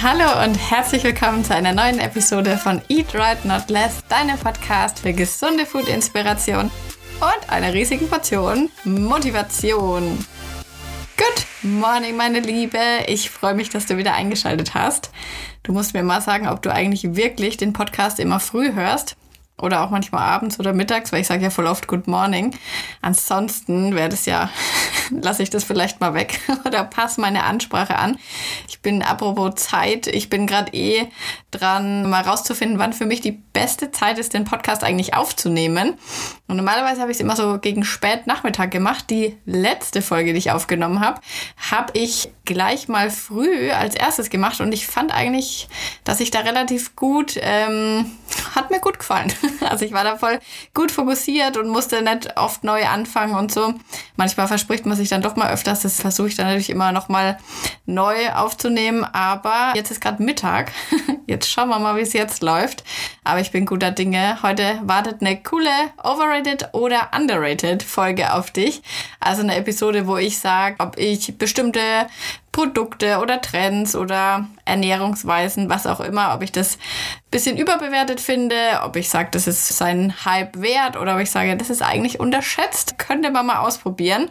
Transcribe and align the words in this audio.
Hallo 0.00 0.44
und 0.44 0.54
herzlich 0.54 1.02
willkommen 1.02 1.42
zu 1.42 1.52
einer 1.52 1.72
neuen 1.72 1.98
Episode 1.98 2.56
von 2.56 2.80
Eat 2.88 3.16
Right 3.16 3.44
Not 3.44 3.68
Less, 3.68 4.04
deinem 4.08 4.38
Podcast 4.38 5.00
für 5.00 5.12
gesunde 5.12 5.66
Food-Inspiration 5.66 6.70
und 7.20 7.50
einer 7.50 7.74
riesigen 7.74 8.08
Portion 8.08 8.70
Motivation. 8.84 10.24
Good 11.16 11.46
morning, 11.62 12.16
meine 12.16 12.38
Liebe. 12.38 12.78
Ich 13.08 13.28
freue 13.28 13.54
mich, 13.54 13.70
dass 13.70 13.86
du 13.86 13.96
wieder 13.96 14.14
eingeschaltet 14.14 14.74
hast. 14.74 15.10
Du 15.64 15.72
musst 15.72 15.94
mir 15.94 16.04
mal 16.04 16.20
sagen, 16.20 16.46
ob 16.46 16.62
du 16.62 16.72
eigentlich 16.72 17.16
wirklich 17.16 17.56
den 17.56 17.72
Podcast 17.72 18.20
immer 18.20 18.38
früh 18.38 18.74
hörst 18.74 19.16
oder 19.60 19.82
auch 19.82 19.90
manchmal 19.90 20.22
abends 20.22 20.58
oder 20.60 20.72
mittags, 20.72 21.12
weil 21.12 21.20
ich 21.20 21.26
sage 21.26 21.42
ja 21.42 21.50
voll 21.50 21.66
oft 21.66 21.88
Good 21.88 22.06
Morning. 22.06 22.54
Ansonsten 23.02 23.94
wäre 23.94 24.08
das 24.08 24.26
ja, 24.26 24.50
lasse 25.10 25.42
ich 25.42 25.50
das 25.50 25.64
vielleicht 25.64 26.00
mal 26.00 26.14
weg 26.14 26.40
oder 26.64 26.84
passe 26.84 27.20
meine 27.20 27.44
Ansprache 27.44 27.96
an. 27.96 28.18
Ich 28.68 28.80
bin 28.80 29.02
apropos 29.02 29.56
Zeit, 29.56 30.06
ich 30.06 30.30
bin 30.30 30.46
gerade 30.46 30.72
eh 30.72 31.08
dran, 31.50 32.08
mal 32.08 32.22
rauszufinden, 32.22 32.78
wann 32.78 32.92
für 32.92 33.06
mich 33.06 33.20
die 33.20 33.32
beste 33.32 33.90
Zeit 33.90 34.18
ist, 34.18 34.34
den 34.34 34.44
Podcast 34.44 34.84
eigentlich 34.84 35.14
aufzunehmen. 35.14 35.94
Und 36.46 36.56
normalerweise 36.56 37.00
habe 37.00 37.10
ich 37.10 37.16
es 37.16 37.20
immer 37.20 37.36
so 37.36 37.58
gegen 37.58 37.84
spät 37.84 38.26
Nachmittag 38.26 38.70
gemacht. 38.70 39.10
Die 39.10 39.36
letzte 39.44 40.02
Folge, 40.02 40.32
die 40.32 40.38
ich 40.38 40.50
aufgenommen 40.50 41.00
habe, 41.00 41.20
habe 41.70 41.98
ich 41.98 42.30
gleich 42.44 42.88
mal 42.88 43.10
früh 43.10 43.70
als 43.70 43.94
erstes 43.94 44.30
gemacht 44.30 44.60
und 44.60 44.72
ich 44.72 44.86
fand 44.86 45.12
eigentlich, 45.12 45.68
dass 46.04 46.20
ich 46.20 46.30
da 46.30 46.40
relativ 46.40 46.96
gut, 46.96 47.38
ähm, 47.40 48.06
hat 48.54 48.70
mir 48.70 48.80
gut 48.80 48.98
gefallen. 48.98 49.32
Also 49.68 49.84
ich 49.84 49.92
war 49.92 50.04
da 50.04 50.16
voll 50.16 50.38
gut 50.74 50.90
fokussiert 50.90 51.56
und 51.56 51.68
musste 51.68 52.02
nicht 52.02 52.36
oft 52.36 52.64
neu 52.64 52.86
anfangen 52.86 53.34
und 53.34 53.52
so. 53.52 53.74
Manchmal 54.16 54.48
verspricht 54.48 54.86
man 54.86 54.96
sich 54.96 55.08
dann 55.08 55.22
doch 55.22 55.36
mal 55.36 55.52
öfters. 55.52 55.80
Das 55.80 56.00
versuche 56.00 56.28
ich 56.28 56.36
dann 56.36 56.46
natürlich 56.46 56.70
immer 56.70 56.92
noch 56.92 57.08
mal 57.08 57.38
neu 57.86 58.30
aufzunehmen. 58.32 59.04
Aber 59.04 59.72
jetzt 59.74 59.90
ist 59.90 60.00
gerade 60.00 60.22
Mittag. 60.22 60.72
Jetzt 61.26 61.50
schauen 61.50 61.68
wir 61.68 61.78
mal, 61.78 61.94
wie 61.96 62.00
es 62.00 62.14
jetzt 62.14 62.42
läuft. 62.42 62.84
Aber 63.22 63.40
ich 63.40 63.50
bin 63.50 63.66
guter 63.66 63.90
Dinge. 63.90 64.42
Heute 64.42 64.80
wartet 64.84 65.20
eine 65.20 65.42
coole 65.42 65.68
Overrated 66.02 66.70
oder 66.72 67.10
Underrated 67.14 67.82
Folge 67.82 68.32
auf 68.32 68.50
dich. 68.50 68.80
Also 69.20 69.42
eine 69.42 69.56
Episode, 69.56 70.06
wo 70.06 70.16
ich 70.16 70.38
sage, 70.38 70.76
ob 70.78 70.96
ich 70.96 71.36
bestimmte 71.36 72.06
Produkte 72.58 73.18
oder 73.18 73.40
Trends 73.40 73.94
oder 73.94 74.48
Ernährungsweisen, 74.64 75.70
was 75.70 75.86
auch 75.86 76.00
immer, 76.00 76.34
ob 76.34 76.42
ich 76.42 76.50
das 76.50 76.76
bisschen 77.30 77.56
überbewertet 77.56 78.20
finde, 78.20 78.56
ob 78.82 78.96
ich 78.96 79.10
sage, 79.10 79.28
das 79.30 79.46
ist 79.46 79.68
sein 79.68 80.12
Hype 80.24 80.60
wert 80.60 80.96
oder 80.96 81.14
ob 81.14 81.20
ich 81.20 81.30
sage, 81.30 81.56
das 81.56 81.70
ist 81.70 81.82
eigentlich 81.82 82.18
unterschätzt, 82.18 82.98
könnte 82.98 83.30
man 83.30 83.46
mal 83.46 83.58
ausprobieren. 83.58 84.28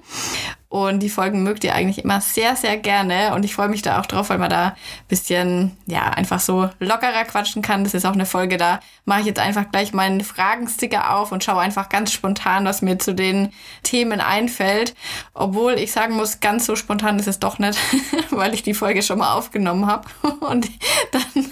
Und 0.69 0.99
die 0.99 1.09
Folgen 1.09 1.43
mögt 1.43 1.63
ihr 1.63 1.73
eigentlich 1.73 2.03
immer 2.03 2.19
sehr, 2.19 2.57
sehr 2.57 2.75
gerne. 2.75 3.33
Und 3.33 3.45
ich 3.45 3.55
freue 3.55 3.69
mich 3.69 3.81
da 3.81 4.01
auch 4.01 4.05
drauf, 4.05 4.29
weil 4.29 4.37
man 4.37 4.49
da 4.49 4.67
ein 4.67 4.75
bisschen, 5.07 5.77
ja, 5.85 6.09
einfach 6.09 6.41
so 6.41 6.69
lockerer 6.79 7.23
quatschen 7.23 7.61
kann. 7.61 7.85
Das 7.85 7.93
ist 7.93 8.05
auch 8.05 8.13
eine 8.13 8.25
Folge, 8.25 8.57
da 8.57 8.81
mache 9.05 9.21
ich 9.21 9.25
jetzt 9.27 9.39
einfach 9.39 9.71
gleich 9.71 9.93
meinen 9.93 10.21
Fragensticker 10.21 11.15
auf 11.15 11.31
und 11.31 11.41
schaue 11.41 11.61
einfach 11.61 11.87
ganz 11.87 12.11
spontan, 12.11 12.65
was 12.65 12.81
mir 12.81 12.99
zu 12.99 13.15
den 13.15 13.53
Themen 13.83 14.19
einfällt. 14.19 14.93
Obwohl 15.33 15.73
ich 15.75 15.93
sagen 15.93 16.15
muss, 16.15 16.41
ganz 16.41 16.65
so 16.65 16.75
spontan 16.75 17.17
ist 17.17 17.29
es 17.29 17.39
doch 17.39 17.59
nicht, 17.59 17.79
weil 18.29 18.53
ich 18.53 18.61
die 18.61 18.73
Folge 18.73 19.03
schon 19.03 19.19
mal 19.19 19.35
aufgenommen 19.35 19.87
habe. 19.87 20.09
Und 20.41 20.69
dann, 21.13 21.45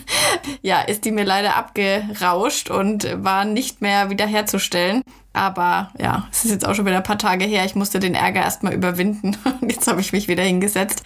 ja, 0.62 0.82
ist 0.82 1.06
die 1.06 1.12
mir 1.12 1.24
leider 1.24 1.56
abgerauscht 1.56 2.70
und 2.70 3.08
war 3.24 3.46
nicht 3.46 3.82
mehr 3.82 4.10
wiederherzustellen. 4.10 5.04
Aber 5.36 5.92
ja, 6.00 6.30
es 6.32 6.46
ist 6.46 6.52
jetzt 6.52 6.66
auch 6.66 6.74
schon 6.76 6.86
wieder 6.86 6.96
ein 6.96 7.04
paar 7.04 7.18
Tage 7.18 7.44
her. 7.44 7.66
Ich 7.66 7.76
musste 7.76 8.00
den 8.00 8.16
Ärger 8.16 8.42
erstmal 8.42 8.74
überwinden. 8.74 9.36
Und 9.62 9.70
jetzt 9.70 9.86
habe 9.86 10.00
ich 10.00 10.14
mich 10.14 10.30
wieder 10.30 10.44
hingesetzt 10.44 11.04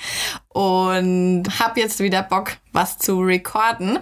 und 0.50 1.46
habe 1.60 1.80
jetzt 1.80 2.00
wieder 2.00 2.22
Bock, 2.22 2.58
was 2.72 2.98
zu 2.98 3.22
recorden. 3.22 4.00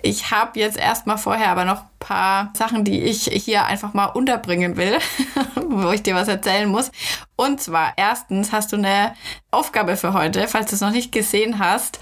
Ich 0.00 0.30
habe 0.30 0.58
jetzt 0.58 0.78
erstmal 0.78 1.18
vorher 1.18 1.50
aber 1.50 1.64
noch 1.64 1.82
ein 1.82 1.88
paar 1.98 2.52
Sachen, 2.56 2.84
die 2.84 3.02
ich 3.02 3.24
hier 3.24 3.66
einfach 3.66 3.94
mal 3.94 4.06
unterbringen 4.06 4.76
will, 4.76 4.98
wo 5.68 5.90
ich 5.90 6.02
dir 6.02 6.14
was 6.14 6.28
erzählen 6.28 6.68
muss. 6.68 6.90
Und 7.36 7.60
zwar, 7.60 7.92
erstens 7.96 8.52
hast 8.52 8.72
du 8.72 8.76
eine 8.76 9.14
Aufgabe 9.50 9.96
für 9.96 10.12
heute, 10.12 10.48
falls 10.48 10.70
du 10.70 10.76
es 10.76 10.80
noch 10.80 10.92
nicht 10.92 11.12
gesehen 11.12 11.58
hast. 11.58 12.00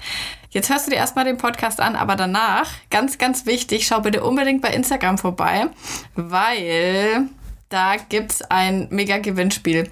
Jetzt 0.49 0.69
hörst 0.69 0.87
du 0.87 0.91
dir 0.91 0.97
erstmal 0.97 1.25
den 1.25 1.37
Podcast 1.37 1.81
an, 1.81 1.95
aber 1.95 2.15
danach, 2.15 2.69
ganz, 2.89 3.17
ganz 3.17 3.45
wichtig, 3.45 3.85
schau 3.85 3.99
bitte 3.99 4.23
unbedingt 4.23 4.61
bei 4.61 4.69
Instagram 4.69 5.17
vorbei, 5.17 5.67
weil 6.15 7.29
da 7.69 7.95
gibt's 8.09 8.41
ein 8.43 8.87
mega 8.91 9.17
Gewinnspiel. 9.17 9.89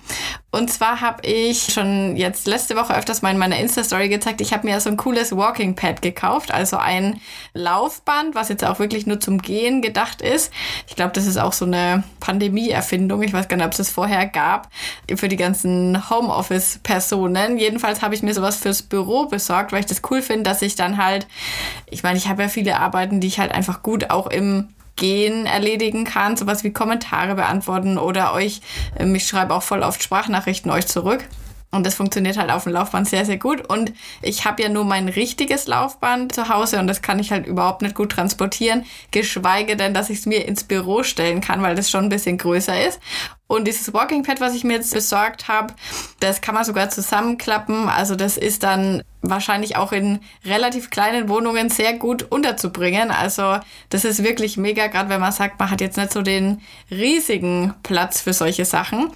Und 0.52 0.72
zwar 0.72 1.02
habe 1.02 1.28
ich 1.28 1.74
schon 1.74 2.16
jetzt 2.16 2.47
letzte 2.47 2.78
Woche 2.78 2.96
öfters 2.96 3.22
mal 3.22 3.31
in 3.31 3.38
meiner 3.38 3.59
Insta-Story 3.59 4.08
gezeigt, 4.08 4.40
ich 4.40 4.53
habe 4.53 4.66
mir 4.66 4.80
so 4.80 4.90
ein 4.90 4.96
cooles 4.96 5.36
Walking 5.36 5.75
Pad 5.75 6.02
gekauft, 6.02 6.53
also 6.53 6.78
ein 6.78 7.19
Laufband, 7.53 8.35
was 8.35 8.47
jetzt 8.47 8.64
auch 8.64 8.80
wirklich 8.80 9.06
nur 9.06 9.19
zum 9.19 9.41
Gehen 9.41 9.81
gedacht 9.81 10.22
ist. 10.22 10.53
Ich 10.88 10.96
glaube, 10.96 11.12
das 11.12 11.25
ist 11.25 11.35
auch 11.35 11.52
so 11.52 11.66
eine 11.66 12.06
Pandemie-Erfindung. 12.22 13.22
Ich 13.24 13.34
weiß 13.34 13.50
gar 13.50 13.58
nicht, 13.58 13.66
ob 13.66 13.74
es 13.74 13.80
das 13.80 13.90
vorher 13.90 14.25
gab 14.28 14.69
für 15.14 15.28
die 15.28 15.35
ganzen 15.35 16.09
Homeoffice-Personen. 16.09 17.58
Jedenfalls 17.58 18.02
habe 18.02 18.16
ich 18.16 18.24
mir 18.24 18.34
sowas 18.34 18.56
fürs 18.56 18.81
Büro 18.81 19.25
besorgt, 19.25 19.74
weil 19.74 19.81
ich 19.81 19.88
das 19.88 20.02
cool 20.09 20.22
finde, 20.22 20.44
dass 20.44 20.62
ich 20.62 20.75
dann 20.75 21.03
halt, 21.03 21.28
ich 21.90 22.03
meine, 22.03 22.18
ich 22.18 22.30
habe 22.30 22.44
ja 22.44 22.47
viele 22.47 22.80
Arbeiten, 22.80 23.19
die 23.19 23.28
ich 23.28 23.40
halt 23.40 23.52
einfach 23.52 23.84
gut 23.84 24.09
auch 24.09 24.28
im 24.28 24.69
Gehen 24.96 25.46
erledigen 25.46 26.06
kann, 26.06 26.38
sowas 26.38 26.64
wie 26.64 26.72
Kommentare 26.72 27.36
beantworten 27.36 27.98
oder 27.98 28.34
euch, 28.34 28.62
ähm, 28.98 29.14
ich 29.16 29.28
schreibe 29.28 29.54
auch 29.54 29.64
voll 29.64 29.82
oft 29.82 30.02
Sprachnachrichten 30.02 30.72
euch 30.72 30.88
zurück. 30.88 31.26
Und 31.76 31.86
das 31.86 31.96
funktioniert 31.96 32.38
halt 32.38 32.52
auf 32.52 32.64
dem 32.64 32.72
Laufband 32.72 33.08
sehr, 33.08 33.26
sehr 33.26 33.38
gut. 33.38 33.68
Und 33.70 33.92
ich 34.22 34.46
habe 34.46 34.64
ja 34.64 34.70
nur 34.70 34.86
mein 34.86 35.10
richtiges 35.10 35.68
Laufband 35.68 36.34
zu 36.34 36.48
Hause 36.48 36.80
und 36.80 36.88
das 36.88 37.02
kann 37.02 37.20
ich 37.20 37.32
halt 37.32 37.46
überhaupt 37.46 37.82
nicht 37.82 37.96
gut 37.96 38.14
transportieren. 38.14 38.86
Geschweige 39.12 39.76
denn, 39.76 39.94
dass 39.94 40.10
ich 40.10 40.20
es 40.20 40.26
mir 40.26 40.48
ins 40.48 40.64
Büro 40.64 41.04
stellen 41.04 41.42
kann, 41.42 41.62
weil 41.62 41.76
das 41.76 41.90
schon 41.90 42.06
ein 42.06 42.10
bisschen 42.10 42.38
größer 42.38 42.88
ist. 42.88 43.02
Und 43.48 43.68
dieses 43.68 43.94
Walking 43.94 44.24
Pad, 44.24 44.42
was 44.42 44.56
ich 44.56 44.64
mir 44.64 44.74
jetzt 44.74 44.94
besorgt 44.94 45.48
habe, 45.48 45.74
das 46.20 46.42
kann 46.42 46.56
man 46.56 46.66
sogar 46.66 46.90
zusammenklappen. 46.90 47.90
Also 47.90 48.16
das 48.16 48.38
ist 48.38 48.64
dann 48.64 49.04
wahrscheinlich 49.22 49.76
auch 49.76 49.92
in 49.92 50.20
relativ 50.46 50.90
kleinen 50.90 51.30
Wohnungen 51.30 51.70
sehr 51.70 51.94
gut 51.94 52.24
unterzubringen. 52.24 53.12
Also 53.12 53.58
das 53.90 54.04
ist 54.04 54.24
wirklich 54.24 54.58
mega, 54.58 54.88
gerade 54.88 55.10
wenn 55.10 55.22
man 55.22 55.32
sagt, 55.32 55.60
man 55.60 55.70
hat 55.70 55.82
jetzt 55.82 55.98
nicht 55.98 56.12
so 56.12 56.22
den 56.22 56.62
riesigen 56.90 57.74
Platz 57.84 58.22
für 58.22 58.34
solche 58.34 58.66
Sachen. 58.66 59.12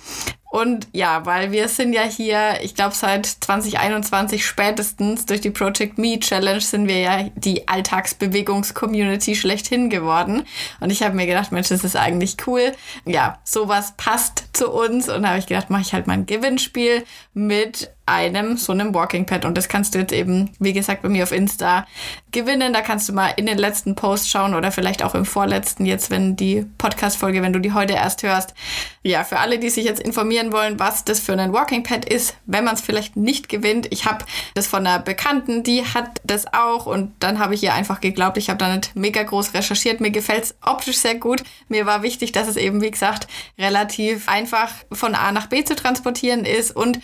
Und 0.52 0.88
ja, 0.94 1.28
weil 1.28 1.52
wir 1.52 1.68
sind 1.68 1.94
ja 1.94 2.02
hier, 2.02 2.60
ich 2.64 2.74
glaube 2.74 2.96
seit 2.96 3.28
2021 3.28 4.44
spätestens 4.44 5.28
durch 5.28 5.42
die 5.42 5.52
Project 5.52 6.00
Me 6.00 6.20
Challenge 6.20 6.60
sind 6.60 6.88
wir 6.88 7.00
ja 7.00 7.30
die 7.36 7.68
Alltagsbewegungs-Community 7.68 9.36
schlechthin 9.36 9.92
geworden. 9.92 10.44
Und 10.80 10.92
ich 10.92 11.04
habe 11.04 11.16
mir 11.16 11.28
gedacht, 11.28 11.52
Mensch, 11.52 11.70
das 11.70 11.84
ist 11.84 11.96
eigentlich 11.96 12.38
cool. 12.48 12.72
Ja, 13.06 13.38
sowas 13.44 13.94
passt 13.96 14.19
zu 14.54 14.70
uns. 14.72 15.10
Und 15.10 15.24
da 15.24 15.30
habe 15.30 15.40
ich 15.40 15.48
gedacht, 15.48 15.70
mache 15.70 15.82
ich 15.82 15.94
halt 15.94 16.08
mal 16.08 16.14
ein 16.14 16.26
Gewinnspiel 16.26 17.04
mit 17.34 17.92
einem 18.10 18.58
so 18.58 18.74
einem 18.74 18.94
Walking 18.96 19.26
Pad. 19.26 19.46
Und 19.46 19.56
das 19.56 19.70
kannst 19.70 19.94
du 19.94 20.00
jetzt 20.00 20.12
eben, 20.12 20.50
wie 20.60 20.74
gesagt, 20.74 21.04
bei 21.04 21.10
mir 21.10 21.24
auf 21.24 21.32
Insta 21.32 21.86
gewinnen. 22.32 22.74
Da 22.74 22.82
kannst 22.82 23.08
du 23.08 23.14
mal 23.14 23.32
in 23.36 23.46
den 23.46 23.58
letzten 23.60 23.94
Post 23.94 24.30
schauen 24.30 24.56
oder 24.56 24.72
vielleicht 24.72 25.04
auch 25.04 25.14
im 25.14 25.26
vorletzten, 25.26 25.86
jetzt, 25.86 26.10
wenn 26.10 26.36
die 26.36 26.66
Podcast-Folge, 26.80 27.44
wenn 27.44 27.54
du 27.54 27.60
die 27.60 27.74
heute 27.74 27.94
erst 27.94 28.24
hörst. 28.24 28.56
Ja, 29.04 29.24
für 29.24 29.38
alle, 29.38 29.60
die 29.60 29.70
sich 29.70 29.86
jetzt 29.86 30.02
informieren 30.02 30.52
wollen, 30.52 30.80
was 30.80 31.06
das 31.06 31.20
für 31.20 31.34
ein 31.34 31.54
Walking 31.54 31.84
Pad 31.84 32.06
ist, 32.06 32.36
wenn 32.48 32.64
man 32.64 32.74
es 32.74 32.82
vielleicht 32.82 33.16
nicht 33.16 33.48
gewinnt. 33.48 33.88
Ich 33.92 34.06
habe 34.06 34.26
das 34.56 34.66
von 34.66 34.86
einer 34.86 35.00
Bekannten, 35.00 35.62
die 35.62 35.86
hat 35.86 36.20
das 36.24 36.52
auch. 36.52 36.88
Und 36.88 37.14
dann 37.20 37.38
habe 37.38 37.54
ich 37.54 37.62
ihr 37.62 37.76
einfach 37.76 38.02
geglaubt, 38.02 38.38
ich 38.38 38.50
habe 38.50 38.58
da 38.58 38.76
nicht 38.76 38.96
mega 38.96 39.22
groß 39.22 39.54
recherchiert. 39.54 40.02
Mir 40.02 40.12
gefällt 40.12 40.46
es 40.46 40.56
optisch 40.66 40.98
sehr 40.98 41.16
gut. 41.16 41.44
Mir 41.68 41.86
war 41.86 42.02
wichtig, 42.02 42.32
dass 42.32 42.48
es 42.48 42.58
eben, 42.58 42.82
wie 42.82 42.92
gesagt, 42.92 43.28
relativ 43.60 44.28
einfach 44.28 44.72
von 44.92 45.14
A 45.14 45.32
nach 45.32 45.46
B 45.46 45.64
zu 45.64 45.76
transportieren 45.76 46.44
ist. 46.44 46.76
Und 46.76 47.00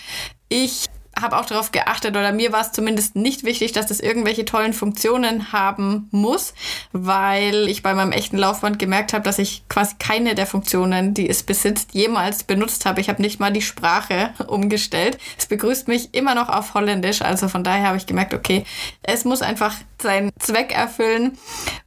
ich 0.49 0.87
habe 1.19 1.37
auch 1.37 1.45
darauf 1.45 1.71
geachtet 1.71 2.17
oder 2.17 2.31
mir 2.33 2.51
war 2.51 2.61
es 2.61 2.71
zumindest 2.71 3.15
nicht 3.15 3.43
wichtig, 3.43 3.71
dass 3.71 3.85
das 3.85 3.99
irgendwelche 3.99 4.43
tollen 4.43 4.73
Funktionen 4.73 5.53
haben 5.53 6.09
muss, 6.11 6.53
weil 6.91 7.69
ich 7.69 7.83
bei 7.83 7.93
meinem 7.93 8.11
echten 8.11 8.37
Laufband 8.37 8.79
gemerkt 8.79 9.13
habe, 9.13 9.23
dass 9.23 9.39
ich 9.39 9.63
quasi 9.69 9.95
keine 9.97 10.35
der 10.35 10.45
Funktionen, 10.45 11.13
die 11.13 11.29
es 11.29 11.43
besitzt, 11.43 11.93
jemals 11.93 12.43
benutzt 12.43 12.85
habe. 12.85 12.99
Ich 12.99 13.07
habe 13.07 13.21
nicht 13.21 13.39
mal 13.39 13.53
die 13.53 13.61
Sprache 13.61 14.31
umgestellt. 14.47 15.17
Es 15.37 15.45
begrüßt 15.45 15.87
mich 15.87 16.13
immer 16.13 16.35
noch 16.35 16.49
auf 16.49 16.73
Holländisch, 16.73 17.21
also 17.21 17.47
von 17.47 17.63
daher 17.63 17.87
habe 17.87 17.97
ich 17.97 18.05
gemerkt, 18.05 18.33
okay, 18.33 18.65
es 19.01 19.23
muss 19.23 19.41
einfach 19.41 19.75
seinen 20.01 20.31
Zweck 20.39 20.73
erfüllen 20.75 21.37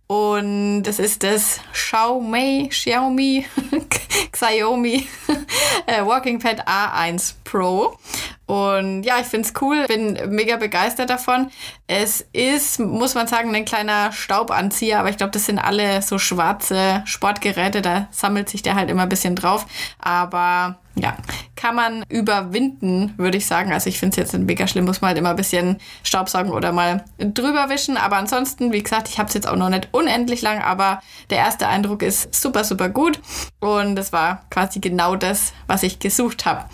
und 0.08 0.84
das 0.84 0.98
ist 0.98 1.22
das 1.22 1.60
Xiaomi, 1.74 2.68
Xiaomi, 2.70 3.44
Xiaomi 4.32 5.06
äh, 5.86 6.04
Walking 6.04 6.38
Pad 6.38 6.66
A1 6.66 7.34
Pro. 7.44 7.98
Und 8.46 9.02
ja, 9.02 9.20
ich 9.20 9.26
finde 9.26 9.46
es 9.46 9.60
cool, 9.60 9.84
bin 9.86 10.18
mega 10.30 10.56
begeistert 10.56 11.10
davon. 11.10 11.50
Es 11.86 12.26
ist, 12.32 12.80
muss 12.80 13.14
man 13.14 13.26
sagen, 13.26 13.54
ein 13.54 13.66
kleiner 13.66 14.10
Staubanzieher, 14.10 14.98
aber 14.98 15.10
ich 15.10 15.18
glaube, 15.18 15.32
das 15.32 15.44
sind 15.44 15.58
alle 15.58 16.00
so 16.00 16.18
schwarze 16.18 17.02
Sportgeräte, 17.04 17.82
da 17.82 18.08
sammelt 18.10 18.48
sich 18.48 18.62
der 18.62 18.76
halt 18.76 18.88
immer 18.88 19.02
ein 19.02 19.10
bisschen 19.10 19.36
drauf. 19.36 19.66
Aber 19.98 20.78
ja, 21.00 21.16
kann 21.56 21.74
man 21.74 22.04
überwinden, 22.08 23.14
würde 23.16 23.38
ich 23.38 23.46
sagen. 23.46 23.72
Also 23.72 23.88
ich 23.88 23.98
finde 23.98 24.12
es 24.12 24.16
jetzt 24.16 24.32
nicht 24.32 24.46
mega 24.46 24.66
schlimm, 24.66 24.84
muss 24.84 25.00
man 25.00 25.08
halt 25.08 25.18
immer 25.18 25.30
ein 25.30 25.36
bisschen 25.36 25.78
Staubsaugen 26.02 26.52
oder 26.52 26.72
mal 26.72 27.04
drüber 27.18 27.68
wischen. 27.68 27.96
Aber 27.96 28.16
ansonsten, 28.16 28.72
wie 28.72 28.82
gesagt, 28.82 29.08
ich 29.08 29.18
habe 29.18 29.28
es 29.28 29.34
jetzt 29.34 29.48
auch 29.48 29.56
noch 29.56 29.68
nicht 29.68 29.88
unendlich 29.92 30.42
lang, 30.42 30.60
aber 30.62 31.00
der 31.30 31.38
erste 31.38 31.68
Eindruck 31.68 32.02
ist 32.02 32.34
super, 32.34 32.64
super 32.64 32.88
gut. 32.88 33.20
Und 33.60 33.98
es 33.98 34.12
war 34.12 34.44
quasi 34.50 34.80
genau 34.80 35.16
das, 35.16 35.52
was 35.66 35.82
ich 35.82 35.98
gesucht 35.98 36.46
habe. 36.46 36.64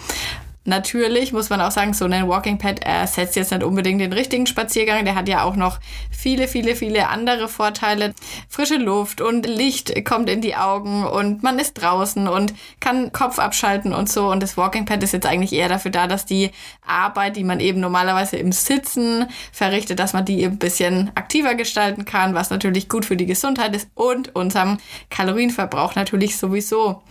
Natürlich 0.66 1.34
muss 1.34 1.50
man 1.50 1.60
auch 1.60 1.70
sagen, 1.70 1.92
so 1.92 2.06
ein 2.06 2.26
Walking 2.26 2.56
Pad 2.56 2.82
ersetzt 2.82 3.36
jetzt 3.36 3.52
nicht 3.52 3.62
unbedingt 3.62 4.00
den 4.00 4.14
richtigen 4.14 4.46
Spaziergang. 4.46 5.04
Der 5.04 5.14
hat 5.14 5.28
ja 5.28 5.42
auch 5.44 5.56
noch 5.56 5.78
viele, 6.10 6.48
viele, 6.48 6.74
viele 6.74 7.08
andere 7.08 7.48
Vorteile. 7.48 8.14
Frische 8.48 8.76
Luft 8.76 9.20
und 9.20 9.44
Licht 9.46 9.92
kommt 10.06 10.30
in 10.30 10.40
die 10.40 10.56
Augen 10.56 11.04
und 11.04 11.42
man 11.42 11.58
ist 11.58 11.74
draußen 11.74 12.28
und 12.28 12.54
kann 12.80 13.12
Kopf 13.12 13.38
abschalten 13.38 13.92
und 13.92 14.08
so. 14.08 14.30
Und 14.30 14.42
das 14.42 14.56
Walking 14.56 14.86
Pad 14.86 15.02
ist 15.02 15.12
jetzt 15.12 15.26
eigentlich 15.26 15.52
eher 15.52 15.68
dafür 15.68 15.90
da, 15.90 16.06
dass 16.06 16.24
die 16.24 16.50
Arbeit, 16.86 17.36
die 17.36 17.44
man 17.44 17.60
eben 17.60 17.80
normalerweise 17.80 18.38
im 18.38 18.50
Sitzen 18.50 19.26
verrichtet, 19.52 19.98
dass 19.98 20.14
man 20.14 20.24
die 20.24 20.40
eben 20.40 20.54
ein 20.54 20.58
bisschen 20.58 21.10
aktiver 21.14 21.56
gestalten 21.56 22.06
kann, 22.06 22.34
was 22.34 22.48
natürlich 22.48 22.88
gut 22.88 23.04
für 23.04 23.18
die 23.18 23.26
Gesundheit 23.26 23.76
ist 23.76 23.90
und 23.94 24.34
unserem 24.34 24.78
Kalorienverbrauch 25.10 25.94
natürlich 25.94 26.38
sowieso 26.38 27.02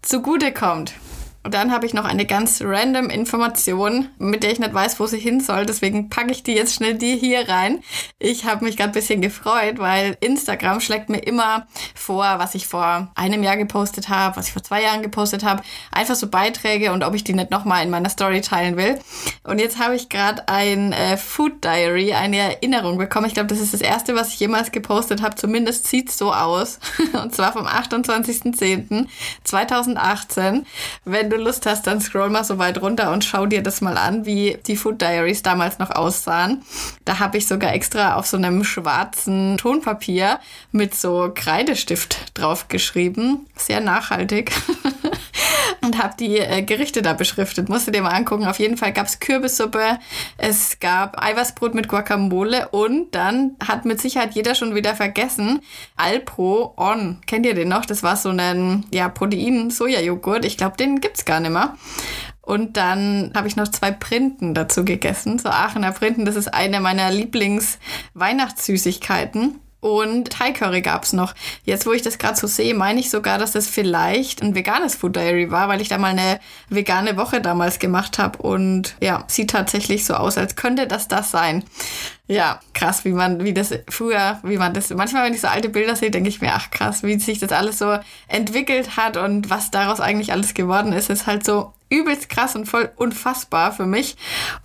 zugute 0.00 0.52
kommt. 0.52 0.94
Und 1.44 1.52
dann 1.52 1.72
habe 1.72 1.84
ich 1.84 1.92
noch 1.92 2.06
eine 2.06 2.24
ganz 2.24 2.62
random 2.64 3.10
Information, 3.10 4.08
mit 4.18 4.42
der 4.42 4.50
ich 4.50 4.60
nicht 4.60 4.72
weiß, 4.72 4.98
wo 4.98 5.06
sie 5.06 5.18
hin 5.18 5.40
soll. 5.40 5.66
Deswegen 5.66 6.08
packe 6.08 6.32
ich 6.32 6.42
die 6.42 6.54
jetzt 6.54 6.74
schnell 6.74 6.94
die 6.94 7.16
hier 7.16 7.46
rein. 7.46 7.80
Ich 8.18 8.46
habe 8.46 8.64
mich 8.64 8.78
gerade 8.78 8.88
ein 8.90 8.94
bisschen 8.94 9.20
gefreut, 9.20 9.78
weil 9.78 10.16
Instagram 10.20 10.80
schlägt 10.80 11.10
mir 11.10 11.18
immer 11.18 11.66
vor, 11.94 12.38
was 12.38 12.54
ich 12.54 12.66
vor 12.66 13.12
einem 13.14 13.42
Jahr 13.42 13.58
gepostet 13.58 14.08
habe, 14.08 14.36
was 14.36 14.46
ich 14.46 14.54
vor 14.54 14.62
zwei 14.62 14.82
Jahren 14.82 15.02
gepostet 15.02 15.44
habe. 15.44 15.62
Einfach 15.92 16.14
so 16.14 16.28
Beiträge 16.28 16.92
und 16.92 17.04
ob 17.04 17.14
ich 17.14 17.24
die 17.24 17.34
nicht 17.34 17.50
nochmal 17.50 17.84
in 17.84 17.90
meiner 17.90 18.08
Story 18.08 18.40
teilen 18.40 18.78
will. 18.78 18.98
Und 19.42 19.58
jetzt 19.58 19.78
habe 19.78 19.96
ich 19.96 20.08
gerade 20.08 20.48
ein 20.48 20.94
äh, 20.94 21.18
Food 21.18 21.62
Diary, 21.62 22.14
eine 22.14 22.38
Erinnerung 22.38 22.96
bekommen. 22.96 23.26
Ich 23.26 23.34
glaube, 23.34 23.48
das 23.48 23.60
ist 23.60 23.74
das 23.74 23.82
erste, 23.82 24.14
was 24.14 24.28
ich 24.28 24.40
jemals 24.40 24.72
gepostet 24.72 25.20
habe. 25.20 25.34
Zumindest 25.34 25.88
sieht 25.88 26.10
so 26.10 26.32
aus. 26.32 26.78
und 27.22 27.34
zwar 27.34 27.52
vom 27.52 27.66
28.10.2018. 27.66 30.64
Wenn 31.04 31.33
du 31.36 31.42
Lust 31.42 31.66
hast, 31.66 31.86
dann 31.86 32.00
scroll 32.00 32.30
mal 32.30 32.44
so 32.44 32.58
weit 32.58 32.80
runter 32.80 33.12
und 33.12 33.24
schau 33.24 33.46
dir 33.46 33.62
das 33.62 33.80
mal 33.80 33.98
an, 33.98 34.24
wie 34.24 34.58
die 34.66 34.76
Food 34.76 35.00
Diaries 35.00 35.42
damals 35.42 35.78
noch 35.78 35.90
aussahen. 35.90 36.62
Da 37.04 37.18
habe 37.18 37.38
ich 37.38 37.46
sogar 37.46 37.72
extra 37.72 38.14
auf 38.14 38.26
so 38.26 38.36
einem 38.36 38.64
schwarzen 38.64 39.58
Tonpapier 39.58 40.38
mit 40.72 40.94
so 40.94 41.30
Kreidestift 41.34 42.38
drauf 42.38 42.68
geschrieben. 42.68 43.46
Sehr 43.56 43.80
nachhaltig. 43.80 44.52
und 45.84 46.02
habe 46.02 46.14
die 46.18 46.38
äh, 46.38 46.62
Gerichte 46.62 47.02
da 47.02 47.12
beschriftet. 47.12 47.68
Musst 47.68 47.86
du 47.86 47.92
dir 47.92 48.02
mal 48.02 48.10
angucken. 48.10 48.46
Auf 48.46 48.58
jeden 48.58 48.76
Fall 48.76 48.92
gab 48.92 49.06
es 49.06 49.20
Kürbissuppe, 49.20 49.98
es 50.36 50.80
gab 50.80 51.22
Eiweißbrot 51.22 51.74
mit 51.74 51.86
Guacamole 51.88 52.68
und 52.68 53.14
dann 53.14 53.56
hat 53.66 53.84
mit 53.84 54.00
Sicherheit 54.00 54.34
jeder 54.34 54.54
schon 54.54 54.74
wieder 54.74 54.94
vergessen, 54.94 55.60
Alpro 55.96 56.74
On. 56.76 57.18
Kennt 57.26 57.46
ihr 57.46 57.54
den 57.54 57.68
noch? 57.68 57.86
Das 57.86 58.02
war 58.02 58.16
so 58.16 58.30
ein 58.30 58.84
ja, 58.92 59.08
Protein-Soja-Joghurt. 59.08 60.44
Ich 60.44 60.56
glaube, 60.56 60.76
den 60.76 61.00
gibt's 61.00 61.24
gar 61.24 61.40
nicht 61.40 61.52
mehr. 61.52 61.74
Und 62.40 62.76
dann 62.76 63.32
habe 63.34 63.48
ich 63.48 63.56
noch 63.56 63.68
zwei 63.68 63.90
Printen 63.90 64.52
dazu 64.52 64.84
gegessen. 64.84 65.38
So 65.38 65.48
Aachener 65.48 65.92
Printen, 65.92 66.26
das 66.26 66.36
ist 66.36 66.52
eine 66.52 66.80
meiner 66.80 67.10
Lieblings-Weihnachtssüßigkeiten. 67.10 69.60
Und 69.84 70.30
Thai 70.30 70.52
Curry 70.52 70.80
gab 70.80 71.02
es 71.02 71.12
noch. 71.12 71.34
Jetzt, 71.64 71.84
wo 71.84 71.92
ich 71.92 72.00
das 72.00 72.16
gerade 72.16 72.38
so 72.38 72.46
sehe, 72.46 72.74
meine 72.74 73.00
ich 73.00 73.10
sogar, 73.10 73.36
dass 73.36 73.52
das 73.52 73.68
vielleicht 73.68 74.40
ein 74.40 74.54
veganes 74.54 74.94
Food 74.94 75.14
Diary 75.14 75.50
war, 75.50 75.68
weil 75.68 75.82
ich 75.82 75.88
da 75.88 75.98
mal 75.98 76.12
eine 76.12 76.40
vegane 76.70 77.18
Woche 77.18 77.42
damals 77.42 77.78
gemacht 77.78 78.18
habe. 78.18 78.38
Und 78.38 78.96
ja, 79.02 79.24
sieht 79.26 79.50
tatsächlich 79.50 80.06
so 80.06 80.14
aus, 80.14 80.38
als 80.38 80.56
könnte 80.56 80.86
das 80.86 81.06
das 81.06 81.30
sein. 81.30 81.64
Ja, 82.26 82.60
krass, 82.72 83.04
wie 83.04 83.12
man, 83.12 83.44
wie 83.44 83.52
das 83.52 83.74
früher, 83.90 84.40
wie 84.42 84.56
man 84.56 84.72
das, 84.72 84.88
manchmal, 84.88 85.26
wenn 85.26 85.34
ich 85.34 85.42
so 85.42 85.48
alte 85.48 85.68
Bilder 85.68 85.96
sehe, 85.96 86.10
denke 86.10 86.30
ich 86.30 86.40
mir, 86.40 86.54
ach 86.54 86.70
krass, 86.70 87.02
wie 87.02 87.18
sich 87.18 87.38
das 87.38 87.52
alles 87.52 87.76
so 87.76 87.98
entwickelt 88.26 88.96
hat 88.96 89.18
und 89.18 89.50
was 89.50 89.70
daraus 89.70 90.00
eigentlich 90.00 90.32
alles 90.32 90.54
geworden 90.54 90.94
ist, 90.94 91.10
ist 91.10 91.26
halt 91.26 91.44
so 91.44 91.74
übelst 91.94 92.28
krass 92.28 92.56
und 92.56 92.66
voll 92.66 92.90
unfassbar 92.96 93.72
für 93.72 93.86
mich. 93.86 94.16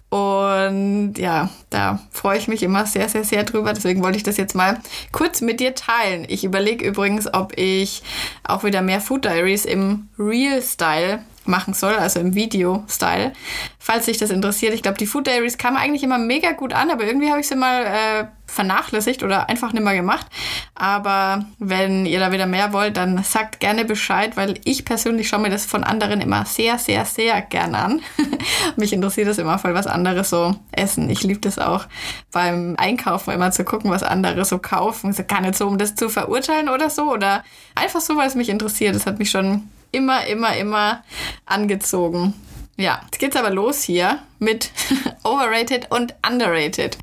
Und 0.10 1.14
ja, 1.18 1.50
da 1.70 2.00
freue 2.12 2.40
ich 2.40 2.48
mich 2.48 2.64
immer 2.64 2.86
sehr, 2.88 3.10
sehr, 3.10 3.24
sehr 3.24 3.44
drüber. 3.44 3.74
Deswegen 3.74 4.04
wollte 4.04 4.18
ich 4.18 4.24
das 4.24 4.38
jetzt 4.38 4.56
mal 4.56 4.80
kurz 5.12 5.42
mit 5.42 5.60
dir 5.60 5.76
teilen. 5.76 6.26
Ich 6.28 6.44
überlege 6.44 6.86
übrigens, 6.86 7.32
ob 7.32 7.58
ich 7.58 8.02
auch 8.44 8.64
wieder 8.64 8.82
mehr 8.82 9.02
Food 9.02 9.26
Diaries 9.26 9.66
im 9.66 10.10
Real 10.18 10.62
Style 10.64 11.24
machen 11.50 11.74
soll, 11.74 11.96
also 11.96 12.20
im 12.20 12.36
Video-Style. 12.36 13.34
Falls 13.80 14.06
sich 14.06 14.18
das 14.18 14.30
interessiert, 14.30 14.74
ich 14.74 14.82
glaube, 14.82 14.98
die 14.98 15.08
Food 15.08 15.28
Diaries 15.28 15.58
kamen 15.58 15.78
eigentlich 15.78 16.04
immer 16.04 16.18
mega 16.18 16.52
gut 16.52 16.74
an, 16.74 16.92
aber 16.92 17.06
irgendwie 17.06 17.30
habe 17.30 17.40
ich 17.40 17.48
sie 17.48 17.56
mal 17.56 17.86
äh, 17.86 18.26
vernachlässigt 18.50 19.24
oder 19.24 19.50
einfach 19.50 19.74
nicht 19.74 19.84
mehr 19.84 19.96
gemacht. 19.96 20.28
Aber 20.76 21.46
wenn 21.60 22.06
ihr 22.06 22.20
da 22.20 22.32
wieder 22.32 22.46
mehr 22.46 22.74
wollt, 22.74 22.98
dann 22.98 23.24
sagt 23.24 23.60
gerne 23.60 23.86
Bescheid, 23.86 24.36
weil 24.36 24.60
ich 24.66 24.86
persönlich 24.86 25.30
schaue 25.30 25.42
mir 25.42 25.50
das 25.50 25.66
von 25.66 25.84
anderen 25.84 26.22
immer 26.22 26.46
sehr, 26.46 26.78
sehr, 26.78 27.06
sehr 27.06 27.42
gern 27.42 27.76
an. 27.76 28.02
Mich 28.76 28.92
interessiert 28.92 29.28
das 29.28 29.38
immer 29.38 29.60
voll, 29.60 29.74
was 29.74 29.88
andere 29.88 30.24
so 30.24 30.56
essen. 30.72 31.10
Ich 31.10 31.24
liebe 31.24 31.40
das 31.40 31.60
auch 31.60 31.86
beim 32.32 32.76
Einkaufen 32.78 33.34
immer 33.34 33.52
zu 33.52 33.64
gucken, 33.64 33.92
was 33.92 34.04
andere 34.04 34.46
so 34.46 34.58
kaufen. 34.60 35.16
Gar 35.28 35.42
nicht 35.42 35.56
so, 35.56 35.68
um 35.68 35.78
das 35.78 35.96
zu 35.96 36.10
verurteilen 36.10 36.70
oder 36.70 36.90
so 36.90 37.12
oder 37.12 37.44
einfach 37.76 38.02
so, 38.02 38.18
weil 38.18 38.28
es 38.28 38.36
mich 38.36 38.50
interessiert. 38.50 38.96
Das 38.96 39.06
hat 39.06 39.20
mich 39.20 39.30
schon 39.30 39.70
immer, 39.92 40.26
immer, 40.28 40.56
immer 40.56 41.04
angezogen. 41.46 42.34
Ja, 42.78 43.02
jetzt 43.06 43.20
geht's 43.20 43.36
aber 43.36 43.50
los 43.50 43.84
hier 43.84 44.20
mit 44.40 44.72
overrated 45.24 45.92
und 45.92 46.16
underrated. 46.26 46.98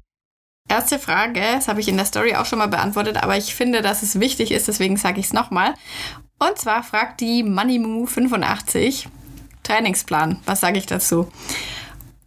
Erste 0.69 0.99
Frage, 0.99 1.41
das 1.41 1.69
habe 1.69 1.81
ich 1.81 1.89
in 1.89 1.97
der 1.97 2.07
Story 2.07 2.35
auch 2.35 2.47
schon 2.47 2.59
mal 2.59 2.67
beantwortet, 2.67 3.23
aber 3.23 3.37
ich 3.37 3.55
finde, 3.55 3.83
dass 3.83 4.03
es 4.03 4.19
wichtig 4.19 4.51
ist, 4.51 4.67
deswegen 4.67 4.97
sage 4.97 5.21
ich 5.21 5.27
es 5.27 5.33
nochmal. 5.33 5.75
Und 6.39 6.59
zwar 6.59 6.83
fragt 6.83 7.21
die 7.21 7.45
MoneyMoo85 7.45 9.07
Trainingsplan. 9.63 10.41
Was 10.45 10.61
sage 10.61 10.79
ich 10.79 10.87
dazu? 10.87 11.31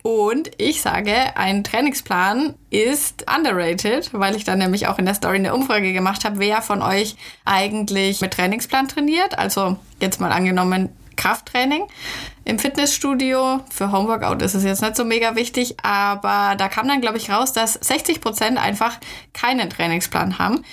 Und 0.02 0.52
ich 0.58 0.82
sage, 0.82 1.14
ein 1.36 1.64
Trainingsplan 1.64 2.56
ist 2.70 3.26
underrated, 3.30 4.14
weil 4.14 4.36
ich 4.36 4.46
dann 4.46 4.60
nämlich 4.60 4.88
auch 4.88 4.98
in 4.98 5.06
der 5.06 5.14
Story 5.14 5.36
eine 5.36 5.54
Umfrage 5.54 5.92
gemacht 5.92 6.24
habe, 6.24 6.40
wer 6.40 6.62
von 6.62 6.82
euch 6.82 7.16
eigentlich 7.44 8.22
mit 8.22 8.32
Trainingsplan 8.32 8.88
trainiert. 8.88 9.38
Also 9.38 9.78
jetzt 10.00 10.22
mal 10.22 10.32
angenommen 10.32 10.90
Krafttraining 11.18 11.84
im 12.46 12.60
Fitnessstudio. 12.60 13.60
Für 13.70 13.92
Homeworkout 13.92 14.42
ist 14.42 14.56
es 14.56 14.64
jetzt 14.64 14.82
nicht 14.82 14.96
so 14.96 15.04
mega 15.04 15.36
wichtig, 15.36 15.76
aber 15.84 16.56
da 16.56 16.70
kam 16.70 16.88
dann, 16.88 17.02
glaube 17.02 17.18
ich, 17.18 17.30
raus, 17.30 17.52
dass 17.52 17.74
60 17.74 18.22
Prozent 18.22 18.58
einfach 18.58 18.98
keinen 19.34 19.70
Trainingsplan 19.70 20.40
haben. 20.40 20.64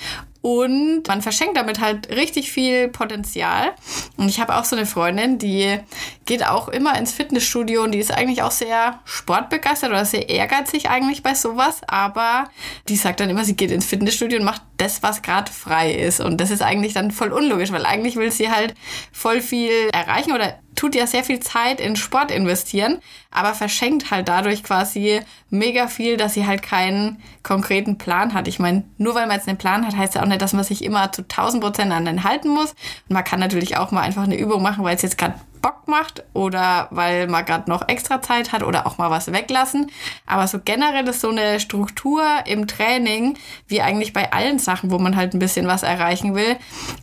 Und 0.47 1.09
man 1.09 1.23
verschenkt 1.23 1.57
damit 1.57 1.81
halt 1.81 2.09
richtig 2.09 2.53
viel 2.53 2.87
Potenzial. 2.87 3.73
Und 4.17 4.29
ich 4.29 4.39
habe 4.39 4.55
auch 4.55 4.65
so 4.65 4.77
eine 4.77 4.87
Freundin, 4.87 5.39
die 5.41 5.77
geht 6.25 6.47
auch 6.47 6.69
immer 6.69 6.97
ins 6.97 7.11
Fitnessstudio 7.11 7.83
und 7.83 7.91
die 7.91 7.99
ist 7.99 8.13
eigentlich 8.13 8.43
auch 8.43 8.53
sehr 8.53 9.01
sportbegeistert 9.07 9.91
oder 9.91 10.05
sehr 10.05 10.29
ehrgeizig 10.29 10.89
eigentlich 10.89 11.25
bei 11.25 11.35
sowas. 11.35 11.81
Aber 11.89 12.45
die 12.89 12.95
sagt 12.95 13.19
dann 13.19 13.29
immer, 13.29 13.45
sie 13.45 13.57
geht 13.57 13.73
ins 13.73 13.87
Fitnessstudio 13.87 14.39
und 14.39 14.45
macht 14.45 14.63
das, 14.77 15.03
was 15.03 15.23
gerade 15.23 15.51
frei 15.51 15.93
ist. 15.93 16.21
Und 16.21 16.41
das 16.41 16.53
ist 16.53 16.63
eigentlich 16.63 16.95
dann 16.95 17.11
voll 17.11 17.33
unlogisch, 17.33 17.73
weil 17.73 17.85
eigentlich 17.85 18.15
will 18.15 18.31
sie 18.31 18.49
halt 18.49 18.77
voll 19.11 19.41
viel 19.41 19.89
erreichen 19.93 20.31
oder 20.31 20.61
tut 20.77 20.95
ja 20.95 21.07
sehr 21.07 21.25
viel 21.25 21.41
Zeit 21.41 21.81
in 21.81 21.97
Sport 21.97 22.31
investieren, 22.31 22.99
aber 23.31 23.55
verschenkt 23.55 24.11
halt 24.11 24.29
dadurch 24.29 24.63
quasi 24.63 25.21
mega 25.51 25.89
viel, 25.89 26.17
dass 26.17 26.35
sie 26.35 26.47
halt 26.47 26.63
keinen 26.63 27.21
konkreten 27.43 27.99
Plan 27.99 28.35
hat. 28.35 28.47
Ich 28.47 28.59
meine, 28.59 28.85
nur 28.99 29.15
weil 29.15 29.27
man 29.27 29.37
jetzt 29.37 29.49
einen 29.49 29.59
Plan 29.59 29.87
hat, 29.87 29.97
heißt 29.97 30.15
ja 30.15 30.23
auch 30.23 30.27
nicht, 30.27 30.43
dass 30.43 30.53
man 30.53 30.65
sich 30.65 30.85
immer 30.85 31.11
zu 31.13 31.23
1000 31.23 31.63
Prozent 31.63 31.93
an 31.93 32.05
den 32.05 32.25
halten 32.25 32.51
muss. 32.51 32.73
Und 33.09 33.15
man 33.15 33.25
kann 33.25 33.41
natürlich 33.41 33.77
auch 33.77 33.91
mal 33.91 34.03
einfach 34.03 34.25
eine 34.25 34.39
Übung 34.39 34.63
machen, 34.63 34.85
weil 34.85 34.97
es 34.97 35.03
jetzt 35.03 35.19
gerade 35.19 35.35
Bock 35.63 35.89
macht 35.89 36.23
oder 36.33 36.89
weil 36.91 37.27
man 37.27 37.45
gerade 37.45 37.69
noch 37.69 37.89
extra 37.89 38.23
Zeit 38.23 38.53
hat 38.53 38.63
oder 38.63 38.87
auch 38.87 38.99
mal 38.99 39.11
was 39.11 39.33
weglassen. 39.33 39.91
Aber 40.27 40.47
so 40.47 40.61
generell 40.65 41.09
ist 41.09 41.21
so 41.21 41.31
eine 41.31 41.59
Struktur 41.59 42.23
im 42.45 42.67
Training, 42.69 43.37
wie 43.67 43.83
eigentlich 43.83 44.13
bei 44.13 44.33
allen 44.33 44.59
Sachen, 44.59 44.91
wo 44.91 44.99
man 44.99 45.17
halt 45.17 45.35
ein 45.35 45.41
bisschen 45.41 45.67
was 45.67 45.83
erreichen 45.83 46.35
will, 46.35 46.57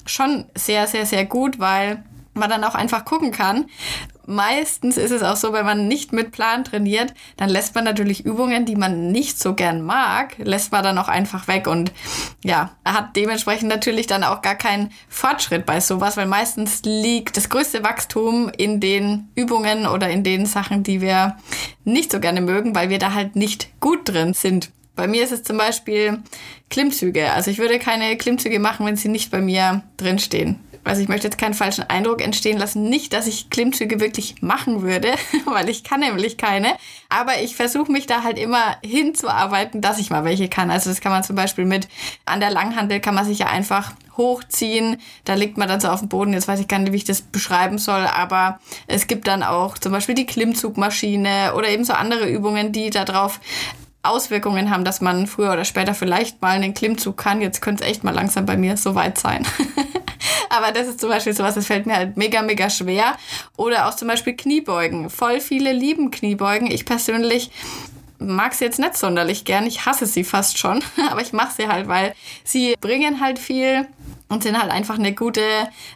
schon 0.06 0.46
sehr, 0.56 0.88
sehr, 0.88 1.06
sehr 1.06 1.25
gut, 1.25 1.60
weil 1.60 2.03
man 2.33 2.49
dann 2.49 2.63
auch 2.63 2.75
einfach 2.75 3.05
gucken 3.05 3.31
kann, 3.31 3.65
meistens 4.25 4.97
ist 4.97 5.11
es 5.11 5.23
auch 5.23 5.35
so, 5.35 5.53
wenn 5.53 5.65
man 5.65 5.87
nicht 5.87 6.13
mit 6.13 6.31
Plan 6.31 6.63
trainiert, 6.63 7.13
dann 7.37 7.49
lässt 7.49 7.75
man 7.75 7.83
natürlich 7.83 8.25
Übungen, 8.25 8.65
die 8.65 8.75
man 8.75 9.11
nicht 9.11 9.39
so 9.39 9.53
gern 9.53 9.81
mag, 9.81 10.37
lässt 10.37 10.71
man 10.71 10.83
dann 10.83 10.97
auch 10.97 11.07
einfach 11.07 11.47
weg 11.47 11.67
und 11.67 11.91
ja, 12.43 12.71
hat 12.85 13.15
dementsprechend 13.15 13.69
natürlich 13.69 14.07
dann 14.07 14.23
auch 14.23 14.41
gar 14.41 14.55
keinen 14.55 14.91
Fortschritt 15.09 15.65
bei 15.65 15.79
sowas, 15.79 16.17
weil 16.17 16.27
meistens 16.27 16.81
liegt 16.83 17.37
das 17.37 17.49
größte 17.49 17.83
Wachstum 17.83 18.49
in 18.57 18.79
den 18.79 19.29
Übungen 19.35 19.87
oder 19.87 20.09
in 20.09 20.23
den 20.23 20.45
Sachen, 20.45 20.83
die 20.83 21.01
wir 21.01 21.37
nicht 21.83 22.11
so 22.11 22.19
gerne 22.19 22.41
mögen, 22.41 22.75
weil 22.75 22.89
wir 22.89 22.99
da 22.99 23.13
halt 23.13 23.35
nicht 23.35 23.79
gut 23.79 24.09
drin 24.09 24.33
sind. 24.33 24.71
Bei 24.95 25.07
mir 25.07 25.23
ist 25.23 25.31
es 25.31 25.43
zum 25.43 25.57
Beispiel 25.57 26.19
Klimmzüge. 26.69 27.31
Also 27.31 27.49
ich 27.49 27.57
würde 27.57 27.79
keine 27.79 28.15
Klimmzüge 28.15 28.59
machen, 28.59 28.85
wenn 28.85 28.95
sie 28.95 29.09
nicht 29.09 29.31
bei 29.31 29.41
mir 29.41 29.81
drinstehen 29.97 30.59
also 30.83 31.01
ich 31.01 31.07
möchte 31.07 31.27
jetzt 31.27 31.37
keinen 31.37 31.53
falschen 31.53 31.83
Eindruck 31.89 32.21
entstehen 32.21 32.57
lassen. 32.57 32.83
Nicht, 32.83 33.13
dass 33.13 33.27
ich 33.27 33.49
Klimmzüge 33.49 33.99
wirklich 33.99 34.41
machen 34.41 34.81
würde, 34.81 35.13
weil 35.45 35.69
ich 35.69 35.83
kann 35.83 36.01
nämlich 36.01 36.37
keine. 36.37 36.75
Aber 37.09 37.41
ich 37.41 37.55
versuche 37.55 37.91
mich 37.91 38.05
da 38.05 38.23
halt 38.23 38.37
immer 38.37 38.77
hinzuarbeiten, 38.83 39.81
dass 39.81 39.99
ich 39.99 40.09
mal 40.09 40.25
welche 40.25 40.49
kann. 40.49 40.71
Also 40.71 40.89
das 40.89 41.01
kann 41.01 41.11
man 41.11 41.23
zum 41.23 41.35
Beispiel 41.35 41.65
mit 41.65 41.87
an 42.25 42.39
der 42.39 42.51
Langhandel 42.51 42.99
kann 42.99 43.15
man 43.15 43.25
sich 43.25 43.39
ja 43.39 43.47
einfach 43.47 43.93
hochziehen. 44.17 44.97
Da 45.25 45.33
liegt 45.33 45.57
man 45.57 45.67
dann 45.67 45.79
so 45.79 45.87
auf 45.87 45.99
dem 45.99 46.09
Boden. 46.09 46.33
Jetzt 46.33 46.47
weiß 46.47 46.59
ich 46.59 46.67
gar 46.67 46.79
nicht, 46.79 46.91
wie 46.91 46.97
ich 46.97 47.03
das 47.03 47.21
beschreiben 47.21 47.77
soll, 47.77 48.05
aber 48.05 48.59
es 48.87 49.07
gibt 49.07 49.27
dann 49.27 49.43
auch 49.43 49.77
zum 49.77 49.91
Beispiel 49.91 50.15
die 50.15 50.25
Klimmzugmaschine 50.25 51.53
oder 51.55 51.69
eben 51.69 51.83
so 51.83 51.93
andere 51.93 52.29
Übungen, 52.29 52.71
die 52.71 52.89
darauf 52.89 53.39
Auswirkungen 54.03 54.69
haben, 54.69 54.83
dass 54.83 55.01
man 55.01 55.27
früher 55.27 55.53
oder 55.53 55.65
später 55.65 55.93
vielleicht 55.93 56.41
mal 56.41 56.51
einen 56.51 56.74
Klimmzug 56.74 57.17
kann. 57.17 57.41
Jetzt 57.41 57.62
könnte 57.62 57.83
es 57.83 57.89
echt 57.89 58.03
mal 58.03 58.13
langsam 58.13 58.45
bei 58.45 58.57
mir 58.57 58.77
so 58.77 58.95
weit 58.95 59.17
sein. 59.17 59.48
Aber 60.50 60.72
das 60.72 60.88
ist 60.88 61.00
zum 61.00 61.10
Beispiel 61.10 61.33
sowas, 61.33 61.55
das 61.55 61.65
fällt 61.65 61.86
mir 61.86 61.95
halt 61.95 62.17
mega, 62.17 62.41
mega 62.41 62.69
schwer. 62.69 63.15
Oder 63.57 63.88
auch 63.88 63.95
zum 63.95 64.07
Beispiel 64.07 64.36
Kniebeugen. 64.36 65.10
Voll 65.10 65.39
viele 65.39 65.72
lieben 65.72 66.12
Kniebeugen. 66.12 66.69
Ich 66.69 66.86
persönlich 66.86 67.50
mag 68.19 68.53
sie 68.53 68.65
jetzt 68.65 68.79
nicht 68.79 68.98
sonderlich 68.98 69.45
gern. 69.45 69.65
Ich 69.65 69.86
hasse 69.86 70.05
sie 70.05 70.24
fast 70.24 70.57
schon. 70.57 70.83
Aber 71.10 71.22
ich 71.22 71.33
mache 71.33 71.53
sie 71.55 71.67
halt, 71.67 71.88
weil 71.88 72.13
sie 72.43 72.75
bringen 72.79 73.22
halt 73.22 73.39
viel 73.39 73.88
und 74.33 74.43
sind 74.43 74.59
halt 74.59 74.71
einfach 74.71 74.97
eine 74.97 75.13
gute 75.13 75.41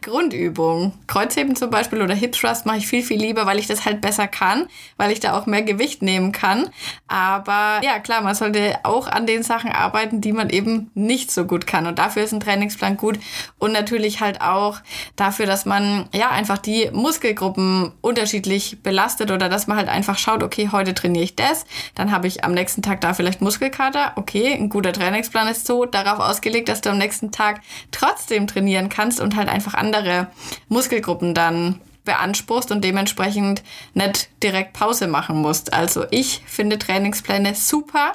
Grundübung. 0.04 0.94
Kreuzheben 1.08 1.56
zum 1.56 1.72
Beispiel 1.72 2.02
oder 2.02 2.14
Hip 2.14 2.34
Thrust 2.34 2.66
mache 2.66 2.78
ich 2.78 2.88
viel, 2.88 3.02
viel 3.02 3.20
lieber, 3.20 3.46
weil 3.48 3.58
ich 3.58 3.66
das 3.68 3.84
halt 3.84 4.00
besser 4.00 4.28
kann, 4.28 4.68
weil 4.96 5.12
ich 5.12 5.20
da 5.20 5.38
auch 5.38 5.48
mehr 5.48 5.64
Gewicht 5.64 6.04
nehmen 6.04 6.32
kann. 6.32 6.70
Aber 7.08 7.82
ja, 7.84 8.00
klar, 8.00 8.22
man 8.22 8.36
sollte 8.36 8.78
auch 8.84 9.08
an 9.08 9.26
den 9.26 9.42
Sachen 9.42 9.72
arbeiten, 9.72 10.22
die 10.22 10.32
man 10.32 10.52
eben 10.52 10.92
nicht 10.94 11.32
so 11.32 11.46
gut 11.46 11.66
kann. 11.66 11.88
Und 11.88 11.98
dafür 11.98 12.24
ist 12.24 12.32
ein 12.32 12.40
Trainingsplan 12.40 12.96
gut. 12.96 13.20
Und 13.58 13.72
natürlich 13.72 14.22
halt 14.22 14.42
auch 14.42 14.80
dafür, 15.16 15.48
dass 15.48 15.66
man 15.66 16.08
ja 16.14 16.30
einfach 16.30 16.60
die 16.60 16.92
Muskelgruppen 16.94 17.92
unterschiedlich 18.02 18.84
belastet 18.84 19.32
oder 19.32 19.50
dass 19.50 19.66
man 19.66 19.78
halt 19.78 19.90
einfach 19.90 20.20
schaut, 20.20 20.44
okay, 20.44 20.70
heute 20.72 20.94
trainiere 20.94 21.24
ich 21.24 21.36
das, 21.36 21.66
dann 21.96 22.12
habe 22.12 22.28
ich 22.28 22.44
am 22.44 22.54
nächsten 22.54 22.84
Tag 22.84 23.02
da 23.02 23.16
vielleicht 23.16 23.42
Muskelkater. 23.42 24.12
Okay, 24.16 24.54
ein 24.54 24.70
guter 24.70 24.94
Trainingsplan 24.94 25.48
ist 25.48 25.66
so 25.66 25.86
darauf 25.86 26.20
ausgelegt, 26.20 26.70
dass 26.70 26.82
du 26.82 26.92
am 26.92 27.00
nächsten 27.00 27.32
Tag 27.32 27.62
trotzdem 27.92 28.27
trotzdem 28.28 28.48
trainieren 28.48 28.90
kannst 28.90 29.22
und 29.22 29.38
halt 29.38 29.48
einfach 29.48 29.74
andere 29.74 30.28
Muskelgruppen 30.68 31.34
dann 31.34 31.80
beanspruchst 32.08 32.72
und 32.72 32.84
dementsprechend 32.84 33.62
nicht 33.94 34.30
direkt 34.42 34.74
Pause 34.74 35.08
machen 35.08 35.42
musst. 35.42 35.74
Also 35.74 36.06
ich 36.10 36.42
finde 36.48 36.80
Trainingspläne 36.80 37.54
super. 37.54 38.14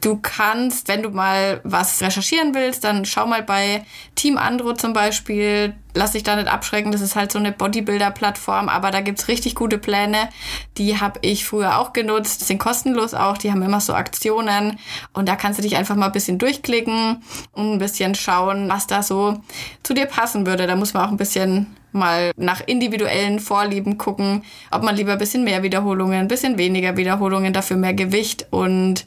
Du 0.00 0.18
kannst, 0.20 0.88
wenn 0.88 1.02
du 1.02 1.10
mal 1.10 1.60
was 1.64 2.00
recherchieren 2.00 2.54
willst, 2.54 2.84
dann 2.84 3.04
schau 3.04 3.26
mal 3.26 3.42
bei 3.42 3.84
Team 4.14 4.38
Andro 4.38 4.74
zum 4.74 4.92
Beispiel. 4.92 5.74
Lass 5.94 6.12
dich 6.12 6.22
da 6.22 6.36
nicht 6.36 6.48
abschrecken, 6.48 6.92
das 6.92 7.00
ist 7.00 7.16
halt 7.16 7.32
so 7.32 7.38
eine 7.38 7.52
Bodybuilder-Plattform, 7.52 8.68
aber 8.68 8.90
da 8.90 9.00
gibt's 9.00 9.28
richtig 9.28 9.54
gute 9.54 9.78
Pläne. 9.78 10.28
Die 10.76 11.00
habe 11.00 11.20
ich 11.22 11.44
früher 11.44 11.78
auch 11.78 11.92
genutzt, 11.92 12.40
die 12.40 12.44
sind 12.44 12.58
kostenlos 12.58 13.14
auch, 13.14 13.38
die 13.38 13.50
haben 13.50 13.62
immer 13.62 13.80
so 13.80 13.94
Aktionen 13.94 14.78
und 15.12 15.28
da 15.28 15.36
kannst 15.36 15.58
du 15.58 15.62
dich 15.62 15.76
einfach 15.76 15.96
mal 15.96 16.06
ein 16.06 16.12
bisschen 16.12 16.38
durchklicken 16.38 17.22
und 17.52 17.72
ein 17.72 17.78
bisschen 17.78 18.14
schauen, 18.14 18.68
was 18.68 18.86
da 18.86 19.02
so 19.02 19.40
zu 19.82 19.94
dir 19.94 20.06
passen 20.06 20.46
würde. 20.46 20.66
Da 20.66 20.76
muss 20.76 20.94
man 20.94 21.06
auch 21.06 21.10
ein 21.10 21.16
bisschen 21.16 21.74
mal 21.94 22.32
nach 22.36 22.60
individuellen 22.66 23.40
Vorlieben 23.40 23.98
gucken, 23.98 24.44
ob 24.70 24.82
man 24.82 24.96
lieber 24.96 25.12
ein 25.12 25.18
bisschen 25.18 25.44
mehr 25.44 25.62
Wiederholungen, 25.62 26.20
ein 26.20 26.28
bisschen 26.28 26.58
weniger 26.58 26.96
Wiederholungen, 26.96 27.52
dafür 27.52 27.76
mehr 27.76 27.94
Gewicht 27.94 28.46
und 28.50 29.04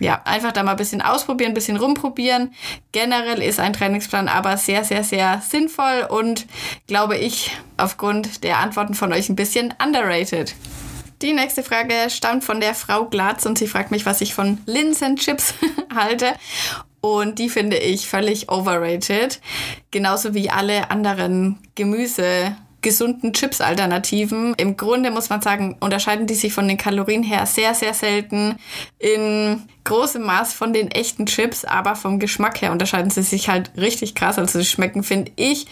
ja, 0.00 0.22
einfach 0.24 0.52
da 0.52 0.62
mal 0.62 0.72
ein 0.72 0.76
bisschen 0.76 1.02
ausprobieren, 1.02 1.50
ein 1.50 1.54
bisschen 1.54 1.76
rumprobieren. 1.76 2.52
Generell 2.92 3.42
ist 3.42 3.58
ein 3.58 3.72
Trainingsplan 3.72 4.28
aber 4.28 4.56
sehr, 4.56 4.84
sehr, 4.84 5.02
sehr 5.02 5.42
sinnvoll 5.46 6.06
und 6.08 6.46
glaube 6.86 7.16
ich 7.16 7.50
aufgrund 7.76 8.44
der 8.44 8.58
Antworten 8.58 8.94
von 8.94 9.12
euch 9.12 9.28
ein 9.28 9.36
bisschen 9.36 9.74
underrated. 9.84 10.54
Die 11.20 11.32
nächste 11.32 11.64
Frage 11.64 11.94
stammt 12.10 12.44
von 12.44 12.60
der 12.60 12.74
Frau 12.74 13.06
Glatz 13.06 13.44
und 13.44 13.58
sie 13.58 13.66
fragt 13.66 13.90
mich, 13.90 14.06
was 14.06 14.20
ich 14.20 14.34
von 14.34 14.58
Linsenchips 14.66 15.54
halte. 15.94 16.34
Und 17.00 17.38
die 17.38 17.48
finde 17.48 17.78
ich 17.78 18.08
völlig 18.08 18.50
overrated. 18.50 19.40
Genauso 19.90 20.34
wie 20.34 20.50
alle 20.50 20.90
anderen 20.90 21.58
Gemüse 21.74 22.56
gesunden 22.80 23.32
Chips-Alternativen. 23.32 24.54
Im 24.56 24.76
Grunde 24.76 25.10
muss 25.10 25.30
man 25.30 25.40
sagen, 25.40 25.76
unterscheiden 25.80 26.26
die 26.26 26.34
sich 26.34 26.52
von 26.52 26.68
den 26.68 26.76
Kalorien 26.76 27.22
her 27.22 27.44
sehr, 27.46 27.74
sehr 27.74 27.94
selten 27.94 28.56
in 28.98 29.62
großem 29.84 30.22
Maß 30.22 30.52
von 30.52 30.72
den 30.72 30.90
echten 30.90 31.26
Chips, 31.26 31.64
aber 31.64 31.96
vom 31.96 32.18
Geschmack 32.18 32.60
her 32.60 32.72
unterscheiden 32.72 33.10
sie 33.10 33.22
sich 33.22 33.48
halt 33.48 33.70
richtig 33.76 34.14
krass. 34.14 34.38
Also 34.38 34.58
sie 34.58 34.64
schmecken, 34.64 35.02
finde 35.02 35.32
ich, 35.36 35.66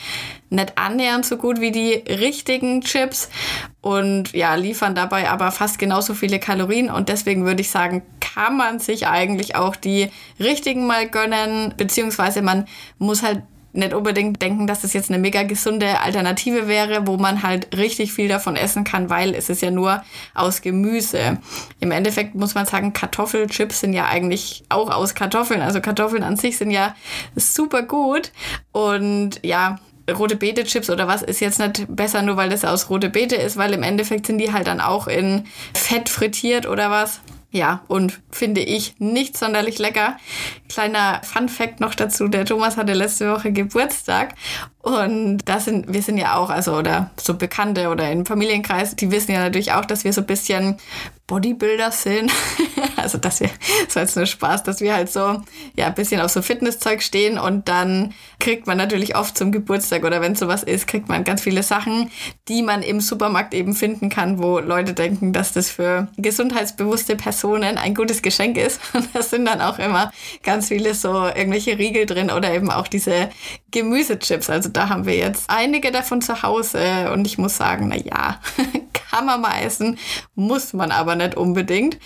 nicht 0.49 0.79
annähernd 0.79 1.27
so 1.27 1.37
gut 1.37 1.61
wie 1.61 1.71
die 1.71 1.93
richtigen 2.09 2.81
Chips 2.81 3.29
und 3.81 4.33
ja, 4.33 4.55
liefern 4.55 4.95
dabei 4.95 5.29
aber 5.29 5.53
fast 5.53 5.79
genauso 5.79 6.15
viele 6.15 6.39
Kalorien 6.39 6.91
und 6.91 7.09
deswegen 7.09 7.45
würde 7.45 7.61
ich 7.61 7.71
sagen, 7.71 8.03
kann 8.21 8.57
man 8.57 8.79
sich 8.79 9.07
eigentlich 9.07 9.55
auch 9.55 9.77
die 9.77 10.11
richtigen 10.41 10.87
mal 10.87 11.09
gönnen, 11.09 11.75
beziehungsweise 11.77 12.43
man 12.43 12.67
muss 12.99 13.23
halt 13.23 13.43
nicht 13.77 13.95
unbedingt 13.95 14.41
denken, 14.43 14.67
dass 14.67 14.83
das 14.83 14.93
jetzt 14.93 15.11
eine 15.11 15.19
mega 15.19 15.43
gesunde 15.43 16.01
Alternative 16.01 16.69
wäre, 16.69 17.07
wo 17.07 17.17
man 17.17 17.43
halt 17.43 17.77
richtig 17.77 18.13
viel 18.13 18.29
davon 18.29 18.57
essen 18.57 18.85
kann, 18.85 19.11
weil 19.11 19.35
es 19.35 19.49
ist 19.49 19.63
ja 19.63 19.71
nur 19.71 20.03
aus 20.35 20.63
Gemüse. 20.63 21.39
Im 21.81 21.91
Endeffekt 21.91 22.35
muss 22.35 22.55
man 22.55 22.67
sagen, 22.67 22.93
Kartoffelchips 22.93 23.81
sind 23.81 23.93
ja 23.93 24.07
eigentlich 24.07 24.65
auch 24.69 24.91
aus 24.91 25.15
Kartoffeln. 25.15 25.63
Also 25.63 25.81
Kartoffeln 25.81 26.23
an 26.23 26.37
sich 26.37 26.59
sind 26.59 26.71
ja 26.71 26.95
super 27.35 27.83
gut. 27.83 28.33
Und 28.73 29.41
ja, 29.43 29.79
rote 30.11 30.37
Beete 30.37 30.65
Chips 30.65 30.91
oder 30.91 31.09
was 31.09 31.23
ist 31.23 31.41
jetzt 31.41 31.59
nicht 31.59 31.87
besser, 31.89 32.23
nur 32.23 32.37
weil 32.37 32.51
das 32.51 32.65
aus 32.65 32.91
rote 32.91 33.11
Beete 33.11 33.37
ist, 33.37 33.57
weil 33.57 33.73
im 33.73 33.83
Endeffekt 33.83 34.27
sind 34.27 34.39
die 34.39 34.53
halt 34.53 34.67
dann 34.67 34.81
auch 34.81 35.07
in 35.09 35.45
Fett 35.75 36.09
frittiert 36.09 36.67
oder 36.67 36.91
was. 36.91 37.21
Ja, 37.51 37.83
und 37.89 38.21
finde 38.31 38.61
ich 38.61 38.97
nicht 38.99 39.37
sonderlich 39.37 39.79
lecker. 39.79 40.17
Kleiner 40.69 41.23
Fun 41.23 41.49
Fact 41.49 41.81
noch 41.81 41.95
dazu, 41.95 42.29
der 42.29 42.45
Thomas 42.45 42.77
hatte 42.77 42.93
letzte 42.93 43.33
Woche 43.33 43.53
Geburtstag 43.53 44.35
und 44.87 45.39
das 45.47 45.65
sind, 45.65 45.93
wir 45.93 46.01
sind 46.01 46.17
ja 46.17 46.37
auch, 46.37 46.49
also 46.49 46.77
oder 46.77 47.11
so 47.17 47.35
Bekannte 47.35 47.89
oder 47.89 48.09
im 48.13 48.25
Familienkreis, 48.25 48.95
die 48.95 49.11
wissen 49.11 49.33
ja 49.33 49.41
natürlich 49.41 49.73
auch, 49.73 49.85
dass 49.85 50.05
wir 50.05 50.13
so 50.13 50.21
ein 50.21 50.29
bisschen 50.29 50.77
Bodybuilder 51.27 51.91
sind. 51.91 52.31
also 52.97 53.19
dass 53.19 53.41
wir, 53.41 53.51
das 53.85 53.97
war 53.97 54.03
jetzt 54.03 54.17
nur 54.17 54.27
Spaß, 54.27 54.63
dass 54.63 54.81
wir 54.81 54.95
halt 54.95 55.11
so, 55.11 55.43
ja, 55.75 55.87
ein 55.87 55.95
bisschen 55.95 56.21
auf 56.21 56.31
so 56.31 56.41
Fitnesszeug 56.41 57.03
stehen 57.03 57.37
und 57.39 57.69
dann 57.69 58.15
kriegt 58.39 58.67
man 58.67 58.79
natürlich 58.79 59.17
oft 59.17 59.37
zum 59.37 59.51
Geburtstag 59.51 60.05
oder 60.05 60.21
wenn 60.21 60.37
sowas 60.37 60.63
ist, 60.63 60.87
kriegt 60.87 61.09
man 61.09 61.25
ganz 61.25 61.43
viele 61.43 61.63
Sachen, 61.63 62.11
die 62.49 62.63
man 62.63 62.83
im 62.83 63.01
Supermarkt 63.01 63.55
eben 63.55 63.75
finden 63.75 64.09
kann, 64.09 64.39
wo 64.41 64.61
Leute 64.61 64.95
denken, 64.95 65.33
dass 65.33 65.53
das 65.53 65.69
für 65.69 66.09
gesundheitsbewusste 66.17 67.17
Personen 67.17 67.77
ein 67.77 67.95
gutes 67.95 68.23
Geschenk 68.23 68.57
ist. 68.57 68.81
Und 68.93 69.09
da 69.13 69.23
sind 69.23 69.47
dann 69.47 69.61
auch 69.61 69.79
immer 69.81 70.13
ganz 70.45 70.69
viele 70.69 70.95
so 70.95 71.27
irgendwelche 71.27 71.77
Riegel 71.77 72.07
drin 72.07 72.31
oder 72.31 72.55
eben 72.55 72.71
auch 72.71 72.87
diese 72.87 73.31
Gemüsechips. 73.73 74.49
Also 74.49 74.69
da 74.77 74.89
haben 74.89 75.07
wir 75.07 75.17
jetzt 75.17 75.49
einige 75.49 75.91
davon 75.91 76.21
zu 76.21 76.43
Hause 76.43 77.11
und 77.13 77.27
ich 77.27 77.39
muss 77.39 77.57
sagen, 77.57 77.89
na 77.89 77.97
ja, 77.97 78.41
kann 79.11 79.27
man 79.27 79.41
mal 79.41 79.61
essen, 79.63 79.99
muss 80.35 80.73
man 80.73 80.91
aber 80.91 81.17
nicht 81.17 81.37
unbedingt. 81.37 81.99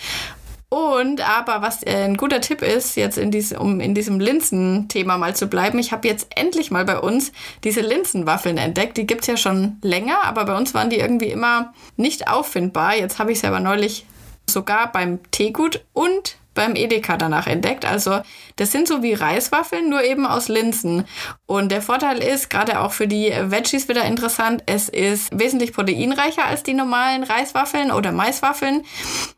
Und 0.68 1.20
aber 1.28 1.62
was 1.62 1.82
äh, 1.82 2.04
ein 2.04 2.16
guter 2.16 2.40
Tipp 2.40 2.62
ist, 2.62 2.94
jetzt 2.96 3.18
in 3.18 3.32
diesem, 3.32 3.58
um 3.58 3.80
in 3.80 3.92
diesem 3.92 4.20
Linsen-Thema 4.20 5.18
mal 5.18 5.34
zu 5.34 5.48
bleiben, 5.48 5.80
ich 5.80 5.90
habe 5.90 6.06
jetzt 6.06 6.28
endlich 6.36 6.70
mal 6.70 6.84
bei 6.84 7.00
uns 7.00 7.32
diese 7.64 7.80
Linsenwaffeln 7.80 8.56
entdeckt. 8.56 8.96
Die 8.96 9.06
gibt 9.06 9.22
es 9.22 9.26
ja 9.26 9.36
schon 9.36 9.78
länger, 9.82 10.22
aber 10.22 10.44
bei 10.44 10.56
uns 10.56 10.72
waren 10.72 10.88
die 10.88 11.00
irgendwie 11.00 11.30
immer 11.30 11.74
nicht 11.96 12.28
auffindbar. 12.28 12.94
Jetzt 12.94 13.18
habe 13.18 13.32
ich 13.32 13.40
sie 13.40 13.48
aber 13.48 13.58
neulich 13.58 14.06
sogar 14.48 14.92
beim 14.92 15.18
Teegut 15.32 15.84
und 15.92 16.36
beim 16.54 16.75
Edeka 16.75 17.16
danach 17.16 17.47
entdeckt. 17.47 17.85
Also 17.85 18.21
das 18.57 18.73
sind 18.73 18.88
so 18.88 19.02
wie 19.02 19.14
Reiswaffeln, 19.14 19.88
nur 19.88 20.02
eben 20.02 20.26
aus 20.26 20.49
Linsen. 20.49 21.04
Und 21.47 21.73
der 21.73 21.83
Vorteil 21.83 22.19
ist, 22.19 22.50
gerade 22.50 22.80
auch 22.80 22.92
für 22.92 23.07
die 23.07 23.33
Veggies 23.33 23.88
wieder 23.88 24.04
interessant, 24.04 24.62
es 24.66 24.88
ist 24.88 25.30
wesentlich 25.38 25.73
proteinreicher 25.73 26.45
als 26.45 26.62
die 26.62 26.75
normalen 26.75 27.23
Reiswaffeln 27.23 27.90
oder 27.90 28.12
Maiswaffeln. 28.12 28.83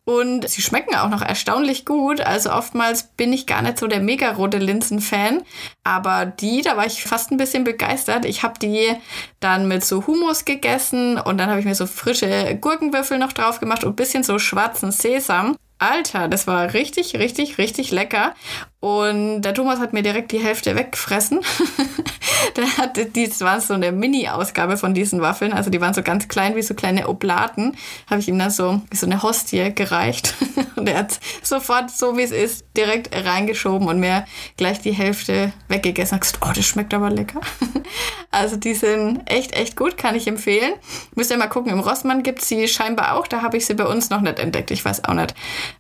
Und 0.04 0.48
sie 0.48 0.62
schmecken 0.62 0.96
auch 0.96 1.08
noch 1.08 1.22
erstaunlich 1.22 1.84
gut. 1.84 2.20
Also 2.20 2.52
oftmals 2.52 3.04
bin 3.16 3.32
ich 3.32 3.46
gar 3.46 3.62
nicht 3.62 3.78
so 3.78 3.86
der 3.86 4.00
mega 4.00 4.32
rote 4.32 4.58
Linsen-Fan. 4.58 5.42
Aber 5.84 6.26
die, 6.26 6.62
da 6.62 6.76
war 6.76 6.86
ich 6.86 7.04
fast 7.04 7.30
ein 7.30 7.36
bisschen 7.36 7.64
begeistert. 7.64 8.24
Ich 8.24 8.42
habe 8.42 8.58
die 8.58 8.92
dann 9.40 9.68
mit 9.68 9.84
so 9.84 10.06
Hummus 10.06 10.44
gegessen 10.44 11.18
und 11.18 11.38
dann 11.38 11.50
habe 11.50 11.60
ich 11.60 11.66
mir 11.66 11.74
so 11.74 11.86
frische 11.86 12.56
Gurkenwürfel 12.60 13.18
noch 13.18 13.32
drauf 13.32 13.60
gemacht 13.60 13.84
und 13.84 13.96
bisschen 13.96 14.24
so 14.24 14.38
schwarzen 14.38 14.90
Sesam. 14.92 15.56
Alter, 15.82 16.28
das 16.28 16.46
war 16.46 16.74
richtig, 16.74 17.16
richtig, 17.16 17.58
richtig 17.58 17.90
lecker. 17.90 18.34
Und 18.82 19.42
der 19.42 19.54
Thomas 19.54 19.78
hat 19.78 19.92
mir 19.92 20.02
direkt 20.02 20.32
die 20.32 20.40
Hälfte 20.40 20.74
weggefressen. 20.74 21.38
der 22.56 22.78
hatte, 22.78 23.06
das 23.06 23.40
war 23.40 23.60
so 23.60 23.74
eine 23.74 23.92
Mini-Ausgabe 23.92 24.76
von 24.76 24.92
diesen 24.92 25.20
Waffeln. 25.20 25.52
Also 25.52 25.70
die 25.70 25.80
waren 25.80 25.94
so 25.94 26.02
ganz 26.02 26.26
klein 26.26 26.56
wie 26.56 26.62
so 26.62 26.74
kleine 26.74 27.06
Oblaten. 27.06 27.76
Habe 28.10 28.20
ich 28.20 28.26
ihm 28.26 28.40
dann 28.40 28.50
so 28.50 28.82
wie 28.90 28.96
so 28.96 29.06
eine 29.06 29.22
Hostie 29.22 29.72
gereicht. 29.72 30.34
Und 30.74 30.88
er 30.88 30.98
hat 30.98 31.20
sofort, 31.44 31.92
so 31.92 32.16
wie 32.16 32.22
es 32.22 32.32
ist, 32.32 32.64
direkt 32.76 33.14
reingeschoben 33.14 33.86
und 33.86 34.00
mir 34.00 34.24
gleich 34.56 34.80
die 34.80 34.90
Hälfte 34.90 35.52
weggegessen. 35.68 36.16
Hat 36.16 36.22
gesagt, 36.22 36.40
oh, 36.44 36.50
das 36.52 36.64
schmeckt 36.64 36.92
aber 36.92 37.08
lecker. 37.08 37.40
also 38.32 38.56
die 38.56 38.74
sind 38.74 39.20
echt, 39.26 39.52
echt 39.52 39.76
gut, 39.76 39.96
kann 39.96 40.16
ich 40.16 40.26
empfehlen. 40.26 40.72
Müsst 41.14 41.30
ihr 41.30 41.36
mal 41.36 41.46
gucken, 41.46 41.70
im 41.70 41.78
Rossmann 41.78 42.24
gibt 42.24 42.42
es 42.42 42.48
sie 42.48 42.66
scheinbar 42.66 43.16
auch. 43.16 43.28
Da 43.28 43.42
habe 43.42 43.58
ich 43.58 43.66
sie 43.66 43.74
bei 43.74 43.84
uns 43.86 44.10
noch 44.10 44.22
nicht 44.22 44.40
entdeckt. 44.40 44.72
Ich 44.72 44.84
weiß 44.84 45.04
auch 45.04 45.14
nicht 45.14 45.34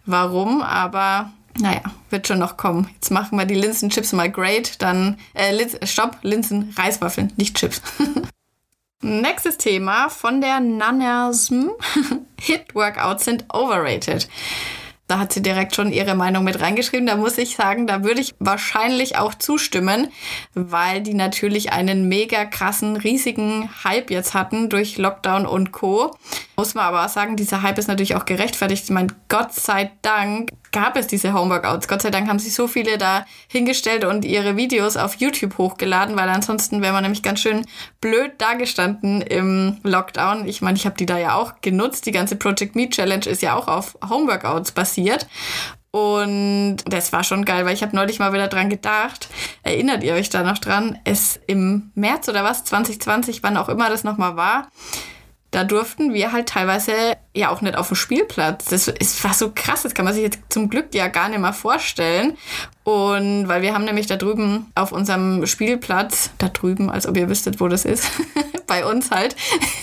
warum, 0.06 0.62
aber 0.62 1.32
naja, 1.58 1.82
wird 2.10 2.26
schon 2.26 2.38
noch 2.38 2.56
kommen. 2.56 2.88
Jetzt 2.94 3.10
machen 3.10 3.38
wir 3.38 3.44
die 3.44 3.54
Linsenchips 3.54 4.12
mal 4.12 4.30
great. 4.30 4.80
Dann, 4.80 5.18
äh, 5.34 5.54
Lins 5.54 5.76
stopp, 5.90 6.18
Linsen, 6.22 6.74
Reiswaffeln, 6.76 7.32
nicht 7.36 7.56
Chips. 7.56 7.82
Nächstes 9.04 9.58
Thema 9.58 10.08
von 10.08 10.40
der 10.40 10.60
Nannersm. 10.60 11.70
Hit-Workouts 12.40 13.24
sind 13.24 13.46
overrated. 13.52 14.28
Da 15.08 15.18
hat 15.18 15.32
sie 15.32 15.42
direkt 15.42 15.74
schon 15.74 15.92
ihre 15.92 16.14
Meinung 16.14 16.44
mit 16.44 16.60
reingeschrieben. 16.60 17.06
Da 17.06 17.16
muss 17.16 17.36
ich 17.36 17.56
sagen, 17.56 17.86
da 17.86 18.04
würde 18.04 18.20
ich 18.20 18.34
wahrscheinlich 18.38 19.18
auch 19.18 19.34
zustimmen, 19.34 20.10
weil 20.54 21.02
die 21.02 21.14
natürlich 21.14 21.72
einen 21.72 22.08
mega 22.08 22.44
krassen, 22.44 22.96
riesigen 22.96 23.68
Hype 23.84 24.10
jetzt 24.10 24.32
hatten 24.32 24.70
durch 24.70 24.96
Lockdown 24.96 25.44
und 25.44 25.72
Co. 25.72 26.16
Muss 26.62 26.76
man 26.76 26.84
aber 26.84 27.04
auch 27.04 27.08
sagen, 27.08 27.34
dieser 27.34 27.62
Hype 27.62 27.76
ist 27.78 27.88
natürlich 27.88 28.14
auch 28.14 28.24
gerechtfertigt. 28.24 28.84
Ich 28.84 28.90
meine, 28.90 29.08
Gott 29.28 29.52
sei 29.52 29.90
Dank 30.02 30.52
gab 30.70 30.96
es 30.96 31.08
diese 31.08 31.34
Homeworkouts. 31.34 31.88
Gott 31.88 32.02
sei 32.02 32.10
Dank 32.10 32.28
haben 32.28 32.38
sich 32.38 32.54
so 32.54 32.68
viele 32.68 32.98
da 32.98 33.26
hingestellt 33.48 34.04
und 34.04 34.24
ihre 34.24 34.56
Videos 34.56 34.96
auf 34.96 35.16
YouTube 35.16 35.58
hochgeladen, 35.58 36.14
weil 36.14 36.28
ansonsten 36.28 36.80
wäre 36.80 36.92
man 36.92 37.02
nämlich 37.02 37.24
ganz 37.24 37.40
schön 37.40 37.66
blöd 38.00 38.30
dagestanden 38.38 39.22
im 39.22 39.78
Lockdown. 39.82 40.46
Ich 40.46 40.62
meine, 40.62 40.76
ich 40.76 40.86
habe 40.86 40.94
die 40.96 41.04
da 41.04 41.18
ja 41.18 41.34
auch 41.34 41.54
genutzt. 41.62 42.06
Die 42.06 42.12
ganze 42.12 42.36
Project 42.36 42.76
Me 42.76 42.88
Challenge 42.88 43.26
ist 43.26 43.42
ja 43.42 43.56
auch 43.56 43.66
auf 43.66 43.98
Homeworkouts 44.08 44.70
basiert. 44.70 45.26
Und 45.90 46.76
das 46.86 47.12
war 47.12 47.24
schon 47.24 47.44
geil, 47.44 47.66
weil 47.66 47.74
ich 47.74 47.82
habe 47.82 47.96
neulich 47.96 48.20
mal 48.20 48.32
wieder 48.32 48.46
dran 48.46 48.70
gedacht. 48.70 49.28
Erinnert 49.64 50.04
ihr 50.04 50.14
euch 50.14 50.30
da 50.30 50.44
noch 50.44 50.58
dran? 50.58 50.96
Es 51.02 51.40
im 51.48 51.90
März 51.96 52.28
oder 52.28 52.44
was, 52.44 52.62
2020, 52.62 53.42
wann 53.42 53.56
auch 53.56 53.68
immer 53.68 53.88
das 53.88 54.04
nochmal 54.04 54.36
war, 54.36 54.68
da 55.52 55.64
durften 55.64 56.14
wir 56.14 56.32
halt 56.32 56.48
teilweise 56.48 56.92
ja 57.34 57.50
auch 57.50 57.60
nicht 57.60 57.76
auf 57.76 57.88
dem 57.88 57.94
Spielplatz. 57.94 58.64
Das 58.64 58.88
ist, 58.88 59.22
war 59.22 59.34
so 59.34 59.52
krass, 59.54 59.82
das 59.82 59.94
kann 59.94 60.04
man 60.04 60.14
sich 60.14 60.22
jetzt 60.22 60.40
zum 60.48 60.68
Glück 60.68 60.94
ja 60.94 61.08
gar 61.08 61.28
nicht 61.28 61.40
mehr 61.40 61.52
vorstellen. 61.52 62.36
Und 62.84 63.46
weil 63.46 63.62
wir 63.62 63.74
haben 63.74 63.84
nämlich 63.84 64.08
da 64.08 64.16
drüben 64.16 64.72
auf 64.74 64.90
unserem 64.90 65.46
Spielplatz, 65.46 66.30
da 66.38 66.48
drüben, 66.48 66.90
als 66.90 67.06
ob 67.06 67.16
ihr 67.16 67.28
wüsstet, 67.28 67.60
wo 67.60 67.68
das 67.68 67.84
ist, 67.84 68.10
bei 68.66 68.84
uns 68.84 69.12
halt, 69.12 69.36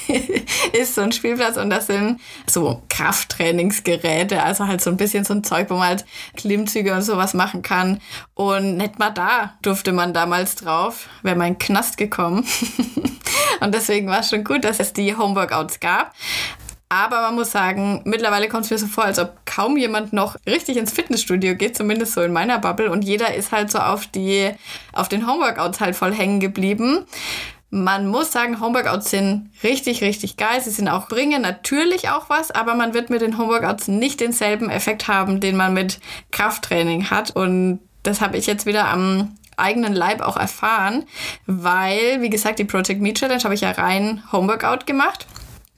ist 0.74 0.96
so 0.96 1.02
ein 1.02 1.14
Spielplatz 1.14 1.56
und 1.56 1.70
das 1.70 1.88
sind 1.88 2.20
so 2.46 2.82
Krafttrainingsgeräte, 2.90 4.44
also 4.44 4.68
halt 4.68 4.82
so 4.82 4.90
ein 4.90 4.98
bisschen 4.98 5.24
so 5.24 5.34
ein 5.34 5.46
Zeug, 5.46 5.70
wo 5.70 5.76
man 5.76 5.88
halt 5.88 6.06
Klimmzüge 6.36 6.94
und 6.94 7.04
sowas 7.04 7.34
machen 7.34 7.62
kann. 7.62 8.02
Und 8.34 8.76
nicht 8.76 9.00
mal 9.00 9.12
da 9.12 9.54
durfte 9.62 9.94
man 9.94 10.14
damals 10.14 10.56
drauf, 10.56 11.08
wäre 11.24 11.38
mein 11.38 11.58
Knast 11.58 11.96
gekommen. 11.96 12.46
und 13.62 13.74
deswegen 13.74 14.08
war 14.08 14.20
es 14.20 14.30
schon 14.30 14.44
gut, 14.44 14.66
dass 14.66 14.82
es 14.82 14.92
die 14.92 15.16
Homeworkouts 15.60 15.80
gab. 15.80 16.14
Aber 16.92 17.22
man 17.22 17.36
muss 17.36 17.52
sagen, 17.52 18.02
mittlerweile 18.06 18.50
kommt 18.50 18.66
es 18.66 18.72
mir 18.72 18.80
so 18.80 18.88
vor, 18.88 19.04
als 19.04 19.20
ob 19.20 19.46
kaum 19.46 19.78
jemand 19.78 20.12
noch 20.12 20.36
richtig 20.48 20.78
ins 20.78 20.92
Fitnessstudio 20.92 21.56
geht, 21.56 21.78
zumindest 21.78 22.14
so 22.14 22.22
in 22.22 22.34
meiner 22.34 22.58
Bubble. 22.58 22.90
Und 22.90 23.04
jeder 23.04 23.36
ist 23.36 23.52
halt 23.52 23.70
so 23.70 23.78
auf 23.78 24.08
die, 24.08 24.50
auf 24.92 25.08
den 25.08 25.28
Homeworkouts 25.28 25.80
halt 25.82 25.96
voll 25.96 26.14
hängen 26.14 26.40
geblieben. 26.40 27.06
Man 27.70 28.08
muss 28.08 28.32
sagen, 28.32 28.60
Homeworkouts 28.60 29.12
sind 29.12 29.52
richtig, 29.62 30.02
richtig 30.02 30.38
geil. 30.38 30.60
Sie 30.62 30.72
sind 30.72 30.88
auch, 30.88 31.08
bringen 31.08 31.44
natürlich 31.44 32.10
auch 32.10 32.28
was, 32.28 32.50
aber 32.50 32.74
man 32.74 32.96
wird 32.96 33.12
mit 33.12 33.22
den 33.22 33.38
Homeworkouts 33.38 33.88
nicht 33.88 34.20
denselben 34.20 34.72
Effekt 34.72 35.08
haben, 35.08 35.40
den 35.40 35.56
man 35.56 35.76
mit 35.76 36.00
Krafttraining 36.32 37.12
hat. 37.12 37.30
Und 37.30 37.82
das 38.02 38.20
habe 38.20 38.38
ich 38.38 38.48
jetzt 38.48 38.66
wieder 38.66 38.88
am 38.88 39.36
eigenen 39.58 39.94
Leib 39.94 40.22
auch 40.22 40.38
erfahren, 40.38 41.06
weil, 41.46 42.22
wie 42.22 42.32
gesagt, 42.32 42.58
die 42.58 42.66
Project 42.66 43.02
Me 43.02 43.14
Challenge 43.14 43.44
habe 43.44 43.54
ich 43.54 43.62
ja 43.62 43.72
rein 43.72 44.24
Homeworkout 44.32 44.88
gemacht. 44.88 45.28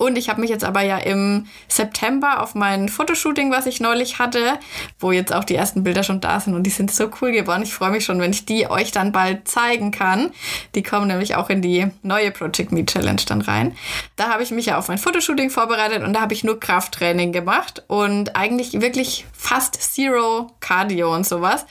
Und 0.02 0.18
ich 0.18 0.30
habe 0.30 0.42
mich 0.42 0.50
jetzt 0.50 0.64
aber 0.64 0.82
ja 0.82 0.98
im 0.98 1.46
September 1.68 2.42
auf 2.42 2.56
mein 2.56 2.90
Fotoshooting, 2.90 3.52
was 3.52 3.68
ich 3.68 3.80
neulich 3.80 4.18
hatte, 4.18 4.58
wo 4.98 5.12
jetzt 5.12 5.32
auch 5.32 5.44
die 5.44 5.54
ersten 5.54 5.84
Bilder 5.84 6.02
schon 6.02 6.22
da 6.22 6.40
sind 6.40 6.56
und 6.56 6.64
die 6.64 6.72
sind 6.72 6.90
so 6.90 7.12
cool 7.22 7.32
geworden. 7.32 7.62
Ich 7.62 7.76
freue 7.76 7.92
mich 7.92 8.04
schon, 8.04 8.20
wenn 8.20 8.32
ich 8.32 8.48
die 8.48 8.68
euch 8.68 8.92
dann 8.92 9.12
bald 9.12 9.48
zeigen 9.48 9.92
kann. 9.92 10.32
Die 10.74 10.82
kommen 10.82 11.06
nämlich 11.06 11.36
auch 11.36 11.52
in 11.52 11.62
die 11.62 11.86
neue 12.02 12.32
Project 12.32 12.72
Me 12.72 12.84
Challenge 12.84 13.22
dann 13.28 13.42
rein. 13.42 13.78
Da 14.16 14.30
habe 14.30 14.42
ich 14.42 14.50
mich 14.50 14.66
ja 14.66 14.80
auf 14.80 14.88
mein 14.88 14.98
Fotoshooting 14.98 15.52
vorbereitet 15.52 16.02
und 16.02 16.14
da 16.14 16.22
habe 16.22 16.34
ich 16.34 16.44
nur 16.44 16.60
Krafttraining 16.60 17.32
gemacht 17.32 17.84
und 17.86 18.36
eigentlich 18.36 18.82
wirklich 18.82 19.28
fast 19.34 19.76
Zero 19.76 20.50
Cardio 20.62 21.14
und 21.14 21.28
sowas. 21.28 21.68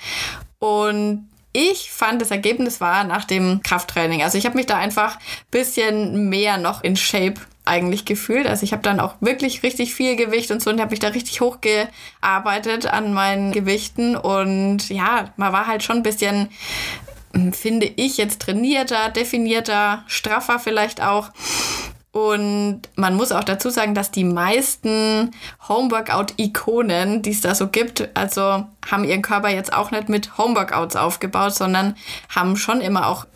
Und 0.61 1.29
ich 1.53 1.91
fand, 1.91 2.23
das 2.23 2.31
Ergebnis 2.31 2.81
war 2.81 3.03
nach 3.03 3.25
dem 3.25 3.61
Krafttraining. 3.65 4.23
Also 4.23 4.39
ich 4.39 4.47
habe 4.47 4.57
mich 4.57 4.67
da 4.67 4.77
einfach 4.77 5.19
bisschen 5.51 6.29
mehr 6.29 6.59
noch 6.59 6.85
in 6.85 6.95
Shape 6.95 7.35
eigentlich 7.71 8.05
gefühlt. 8.05 8.47
Also 8.47 8.65
ich 8.65 8.73
habe 8.73 8.83
dann 8.83 9.01
auch 9.01 9.15
wirklich 9.21 9.63
richtig 9.63 9.95
viel 9.95 10.17
Gewicht 10.17 10.51
und 10.51 10.61
so 10.61 10.71
und 10.71 10.81
habe 10.81 10.91
mich 10.91 10.99
da 10.99 11.09
richtig 11.09 11.41
hochgearbeitet 11.41 12.87
an 12.87 13.15
meinen 13.15 13.53
Gewichten 13.53 14.17
und 14.17 14.91
ja, 14.91 15.33
man 15.37 15.53
war 15.53 15.67
halt 15.67 15.83
schon 15.83 15.99
ein 15.99 16.03
bisschen 16.03 16.49
hm, 17.33 17.53
finde 17.53 17.87
ich 17.87 18.17
jetzt 18.17 18.43
trainierter, 18.43 19.09
definierter, 19.11 20.05
straffer 20.07 20.59
vielleicht 20.59 21.01
auch. 21.03 21.31
Und 22.13 22.83
man 22.97 23.15
muss 23.15 23.31
auch 23.31 23.45
dazu 23.45 23.71
sagen, 23.71 23.95
dass 23.95 24.11
die 24.11 24.25
meisten 24.25 25.31
Homeworkout-Ikonen, 25.69 27.23
die 27.23 27.31
es 27.31 27.41
da 27.41 27.55
so 27.55 27.69
gibt, 27.69 28.09
also 28.15 28.67
haben 28.91 29.05
ihren 29.05 29.23
Körper 29.23 29.49
jetzt 29.49 29.73
auch 29.73 29.93
nicht 29.93 30.09
mit 30.09 30.37
Homeworkouts 30.37 30.97
aufgebaut, 30.97 31.55
sondern 31.55 31.95
haben 32.29 32.57
schon 32.57 32.81
immer 32.81 33.07
auch 33.07 33.27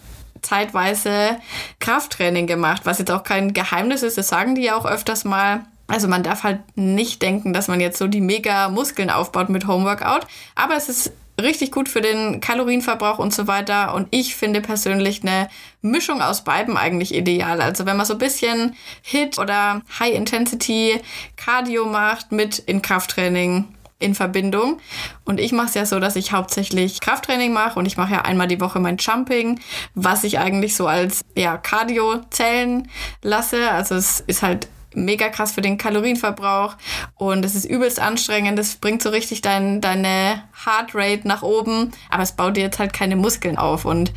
zeitweise 0.44 1.38
Krafttraining 1.80 2.46
gemacht, 2.46 2.82
was 2.84 2.98
jetzt 2.98 3.10
auch 3.10 3.24
kein 3.24 3.52
Geheimnis 3.52 4.02
ist, 4.02 4.18
das 4.18 4.28
sagen 4.28 4.54
die 4.54 4.62
ja 4.62 4.76
auch 4.76 4.86
öfters 4.86 5.24
mal. 5.24 5.64
Also 5.86 6.08
man 6.08 6.22
darf 6.22 6.44
halt 6.44 6.60
nicht 6.76 7.20
denken, 7.20 7.52
dass 7.52 7.68
man 7.68 7.80
jetzt 7.80 7.98
so 7.98 8.06
die 8.06 8.22
mega 8.22 8.68
Muskeln 8.68 9.10
aufbaut 9.10 9.50
mit 9.50 9.66
Homeworkout, 9.66 10.26
aber 10.54 10.76
es 10.76 10.88
ist 10.88 11.12
richtig 11.40 11.72
gut 11.72 11.88
für 11.88 12.00
den 12.00 12.40
Kalorienverbrauch 12.40 13.18
und 13.18 13.34
so 13.34 13.46
weiter. 13.46 13.94
Und 13.94 14.08
ich 14.10 14.36
finde 14.36 14.60
persönlich 14.60 15.22
eine 15.22 15.48
Mischung 15.82 16.22
aus 16.22 16.44
beiden 16.44 16.76
eigentlich 16.76 17.14
ideal. 17.14 17.60
Also 17.60 17.86
wenn 17.86 17.96
man 17.96 18.06
so 18.06 18.14
ein 18.14 18.18
bisschen 18.18 18.76
Hit 19.02 19.38
oder 19.38 19.82
High 19.98 20.14
Intensity 20.14 21.00
Cardio 21.36 21.86
macht 21.86 22.32
mit 22.32 22.58
in 22.60 22.82
Krafttraining 22.82 23.64
in 24.04 24.14
Verbindung. 24.14 24.78
Und 25.24 25.40
ich 25.40 25.52
mache 25.52 25.68
es 25.68 25.74
ja 25.74 25.86
so, 25.86 25.98
dass 25.98 26.16
ich 26.16 26.32
hauptsächlich 26.32 27.00
Krafttraining 27.00 27.52
mache 27.52 27.78
und 27.78 27.86
ich 27.86 27.96
mache 27.96 28.12
ja 28.12 28.22
einmal 28.22 28.46
die 28.46 28.60
Woche 28.60 28.78
mein 28.78 28.98
Jumping, 28.98 29.58
was 29.94 30.24
ich 30.24 30.38
eigentlich 30.38 30.76
so 30.76 30.86
als 30.86 31.22
ja, 31.36 31.56
Cardio 31.56 32.20
zählen 32.30 32.88
lasse. 33.22 33.70
Also 33.70 33.94
es 33.94 34.20
ist 34.20 34.42
halt 34.42 34.68
mega 34.94 35.28
krass 35.28 35.52
für 35.52 35.60
den 35.60 35.78
Kalorienverbrauch 35.78 36.76
und 37.16 37.44
es 37.44 37.54
ist 37.54 37.64
übelst 37.64 38.00
anstrengend. 38.00 38.58
Das 38.58 38.76
bringt 38.76 39.02
so 39.02 39.10
richtig 39.10 39.42
dein, 39.42 39.80
deine 39.80 40.42
Heartrate 40.64 41.26
nach 41.26 41.42
oben, 41.42 41.90
aber 42.10 42.22
es 42.22 42.32
baut 42.32 42.56
dir 42.56 42.62
jetzt 42.62 42.78
halt 42.78 42.92
keine 42.92 43.16
Muskeln 43.16 43.58
auf. 43.58 43.84
Und 43.84 44.12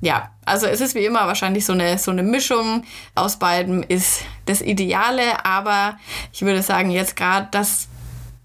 ja, 0.00 0.30
also 0.44 0.66
es 0.66 0.80
ist 0.80 0.94
wie 0.94 1.04
immer 1.04 1.26
wahrscheinlich 1.26 1.64
so 1.64 1.72
eine, 1.72 1.98
so 1.98 2.10
eine 2.10 2.22
Mischung 2.22 2.84
aus 3.14 3.38
beiden 3.38 3.82
ist 3.82 4.22
das 4.46 4.60
Ideale, 4.60 5.44
aber 5.44 5.98
ich 6.32 6.42
würde 6.42 6.62
sagen, 6.62 6.90
jetzt 6.90 7.16
gerade 7.16 7.48
das 7.50 7.88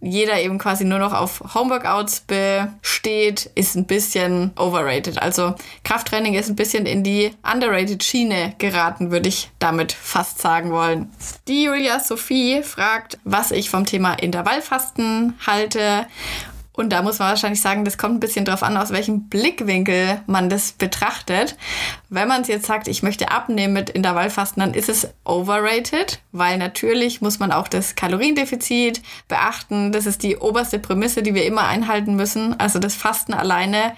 jeder 0.02 0.42
eben 0.42 0.58
quasi 0.58 0.84
nur 0.84 1.00
noch 1.00 1.14
auf 1.14 1.42
Homeworkouts 1.54 2.22
besteht, 2.22 3.52
ist 3.56 3.76
ein 3.76 3.86
bisschen 3.86 4.52
overrated. 4.58 5.22
Also 5.22 5.54
Krafttraining 5.84 6.34
ist 6.34 6.50
ein 6.50 6.56
bisschen 6.56 6.86
in 6.86 7.04
die 7.04 7.32
underrated 7.50 8.04
Schiene 8.04 8.56
geraten, 8.58 9.12
würde 9.12 9.30
ich 9.30 9.52
damit 9.60 9.92
fast 9.92 10.40
sagen 10.40 10.72
wollen. 10.72 11.12
Die 11.48 11.64
Julia 11.64 12.00
Sophie 12.00 12.64
fragt, 12.64 13.20
was 13.24 13.52
ich 13.52 13.70
vom 13.70 13.86
Thema 13.86 14.14
Intervallfasten 14.14 15.36
halte 15.46 16.08
Und 16.74 16.94
da 16.94 17.02
muss 17.02 17.20
man 17.20 17.30
wahrscheinlich 17.30 17.62
sagen, 17.62 17.84
das 17.84 17.98
kommt 17.98 18.16
ein 18.16 18.20
bisschen 18.22 18.46
drauf 18.46 18.64
an, 18.64 18.78
aus 18.78 18.92
welchem 18.92 19.28
Blickwinkel 19.28 20.22
man 20.26 20.50
das 20.50 20.72
betrachtet. 20.72 21.58
Wenn 22.10 22.30
man 22.30 22.42
es 22.42 22.48
jetzt 22.48 22.66
sagt, 22.66 22.88
ich 22.88 23.04
möchte 23.04 23.30
abnehmen 23.30 23.74
mit 23.74 23.90
Intervallfasten, 23.90 24.62
dann 24.62 24.74
ist 24.74 24.88
es 24.88 25.10
overrated, 25.26 26.20
weil 26.32 26.58
natürlich 26.58 27.20
muss 27.20 27.40
man 27.40 27.52
auch 27.52 27.68
das 27.68 27.96
Kaloriendefizit 27.96 29.02
beachten. 29.28 29.92
Das 29.92 30.06
ist 30.06 30.24
die 30.24 30.38
oberste 30.38 30.80
Prämisse, 30.80 31.24
die 31.24 31.36
wir 31.36 31.46
immer 31.46 31.66
einhalten 31.68 32.16
müssen. 32.16 32.58
Also 32.58 32.80
das 32.80 32.96
Fasten 32.96 33.34
alleine 33.34 33.94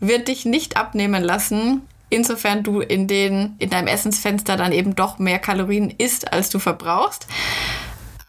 wird 0.00 0.26
dich 0.26 0.44
nicht 0.44 0.76
abnehmen 0.76 1.22
lassen. 1.22 1.82
Insofern 2.10 2.64
du 2.64 2.80
in 2.80 3.06
den, 3.06 3.54
in 3.58 3.70
deinem 3.70 3.88
Essensfenster 3.88 4.56
dann 4.56 4.72
eben 4.72 4.96
doch 4.96 5.18
mehr 5.18 5.38
Kalorien 5.38 5.90
isst, 5.90 6.32
als 6.32 6.50
du 6.50 6.58
verbrauchst 6.58 7.26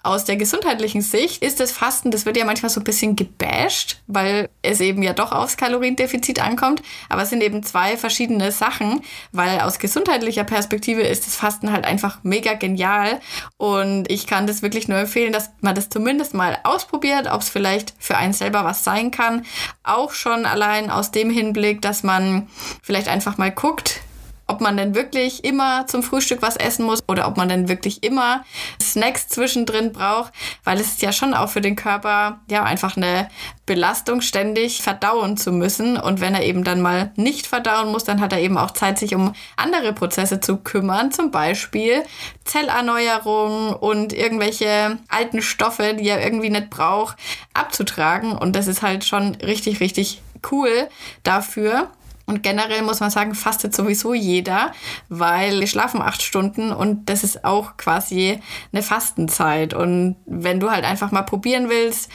aus 0.08 0.24
der 0.24 0.38
gesundheitlichen 0.38 1.02
Sicht 1.02 1.44
ist 1.44 1.60
das 1.60 1.74
Fasten, 1.74 2.12
das 2.12 2.26
wird 2.26 2.38
ja 2.38 2.46
manchmal 2.46 2.70
so 2.70 2.80
ein 2.80 2.86
bisschen 2.86 3.18
gebasht, 3.18 3.98
weil 4.08 4.50
es 4.62 4.80
eben 4.80 5.04
ja 5.04 5.12
doch 5.12 5.34
aufs 5.34 5.58
Kaloriendefizit 5.58 6.42
ankommt. 6.42 6.82
Aber 7.10 7.24
es 7.24 7.30
sind 7.30 7.44
eben 7.44 7.62
zwei 7.62 7.98
verschiedene 7.98 8.54
Sachen, 8.54 9.02
weil 9.34 9.60
aus 9.60 9.80
gesundheitlicher 9.80 10.46
Perspektive 10.46 11.02
ist 11.02 11.28
das 11.28 11.36
Fasten 11.36 11.74
halt 11.74 11.86
einfach 11.86 12.20
mega 12.24 12.54
genial. 12.54 13.20
Und 13.58 14.10
ich 14.10 14.28
kann 14.28 14.48
das 14.48 14.62
wirklich 14.62 14.88
nur 14.88 14.98
empfehlen, 14.98 15.34
dass 15.34 15.52
man 15.60 15.76
das 15.76 15.90
zumindest 15.90 16.34
mal 16.34 16.58
ausprobiert, 16.64 17.28
ob 17.30 17.42
es 17.42 17.50
vielleicht 17.50 17.94
für 18.00 18.16
einen 18.16 18.34
selber 18.34 18.64
was 18.64 18.86
sein 18.86 19.12
kann. 19.12 19.46
Auch 19.84 20.14
schon 20.14 20.46
allein 20.46 20.90
aus 20.90 21.12
dem 21.12 21.30
Hinblick, 21.30 21.82
dass 21.82 22.04
man 22.04 22.48
vielleicht 22.82 23.10
einfach 23.10 23.38
mal 23.38 23.52
guckt, 23.52 24.00
ob 24.48 24.62
man 24.62 24.78
denn 24.78 24.96
wirklich 24.96 25.44
immer 25.44 25.86
zum 25.88 26.04
Frühstück 26.04 26.42
was 26.42 26.56
essen 26.56 26.86
muss 26.86 27.00
oder 27.08 27.28
ob 27.28 27.38
man 27.38 27.50
denn 27.50 27.68
wirklich 27.68 28.04
immer 28.04 28.44
Snacks 28.82 29.28
zwischendrin 29.28 29.92
braucht, 29.92 30.34
weil 30.64 30.80
es 30.80 30.88
ist 30.88 31.02
ja 31.02 31.12
schon 31.12 31.34
auch 31.34 31.50
für 31.50 31.62
den 31.62 31.76
Körper 31.76 32.40
ja 32.50 32.64
einfach 32.64 32.98
eine 32.98 33.30
Belastung, 33.66 34.22
ständig 34.22 34.82
verdauen 34.82 35.38
zu 35.38 35.52
müssen. 35.52 35.98
Und 35.98 36.22
wenn 36.22 36.34
er 36.34 36.44
eben 36.44 36.64
dann 36.64 36.82
mal 36.82 37.12
nicht 37.18 37.46
verdauen 37.46 37.92
muss, 37.92 38.06
dann 38.06 38.22
hat 38.22 38.32
er 38.32 38.40
eben 38.40 38.58
auch 38.58 38.72
Zeit, 38.72 38.98
sich 38.98 39.14
um 39.14 39.34
andere 39.58 39.94
Prozesse 39.94 40.40
zu 40.40 40.58
kümmern, 40.58 41.12
zum 41.12 41.30
Beispiel 41.30 42.04
Zellerneuerung 42.46 43.74
und 43.74 44.14
irgendwelche 44.14 44.98
alten 45.10 45.42
Stoffe, 45.42 45.94
die 45.94 46.08
er 46.08 46.24
irgendwie 46.24 46.50
nicht 46.50 46.70
braucht, 46.70 47.18
abzutragen. 47.54 48.32
Und 48.32 48.56
das 48.56 48.68
ist 48.68 48.82
halt 48.82 49.04
schon 49.04 49.36
richtig, 49.36 49.82
richtig 49.82 50.22
cool 50.52 50.88
dafür. 51.24 51.90
Und 52.28 52.44
generell 52.44 52.82
muss 52.82 53.00
man 53.00 53.10
sagen, 53.10 53.34
fastet 53.36 53.74
sowieso 53.74 54.14
jeder, 54.14 54.74
weil 55.08 55.62
wir 55.62 55.68
schlafen 55.68 56.02
acht 56.02 56.22
Stunden 56.22 56.74
und 56.74 57.10
das 57.10 57.24
ist 57.24 57.46
auch 57.46 57.78
quasi 57.78 58.40
eine 58.74 58.84
Fastenzeit. 58.84 59.74
Und 59.74 60.18
wenn 60.26 60.60
du 60.60 60.70
halt 60.70 60.84
einfach 60.84 61.12
mal 61.12 61.22
probieren 61.22 61.70
willst, 61.70 62.12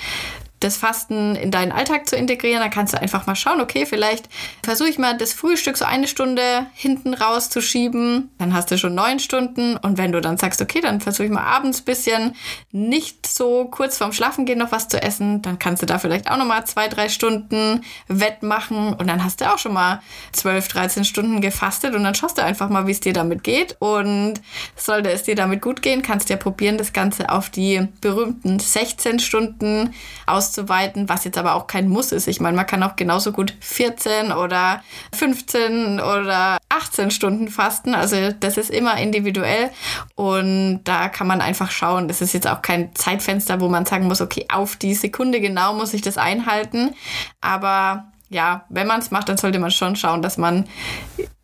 das 0.62 0.77
Fasten 0.77 1.35
in 1.35 1.51
deinen 1.51 1.72
Alltag 1.72 2.09
zu 2.09 2.16
integrieren. 2.16 2.61
Da 2.61 2.68
kannst 2.68 2.94
du 2.94 3.01
einfach 3.01 3.27
mal 3.27 3.35
schauen, 3.35 3.61
okay, 3.61 3.87
vielleicht 3.87 4.29
versuche 4.62 4.88
ich 4.88 4.98
mal 4.98 5.16
das 5.16 5.33
Frühstück 5.33 5.77
so 5.77 5.85
eine 5.85 6.07
Stunde 6.07 6.66
hinten 6.75 7.14
rauszuschieben. 7.14 8.31
Dann 8.38 8.55
hast 8.55 8.70
du 8.70 8.79
schon 8.79 8.94
neun 8.94 9.18
Stunden. 9.18 9.77
Und 9.77 9.98
wenn 9.98 10.12
du 10.12 10.20
dann 10.20 10.38
sagst, 10.38 10.62
okay, 10.62 10.81
dann 10.81 11.01
versuche 11.01 11.27
ich 11.27 11.33
mal 11.33 11.42
abends 11.42 11.81
ein 11.81 11.85
bisschen 11.85 12.37
nicht 12.70 13.27
so 13.27 13.66
kurz 13.66 13.98
vorm 13.98 14.12
Schlafengehen 14.12 14.59
noch 14.59 14.72
was 14.72 14.88
zu 14.88 15.03
essen, 15.03 15.42
dann 15.42 15.59
kannst 15.59 15.83
du 15.83 15.87
da 15.87 15.98
vielleicht 15.98 16.31
auch 16.31 16.37
noch 16.37 16.46
mal 16.46 16.64
zwei, 16.64 16.88
drei 16.88 17.09
Stunden 17.09 17.83
wettmachen. 18.09 18.94
Und 18.94 19.09
dann 19.09 19.25
hast 19.25 19.40
du 19.40 19.53
auch 19.53 19.59
schon 19.59 19.72
mal 19.72 20.01
zwölf, 20.33 20.68
dreizehn 20.68 21.05
Stunden 21.05 21.40
gefastet. 21.40 21.94
Und 21.94 22.05
dann 22.05 22.14
schaust 22.14 22.38
du 22.38 22.42
einfach 22.42 22.68
mal, 22.68 22.87
wie 22.87 22.92
es 22.92 23.01
dir 23.01 23.12
damit 23.12 23.42
geht. 23.42 23.77
Und 23.81 24.35
sollte 24.77 25.11
es 25.11 25.25
dir 25.25 25.35
damit 25.35 25.61
gut 25.61 25.83
gehen, 25.83 26.03
kannst 26.03 26.29
du 26.29 26.35
ja 26.35 26.38
probieren, 26.38 26.79
das 26.79 26.92
Ganze 26.92 27.31
auf 27.31 27.51
die 27.51 27.88
berühmten 28.01 28.59
16 28.59 29.18
Stunden 29.18 29.94
aus 30.27 30.52
auszuweiten, 30.53 31.09
was 31.09 31.25
jetzt 31.25 31.38
aber 31.38 31.55
auch 31.55 31.67
kein 31.67 31.88
Muss 31.88 32.12
ist. 32.12 32.29
Ich 32.29 32.41
meine, 32.41 32.57
man 32.57 32.67
kann 32.67 32.83
auch 32.83 32.97
genauso 32.97 33.33
gut 33.33 33.55
14 33.61 34.33
oder 34.33 34.83
15 35.15 35.99
oder 36.01 36.59
18 36.69 37.11
Stunden 37.11 37.49
fasten. 37.49 37.95
Also 37.95 38.33
das 38.38 38.57
ist 38.57 38.71
immer 38.71 38.99
individuell 38.99 39.71
und 40.15 40.83
da 40.85 41.09
kann 41.09 41.27
man 41.27 41.41
einfach 41.41 41.71
schauen. 41.71 42.09
Das 42.09 42.21
ist 42.21 42.35
jetzt 42.35 42.47
auch 42.47 42.61
kein 42.61 42.95
Zeitfenster, 42.95 43.61
wo 43.61 43.69
man 43.69 43.87
sagen 43.87 44.07
muss, 44.07 44.21
okay, 44.21 44.47
auf 44.53 44.77
die 44.77 44.95
Sekunde 44.95 45.41
genau 45.41 45.75
muss 45.75 45.95
ich 45.95 46.03
das 46.03 46.19
einhalten. 46.19 46.95
Aber 47.41 48.05
ja, 48.29 48.65
wenn 48.69 48.87
man 48.87 49.01
es 49.01 49.11
macht, 49.11 49.29
dann 49.29 49.38
sollte 49.38 49.59
man 49.59 49.71
schon 49.71 49.97
schauen, 49.97 50.23
dass 50.23 50.37
man 50.37 50.67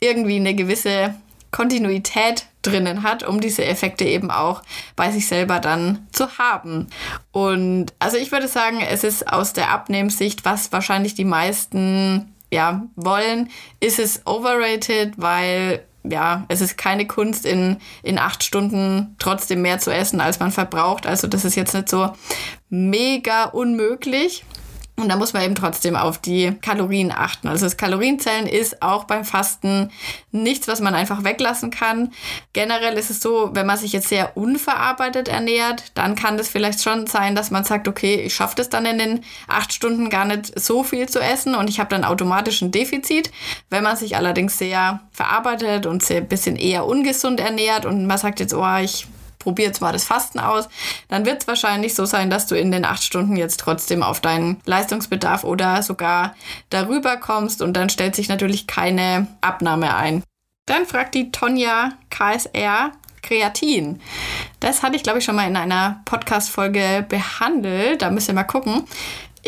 irgendwie 0.01 0.37
eine 0.37 0.55
gewisse 0.55 1.15
Kontinuität 1.51 2.47
drinnen 2.63 3.03
hat, 3.03 3.23
um 3.23 3.41
diese 3.41 3.65
Effekte 3.65 4.05
eben 4.05 4.31
auch 4.31 4.63
bei 4.97 5.11
sich 5.11 5.27
selber 5.27 5.61
dann 5.61 6.07
zu 6.13 6.39
haben. 6.39 6.89
Und 7.33 7.93
also 7.99 8.17
ich 8.17 8.33
würde 8.33 8.49
sagen, 8.49 8.81
es 8.81 9.05
ist 9.05 9.33
aus 9.33 9.53
der 9.53 9.71
Abnehmsicht, 9.71 10.45
was 10.45 10.73
wahrscheinlich 10.73 11.15
die 11.15 11.25
meisten 11.25 12.35
ja 12.51 12.83
wollen, 12.97 13.51
ist 13.81 13.99
es 13.99 14.27
overrated, 14.27 15.15
weil 15.17 15.85
ja, 16.05 16.45
es 16.49 16.61
ist 16.61 16.79
keine 16.79 17.07
Kunst, 17.07 17.45
in, 17.45 17.79
in 18.03 18.19
acht 18.19 18.43
Stunden 18.43 19.17
trotzdem 19.19 19.63
mehr 19.63 19.79
zu 19.79 19.93
essen, 19.93 20.21
als 20.21 20.41
man 20.41 20.53
verbraucht. 20.53 21.07
Also 21.07 21.27
das 21.27 21.45
ist 21.45 21.55
jetzt 21.55 21.75
nicht 21.75 21.89
so 21.89 22.13
mega 22.71 23.45
unmöglich. 23.45 24.45
Und 24.99 25.09
da 25.09 25.17
muss 25.17 25.33
man 25.33 25.45
eben 25.45 25.55
trotzdem 25.55 25.95
auf 25.95 26.19
die 26.19 26.53
Kalorien 26.61 27.13
achten. 27.13 27.47
Also 27.47 27.67
das 27.67 27.77
Kalorienzählen 27.77 28.49
ist 28.49 28.83
auch 28.83 29.05
beim 29.05 29.25
Fasten 29.25 29.93
nichts, 30.33 30.67
was 30.67 30.81
man 30.81 30.97
einfach 30.97 31.23
weglassen 31.23 31.71
kann. 31.71 32.13
Generell 32.53 32.99
ist 32.99 33.09
es 33.09 33.21
so, 33.21 33.51
wenn 33.53 33.65
man 33.65 33.79
sich 33.79 33.93
jetzt 33.93 34.09
sehr 34.09 34.37
unverarbeitet 34.37 35.29
ernährt, 35.29 35.93
dann 35.95 36.17
kann 36.17 36.37
das 36.37 36.49
vielleicht 36.49 36.83
schon 36.83 37.07
sein, 37.07 37.37
dass 37.37 37.53
man 37.53 37.63
sagt, 37.63 37.87
okay, 37.87 38.17
ich 38.23 38.35
schaffe 38.35 38.57
das 38.57 38.71
dann 38.71 38.87
in 38.87 38.99
den 38.99 39.21
acht 39.47 39.73
Stunden 39.73 40.11
gar 40.11 40.25
nicht 40.25 40.59
so 40.59 40.83
viel 40.83 41.09
zu 41.09 41.21
essen 41.21 41.55
und 41.55 41.71
ich 41.71 41.79
habe 41.79 41.91
dann 41.91 42.03
automatisch 42.03 42.61
ein 42.61 42.73
Defizit. 42.73 43.31
Wenn 43.71 43.85
man 43.85 43.97
sich 43.97 44.17
allerdings 44.17 44.59
sehr 44.59 45.01
verarbeitet 45.13 45.87
und 45.87 46.05
sehr 46.05 46.23
bisschen 46.23 46.57
eher 46.57 46.85
ungesund 46.87 47.39
ernährt 47.39 47.87
und 47.87 48.05
man 48.07 48.19
sagt 48.19 48.41
jetzt, 48.41 48.53
oh, 48.53 48.77
ich 48.83 49.07
probier 49.39 49.67
jetzt 49.67 49.81
mal 49.81 49.93
das 49.93 50.05
Fasten 50.05 50.39
aus, 50.39 50.69
dann 51.09 51.27
wird 51.27 51.43
es 51.43 51.49
wahrscheinlich 51.49 51.95
so 51.95 52.05
sein, 52.05 52.31
dass 52.31 52.47
du 52.47 52.55
in 52.57 52.73
den 52.73 52.85
acht 52.85 53.03
Stunden 53.03 53.37
jetzt 53.37 53.61
trotzdem 53.61 54.03
auf 54.03 54.21
deinen 54.21 54.61
Leistungsbedarf 54.65 55.45
oder 55.45 55.83
sogar 55.83 56.35
darüber 56.71 57.17
kommst 57.17 57.63
und 57.63 57.75
dann 57.75 57.91
stellt 57.91 58.17
sich 58.17 58.29
natürlich 58.29 58.67
keine 58.67 59.27
Abnahme 59.41 59.95
ein. 59.95 60.23
Dann 60.67 60.87
fragt 60.87 61.15
die 61.15 61.33
Tonja 61.33 61.93
KSR, 62.11 62.93
Kreatin. 63.23 64.01
Das 64.61 64.83
hatte 64.83 64.97
ich, 64.97 65.03
glaube 65.03 65.19
ich, 65.19 65.25
schon 65.25 65.37
mal 65.37 65.49
in 65.49 65.57
einer 65.57 66.01
Podcast-Folge 66.05 67.05
behandelt. 67.09 68.03
Da 68.03 68.11
müsst 68.11 68.29
ihr 68.29 68.35
mal 68.35 68.45
gucken. 68.45 68.85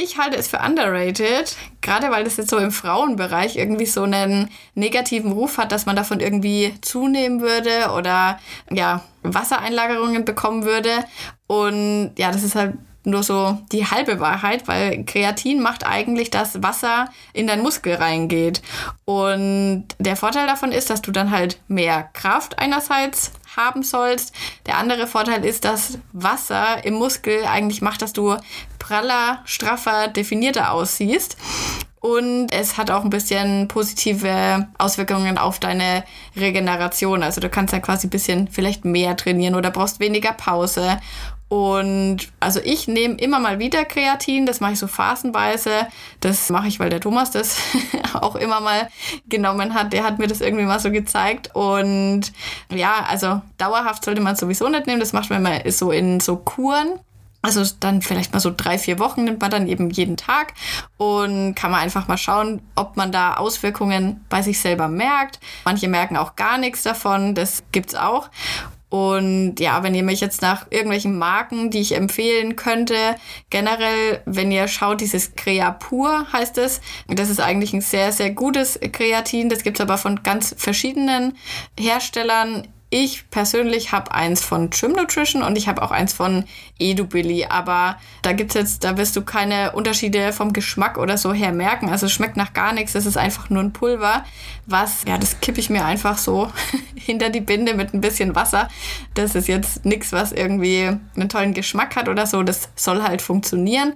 Ich 0.02 0.16
halte 0.16 0.38
es 0.38 0.48
für 0.48 0.60
underrated, 0.60 1.54
gerade 1.82 2.10
weil 2.10 2.24
das 2.24 2.38
jetzt 2.38 2.48
so 2.48 2.56
im 2.56 2.70
Frauenbereich 2.70 3.56
irgendwie 3.56 3.84
so 3.84 4.04
einen 4.04 4.48
negativen 4.74 5.30
Ruf 5.30 5.58
hat, 5.58 5.72
dass 5.72 5.84
man 5.84 5.94
davon 5.94 6.20
irgendwie 6.20 6.72
zunehmen 6.80 7.42
würde 7.42 7.90
oder 7.94 8.38
ja, 8.70 9.02
Wassereinlagerungen 9.22 10.24
bekommen 10.24 10.64
würde. 10.64 11.04
Und 11.46 12.12
ja, 12.16 12.32
das 12.32 12.44
ist 12.44 12.54
halt 12.54 12.78
nur 13.04 13.22
so 13.22 13.58
die 13.72 13.84
halbe 13.86 14.20
Wahrheit, 14.20 14.68
weil 14.68 15.04
Kreatin 15.04 15.60
macht 15.60 15.86
eigentlich, 15.86 16.30
dass 16.30 16.62
Wasser 16.62 17.10
in 17.34 17.46
dein 17.46 17.60
Muskel 17.60 17.96
reingeht. 17.96 18.62
Und 19.04 19.84
der 19.98 20.16
Vorteil 20.16 20.46
davon 20.46 20.72
ist, 20.72 20.88
dass 20.88 21.02
du 21.02 21.12
dann 21.12 21.30
halt 21.30 21.60
mehr 21.68 22.08
Kraft 22.14 22.58
einerseits 22.58 23.32
haben 23.56 23.82
sollst. 23.82 24.34
Der 24.66 24.78
andere 24.78 25.06
Vorteil 25.06 25.44
ist, 25.44 25.64
dass 25.64 25.98
Wasser 26.12 26.84
im 26.84 26.94
Muskel 26.94 27.44
eigentlich 27.44 27.82
macht, 27.82 28.02
dass 28.02 28.12
du 28.12 28.36
praller, 28.78 29.42
straffer, 29.44 30.08
definierter 30.08 30.72
aussiehst. 30.72 31.36
Und 32.00 32.50
es 32.50 32.78
hat 32.78 32.90
auch 32.90 33.04
ein 33.04 33.10
bisschen 33.10 33.68
positive 33.68 34.68
Auswirkungen 34.78 35.36
auf 35.36 35.60
deine 35.60 36.02
Regeneration. 36.34 37.22
Also 37.22 37.42
du 37.42 37.50
kannst 37.50 37.74
ja 37.74 37.80
quasi 37.80 38.06
ein 38.06 38.10
bisschen 38.10 38.48
vielleicht 38.48 38.86
mehr 38.86 39.16
trainieren 39.18 39.54
oder 39.54 39.70
brauchst 39.70 40.00
weniger 40.00 40.32
Pause. 40.32 40.98
Und 41.50 42.28
also 42.38 42.60
ich 42.62 42.86
nehme 42.86 43.16
immer 43.16 43.40
mal 43.40 43.58
wieder 43.58 43.84
Kreatin, 43.84 44.46
das 44.46 44.60
mache 44.60 44.74
ich 44.74 44.78
so 44.78 44.86
phasenweise. 44.86 45.88
Das 46.20 46.48
mache 46.48 46.68
ich, 46.68 46.78
weil 46.78 46.90
der 46.90 47.00
Thomas 47.00 47.32
das 47.32 47.56
auch 48.14 48.36
immer 48.36 48.60
mal 48.60 48.88
genommen 49.28 49.74
hat. 49.74 49.92
Der 49.92 50.04
hat 50.04 50.20
mir 50.20 50.28
das 50.28 50.40
irgendwie 50.40 50.64
mal 50.64 50.78
so 50.78 50.92
gezeigt. 50.92 51.50
Und 51.52 52.32
ja, 52.72 53.04
also 53.08 53.42
dauerhaft 53.58 54.04
sollte 54.04 54.20
man 54.20 54.36
sowieso 54.36 54.68
nicht 54.68 54.86
nehmen. 54.86 55.00
Das 55.00 55.12
macht 55.12 55.28
man 55.28 55.44
immer 55.44 55.68
so 55.72 55.90
in 55.90 56.20
so 56.20 56.36
Kuren. 56.36 57.00
Also 57.42 57.64
dann 57.80 58.00
vielleicht 58.00 58.32
mal 58.32 58.38
so 58.38 58.52
drei, 58.56 58.78
vier 58.78 59.00
Wochen 59.00 59.24
nimmt 59.24 59.40
man 59.40 59.50
dann 59.50 59.66
eben 59.66 59.90
jeden 59.90 60.16
Tag 60.16 60.54
und 60.98 61.56
kann 61.56 61.72
man 61.72 61.80
einfach 61.80 62.06
mal 62.06 62.18
schauen, 62.18 62.62
ob 62.76 62.96
man 62.96 63.10
da 63.10 63.34
Auswirkungen 63.34 64.24
bei 64.28 64.42
sich 64.42 64.60
selber 64.60 64.86
merkt. 64.86 65.40
Manche 65.64 65.88
merken 65.88 66.16
auch 66.16 66.36
gar 66.36 66.58
nichts 66.58 66.84
davon, 66.84 67.34
das 67.34 67.64
gibt's 67.72 67.96
auch. 67.96 68.28
Und 68.90 69.60
ja, 69.60 69.84
wenn 69.84 69.94
ihr 69.94 70.02
mich 70.02 70.20
jetzt 70.20 70.42
nach 70.42 70.66
irgendwelchen 70.70 71.16
Marken, 71.16 71.70
die 71.70 71.78
ich 71.78 71.94
empfehlen 71.94 72.56
könnte, 72.56 72.96
generell, 73.48 74.20
wenn 74.26 74.50
ihr 74.50 74.66
schaut, 74.66 75.00
dieses 75.00 75.36
Creapur 75.36 76.26
heißt 76.32 76.58
es, 76.58 76.80
das 77.06 77.30
ist 77.30 77.40
eigentlich 77.40 77.72
ein 77.72 77.82
sehr, 77.82 78.10
sehr 78.10 78.30
gutes 78.32 78.80
Kreatin. 78.92 79.48
Das 79.48 79.62
gibt's 79.62 79.80
aber 79.80 79.96
von 79.96 80.24
ganz 80.24 80.54
verschiedenen 80.58 81.36
Herstellern 81.78 82.66
ich 82.90 83.30
persönlich 83.30 83.92
habe 83.92 84.12
eins 84.12 84.44
von 84.44 84.70
Trim 84.72 84.92
Nutrition 84.92 85.42
und 85.42 85.56
ich 85.56 85.68
habe 85.68 85.80
auch 85.80 85.92
eins 85.92 86.12
von 86.12 86.44
EduBilly, 86.80 87.46
aber 87.48 87.96
da 88.22 88.32
gibt's 88.32 88.54
jetzt, 88.54 88.82
da 88.82 88.96
wirst 88.96 89.14
du 89.14 89.22
keine 89.22 89.72
Unterschiede 89.72 90.32
vom 90.32 90.52
Geschmack 90.52 90.98
oder 90.98 91.16
so 91.16 91.32
her 91.32 91.52
merken. 91.52 91.88
Also 91.88 92.06
es 92.06 92.12
schmeckt 92.12 92.36
nach 92.36 92.52
gar 92.52 92.72
nichts, 92.72 92.96
es 92.96 93.06
ist 93.06 93.16
einfach 93.16 93.48
nur 93.48 93.62
ein 93.62 93.72
Pulver, 93.72 94.24
was, 94.66 95.04
ja, 95.06 95.18
das 95.18 95.40
kippe 95.40 95.60
ich 95.60 95.70
mir 95.70 95.84
einfach 95.84 96.18
so 96.18 96.50
hinter 96.96 97.30
die 97.30 97.40
Binde 97.40 97.74
mit 97.74 97.94
ein 97.94 98.00
bisschen 98.00 98.34
Wasser. 98.34 98.68
Das 99.14 99.36
ist 99.36 99.46
jetzt 99.46 99.84
nichts, 99.84 100.12
was 100.12 100.32
irgendwie 100.32 100.90
einen 101.14 101.28
tollen 101.28 101.54
Geschmack 101.54 101.94
hat 101.94 102.08
oder 102.08 102.26
so. 102.26 102.42
Das 102.42 102.70
soll 102.74 103.02
halt 103.02 103.22
funktionieren. 103.22 103.94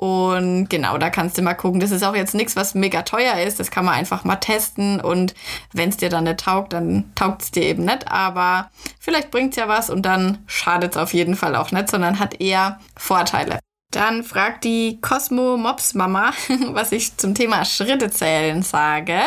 Und 0.00 0.70
genau, 0.70 0.96
da 0.96 1.10
kannst 1.10 1.36
du 1.36 1.42
mal 1.42 1.52
gucken. 1.52 1.78
Das 1.78 1.90
ist 1.90 2.02
auch 2.02 2.14
jetzt 2.14 2.34
nichts, 2.34 2.56
was 2.56 2.74
mega 2.74 3.02
teuer 3.02 3.38
ist. 3.46 3.60
Das 3.60 3.70
kann 3.70 3.84
man 3.84 3.92
einfach 3.92 4.24
mal 4.24 4.36
testen. 4.36 4.98
Und 4.98 5.34
wenn 5.74 5.90
es 5.90 5.98
dir 5.98 6.08
dann 6.08 6.24
nicht 6.24 6.40
taugt, 6.40 6.72
dann 6.72 7.12
taugt 7.14 7.42
es 7.42 7.50
dir 7.50 7.64
eben 7.64 7.84
nicht. 7.84 8.10
Aber 8.10 8.70
vielleicht 8.98 9.30
bringt 9.30 9.50
es 9.50 9.56
ja 9.56 9.68
was 9.68 9.90
und 9.90 10.00
dann 10.00 10.38
schadet 10.46 10.92
es 10.92 10.96
auf 10.96 11.12
jeden 11.12 11.36
Fall 11.36 11.54
auch 11.54 11.70
nicht, 11.70 11.90
sondern 11.90 12.18
hat 12.18 12.40
eher 12.40 12.80
Vorteile. 12.96 13.58
Dann 13.90 14.24
fragt 14.24 14.64
die 14.64 15.02
Cosmo 15.02 15.58
Mops 15.58 15.92
Mama, 15.92 16.32
was 16.68 16.92
ich 16.92 17.18
zum 17.18 17.34
Thema 17.34 17.66
Schritte 17.66 18.10
zählen 18.10 18.62
sage. 18.62 19.20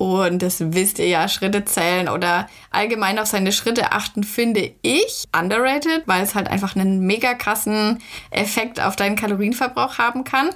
Und 0.00 0.40
das 0.40 0.72
wisst 0.72 0.98
ihr 0.98 1.08
ja, 1.08 1.28
Schritte 1.28 1.66
zählen 1.66 2.08
oder 2.08 2.48
allgemein 2.70 3.18
auf 3.18 3.26
seine 3.26 3.52
Schritte 3.52 3.92
achten, 3.92 4.24
finde 4.24 4.72
ich 4.80 5.28
underrated, 5.38 6.04
weil 6.06 6.22
es 6.22 6.34
halt 6.34 6.48
einfach 6.48 6.74
einen 6.74 7.00
mega 7.00 7.34
krassen 7.34 7.98
Effekt 8.30 8.80
auf 8.80 8.96
deinen 8.96 9.14
Kalorienverbrauch 9.14 9.98
haben 9.98 10.24
kann. 10.24 10.48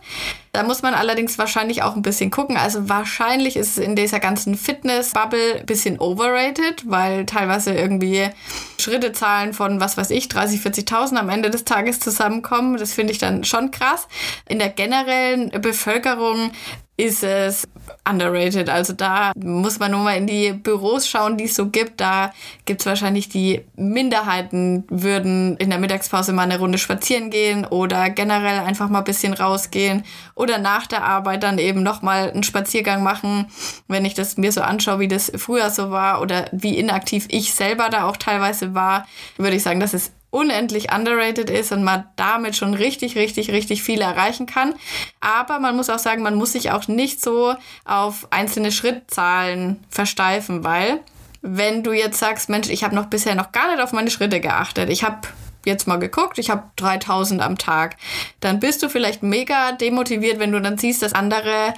Da 0.53 0.63
muss 0.63 0.81
man 0.81 0.95
allerdings 0.95 1.37
wahrscheinlich 1.37 1.83
auch 1.83 1.95
ein 1.95 2.01
bisschen 2.01 2.31
gucken. 2.31 2.57
Also 2.57 2.89
wahrscheinlich 2.89 3.57
ist 3.57 3.77
es 3.77 3.85
in 3.85 3.97
dieser 3.97 4.19
ganzen 4.19 4.57
Fitness-Bubble 4.57 5.57
ein 5.59 5.67
bisschen 5.67 5.99
overrated, 5.99 6.89
weil 6.89 7.27
teilweise 7.27 7.75
irgendwie 7.75 8.31
Schrittezahlen 8.79 9.53
von, 9.53 9.79
was 9.79 9.99
weiß 9.99 10.11
ich, 10.11 10.29
30, 10.29 10.61
40.000 10.61 11.17
am 11.17 11.29
Ende 11.29 11.51
des 11.51 11.65
Tages 11.65 12.01
zusammenkommen. 12.01 12.79
Das 12.79 12.95
finde 12.95 13.13
ich 13.13 13.19
dann 13.19 13.45
schon 13.45 13.73
krass. 13.73 14.09
In 14.49 14.59
der 14.59 14.71
generellen 14.71 15.51
Bevölkerung 15.61 16.53
ist 16.97 17.25
es 17.25 17.67
underrated. 18.09 18.69
Also 18.69 18.93
da 18.93 19.33
muss 19.37 19.81
man 19.81 19.91
nur 19.91 20.01
mal 20.01 20.17
in 20.17 20.27
die 20.27 20.53
Büros 20.53 21.09
schauen, 21.09 21.37
die 21.37 21.45
es 21.45 21.55
so 21.55 21.69
gibt. 21.69 22.01
Da 22.01 22.33
gibt 22.67 22.81
es 22.81 22.87
wahrscheinlich 22.87 23.29
die 23.29 23.63
Minderheiten, 23.75 24.85
würden 24.89 25.57
in 25.57 25.71
der 25.71 25.81
Mittagspause 25.81 26.33
mal 26.33 26.43
eine 26.43 26.59
Runde 26.59 26.79
spazieren 26.79 27.31
gehen 27.31 27.65
oder 27.65 28.11
generell 28.11 28.61
einfach 28.61 28.89
mal 28.89 28.99
ein 28.99 29.05
bisschen 29.05 29.33
rausgehen 29.33 30.05
oder 30.37 30.59
nach 30.59 30.87
der 30.87 31.03
Arbeit 31.03 31.43
dann 31.43 31.59
eben 31.59 31.83
nochmal 31.83 32.31
einen 32.31 32.45
Spaziergang 32.45 33.03
machen. 33.03 33.47
Wenn 33.89 34.05
ich 34.05 34.15
das 34.15 34.37
mir 34.37 34.53
so 34.53 34.61
anschaue, 34.61 35.01
wie 35.01 35.09
das 35.09 35.33
früher 35.37 35.71
so 35.71 35.91
war 35.91 36.21
oder 36.21 36.49
wie 36.53 36.79
inaktiv 36.79 37.27
ich 37.29 37.55
selber 37.55 37.89
da 37.89 38.05
auch 38.09 38.17
teilweise 38.17 38.75
war, 38.75 39.07
würde 39.37 39.57
ich 39.57 39.63
sagen, 39.65 39.81
das 39.81 39.95
ist 39.95 40.13
unendlich 40.35 40.93
underrated 40.93 41.49
ist 41.49 41.71
und 41.71 41.85
man 41.85 42.05
damit 42.17 42.57
schon 42.57 42.75
richtig, 42.75 43.17
richtig, 43.17 43.53
richtig 43.53 43.83
viel 43.83 44.01
erreichen 44.01 44.47
kann. 44.47 44.75
Aber 45.21 45.61
man 45.61 45.77
muss 45.77 45.89
auch 45.89 45.99
sagen, 46.01 46.23
man 46.23 46.35
muss 46.35 46.53
sich 46.53 46.73
auch 46.73 46.89
nicht 46.89 47.23
so 47.23 47.55
auf 47.85 48.27
einzelne 48.31 48.73
Schrittzahlen 48.73 49.85
versteifen, 49.89 50.65
weil 50.65 51.01
wenn 51.41 51.85
du 51.85 51.93
jetzt 51.93 52.19
sagst, 52.19 52.49
Mensch, 52.49 52.69
ich 52.69 52.83
habe 52.83 52.95
noch 52.95 53.07
bisher 53.07 53.35
noch 53.35 53.53
gar 53.53 53.69
nicht 53.69 53.81
auf 53.81 53.93
meine 53.93 54.11
Schritte 54.11 54.41
geachtet, 54.41 54.91
ich 54.91 55.05
habe 55.05 55.29
jetzt 55.65 55.87
mal 55.87 55.99
geguckt, 55.99 56.39
ich 56.39 56.51
habe 56.51 56.65
3000 56.77 57.41
am 57.41 57.57
Tag, 57.57 57.97
dann 58.41 58.61
bist 58.61 58.83
du 58.83 58.89
vielleicht 58.89 59.23
mega 59.23 59.73
demotiviert, 59.73 60.39
wenn 60.39 60.53
du 60.53 60.61
dann 60.61 60.79
siehst, 60.79 61.03
dass 61.03 61.13
andere 61.13 61.75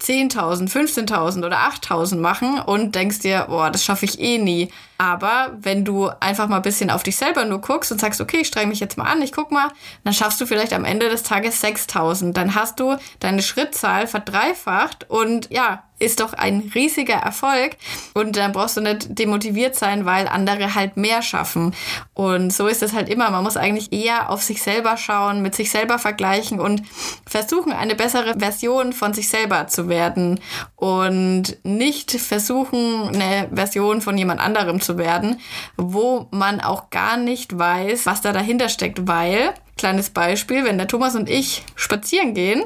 10.000, 0.00 0.70
15.000 0.70 1.44
oder 1.44 1.58
8.000 1.58 2.16
machen 2.16 2.58
und 2.58 2.94
denkst 2.94 3.20
dir, 3.20 3.46
boah, 3.48 3.70
das 3.70 3.84
schaffe 3.84 4.06
ich 4.06 4.18
eh 4.20 4.38
nie. 4.38 4.70
Aber 4.98 5.56
wenn 5.60 5.84
du 5.84 6.08
einfach 6.20 6.48
mal 6.48 6.56
ein 6.56 6.62
bisschen 6.62 6.90
auf 6.90 7.02
dich 7.02 7.16
selber 7.16 7.44
nur 7.44 7.60
guckst 7.60 7.92
und 7.92 8.00
sagst, 8.00 8.20
okay, 8.20 8.38
ich 8.38 8.48
streng 8.48 8.68
mich 8.68 8.80
jetzt 8.80 8.98
mal 8.98 9.04
an, 9.04 9.22
ich 9.22 9.32
guck 9.32 9.50
mal, 9.50 9.68
dann 10.04 10.14
schaffst 10.14 10.40
du 10.40 10.46
vielleicht 10.46 10.72
am 10.72 10.84
Ende 10.84 11.08
des 11.08 11.22
Tages 11.22 11.60
6000. 11.60 12.36
Dann 12.36 12.54
hast 12.54 12.80
du 12.80 12.96
deine 13.18 13.42
Schrittzahl 13.42 14.06
verdreifacht 14.06 15.08
und 15.08 15.50
ja, 15.50 15.84
ist 16.00 16.20
doch 16.20 16.32
ein 16.32 16.70
riesiger 16.74 17.14
Erfolg. 17.14 17.76
Und 18.14 18.36
dann 18.36 18.52
brauchst 18.52 18.76
du 18.76 18.80
nicht 18.80 19.18
demotiviert 19.18 19.76
sein, 19.76 20.04
weil 20.04 20.26
andere 20.26 20.74
halt 20.74 20.96
mehr 20.96 21.22
schaffen. 21.22 21.74
Und 22.14 22.52
so 22.52 22.66
ist 22.66 22.82
es 22.82 22.92
halt 22.92 23.08
immer. 23.08 23.30
Man 23.30 23.44
muss 23.44 23.56
eigentlich 23.56 23.92
eher 23.92 24.30
auf 24.30 24.42
sich 24.42 24.62
selber 24.62 24.96
schauen, 24.96 25.42
mit 25.42 25.54
sich 25.54 25.70
selber 25.70 25.98
vergleichen 25.98 26.58
und 26.58 26.82
versuchen, 27.26 27.72
eine 27.72 27.94
bessere 27.94 28.38
Version 28.38 28.92
von 28.92 29.14
sich 29.14 29.28
selber 29.28 29.68
zu 29.68 29.88
werden. 29.88 30.40
Und 30.76 31.58
nicht 31.62 32.12
versuchen, 32.12 33.08
eine 33.08 33.48
Version 33.52 34.00
von 34.00 34.16
jemand 34.16 34.40
anderem 34.40 34.80
zu 34.80 34.98
werden, 34.98 35.40
wo 35.76 36.26
man 36.30 36.60
auch 36.60 36.90
gar 36.90 37.16
nicht 37.16 37.58
weiß, 37.58 38.06
was 38.06 38.22
da 38.22 38.32
dahinter 38.32 38.68
steckt. 38.68 39.06
Weil, 39.06 39.54
kleines 39.76 40.10
Beispiel, 40.10 40.64
wenn 40.64 40.78
der 40.78 40.88
Thomas 40.88 41.14
und 41.14 41.28
ich 41.28 41.64
spazieren 41.76 42.34
gehen, 42.34 42.64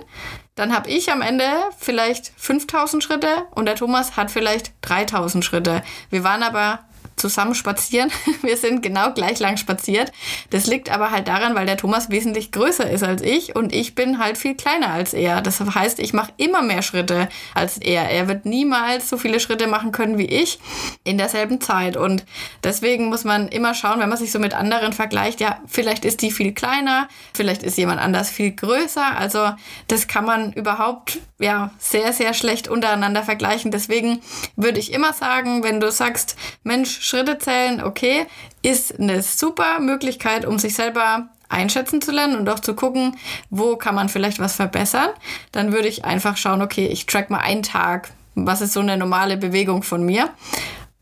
dann 0.54 0.74
habe 0.74 0.90
ich 0.90 1.10
am 1.10 1.22
Ende 1.22 1.46
vielleicht 1.78 2.32
5000 2.36 3.02
Schritte 3.02 3.46
und 3.54 3.66
der 3.66 3.76
Thomas 3.76 4.16
hat 4.16 4.30
vielleicht 4.30 4.72
3000 4.82 5.44
Schritte. 5.44 5.82
Wir 6.10 6.24
waren 6.24 6.42
aber 6.42 6.80
zusammen 7.16 7.54
spazieren. 7.54 8.10
Wir 8.42 8.56
sind 8.56 8.82
genau 8.82 9.12
gleich 9.12 9.38
lang 9.38 9.56
spaziert. 9.56 10.12
Das 10.50 10.66
liegt 10.66 10.90
aber 10.90 11.10
halt 11.10 11.28
daran, 11.28 11.54
weil 11.54 11.66
der 11.66 11.76
Thomas 11.76 12.10
wesentlich 12.10 12.52
größer 12.52 12.90
ist 12.90 13.02
als 13.02 13.22
ich 13.22 13.56
und 13.56 13.74
ich 13.74 13.94
bin 13.94 14.18
halt 14.18 14.38
viel 14.38 14.54
kleiner 14.54 14.90
als 14.90 15.14
er. 15.14 15.40
Das 15.40 15.60
heißt, 15.60 15.98
ich 15.98 16.12
mache 16.12 16.32
immer 16.36 16.62
mehr 16.62 16.82
Schritte 16.82 17.28
als 17.54 17.78
er. 17.78 18.10
Er 18.10 18.28
wird 18.28 18.46
niemals 18.46 19.08
so 19.08 19.16
viele 19.16 19.40
Schritte 19.40 19.66
machen 19.66 19.92
können 19.92 20.18
wie 20.18 20.26
ich 20.26 20.58
in 21.04 21.18
derselben 21.18 21.60
Zeit. 21.60 21.96
Und 21.96 22.24
deswegen 22.62 23.06
muss 23.06 23.24
man 23.24 23.48
immer 23.48 23.74
schauen, 23.74 24.00
wenn 24.00 24.08
man 24.08 24.18
sich 24.18 24.32
so 24.32 24.38
mit 24.38 24.54
anderen 24.54 24.92
vergleicht, 24.92 25.40
ja, 25.40 25.60
vielleicht 25.66 26.04
ist 26.04 26.22
die 26.22 26.30
viel 26.30 26.52
kleiner, 26.52 27.08
vielleicht 27.32 27.62
ist 27.62 27.78
jemand 27.78 28.00
anders 28.00 28.30
viel 28.30 28.52
größer. 28.52 29.16
Also 29.16 29.52
das 29.88 30.08
kann 30.08 30.24
man 30.24 30.52
überhaupt 30.52 31.18
ja 31.38 31.70
sehr, 31.78 32.12
sehr 32.12 32.34
schlecht 32.34 32.68
untereinander 32.68 33.22
vergleichen. 33.22 33.70
Deswegen 33.70 34.20
würde 34.56 34.78
ich 34.78 34.92
immer 34.92 35.12
sagen, 35.12 35.62
wenn 35.62 35.80
du 35.80 35.90
sagst, 35.90 36.36
Mensch, 36.62 37.03
Schritte 37.04 37.36
zählen, 37.36 37.82
okay, 37.82 38.26
ist 38.62 38.98
eine 38.98 39.22
super 39.22 39.78
Möglichkeit, 39.78 40.46
um 40.46 40.58
sich 40.58 40.74
selber 40.74 41.28
einschätzen 41.50 42.00
zu 42.00 42.12
lernen 42.12 42.34
und 42.34 42.48
auch 42.48 42.60
zu 42.60 42.74
gucken, 42.74 43.18
wo 43.50 43.76
kann 43.76 43.94
man 43.94 44.08
vielleicht 44.08 44.38
was 44.38 44.56
verbessern. 44.56 45.10
Dann 45.52 45.74
würde 45.74 45.88
ich 45.88 46.06
einfach 46.06 46.38
schauen, 46.38 46.62
okay, 46.62 46.86
ich 46.86 47.04
track 47.04 47.28
mal 47.28 47.40
einen 47.40 47.62
Tag. 47.62 48.10
Was 48.34 48.62
ist 48.62 48.72
so 48.72 48.80
eine 48.80 48.96
normale 48.96 49.36
Bewegung 49.36 49.82
von 49.82 50.02
mir? 50.02 50.30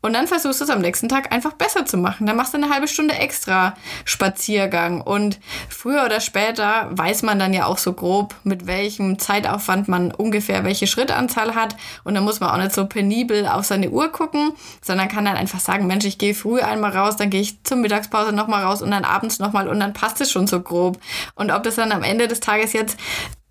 Und 0.03 0.11
dann 0.11 0.27
versuchst 0.27 0.59
du 0.59 0.65
es 0.65 0.69
am 0.69 0.81
nächsten 0.81 1.07
Tag 1.07 1.31
einfach 1.31 1.53
besser 1.53 1.85
zu 1.85 1.95
machen. 1.95 2.27
Dann 2.27 2.35
machst 2.35 2.53
du 2.53 2.57
eine 2.57 2.69
halbe 2.69 2.89
Stunde 2.89 3.15
extra 3.15 3.73
Spaziergang. 4.03 4.99
Und 4.99 5.39
früher 5.69 6.03
oder 6.03 6.19
später 6.19 6.89
weiß 6.91 7.23
man 7.23 7.39
dann 7.39 7.53
ja 7.53 7.65
auch 7.67 7.77
so 7.77 7.93
grob, 7.93 8.35
mit 8.43 8.67
welchem 8.67 9.17
Zeitaufwand 9.17 9.87
man 9.87 10.11
ungefähr 10.11 10.65
welche 10.65 10.87
Schrittanzahl 10.87 11.55
hat. 11.55 11.77
Und 12.03 12.15
dann 12.15 12.25
muss 12.25 12.41
man 12.41 12.49
auch 12.49 12.57
nicht 12.57 12.73
so 12.73 12.85
penibel 12.85 13.47
auf 13.47 13.63
seine 13.63 13.91
Uhr 13.91 14.11
gucken, 14.11 14.51
sondern 14.81 15.07
kann 15.07 15.23
dann 15.23 15.37
einfach 15.37 15.61
sagen, 15.61 15.87
Mensch, 15.87 16.03
ich 16.03 16.17
gehe 16.17 16.35
früh 16.35 16.59
einmal 16.59 16.91
raus, 16.91 17.15
dann 17.15 17.29
gehe 17.29 17.39
ich 17.39 17.63
zur 17.63 17.77
Mittagspause 17.77 18.33
nochmal 18.33 18.65
raus 18.65 18.81
und 18.81 18.91
dann 18.91 19.05
abends 19.05 19.39
nochmal 19.39 19.69
und 19.69 19.79
dann 19.79 19.93
passt 19.93 20.19
es 20.19 20.29
schon 20.29 20.47
so 20.47 20.59
grob. 20.59 20.99
Und 21.35 21.49
ob 21.49 21.63
das 21.63 21.75
dann 21.75 21.93
am 21.93 22.03
Ende 22.03 22.27
des 22.27 22.41
Tages 22.41 22.73
jetzt 22.73 22.99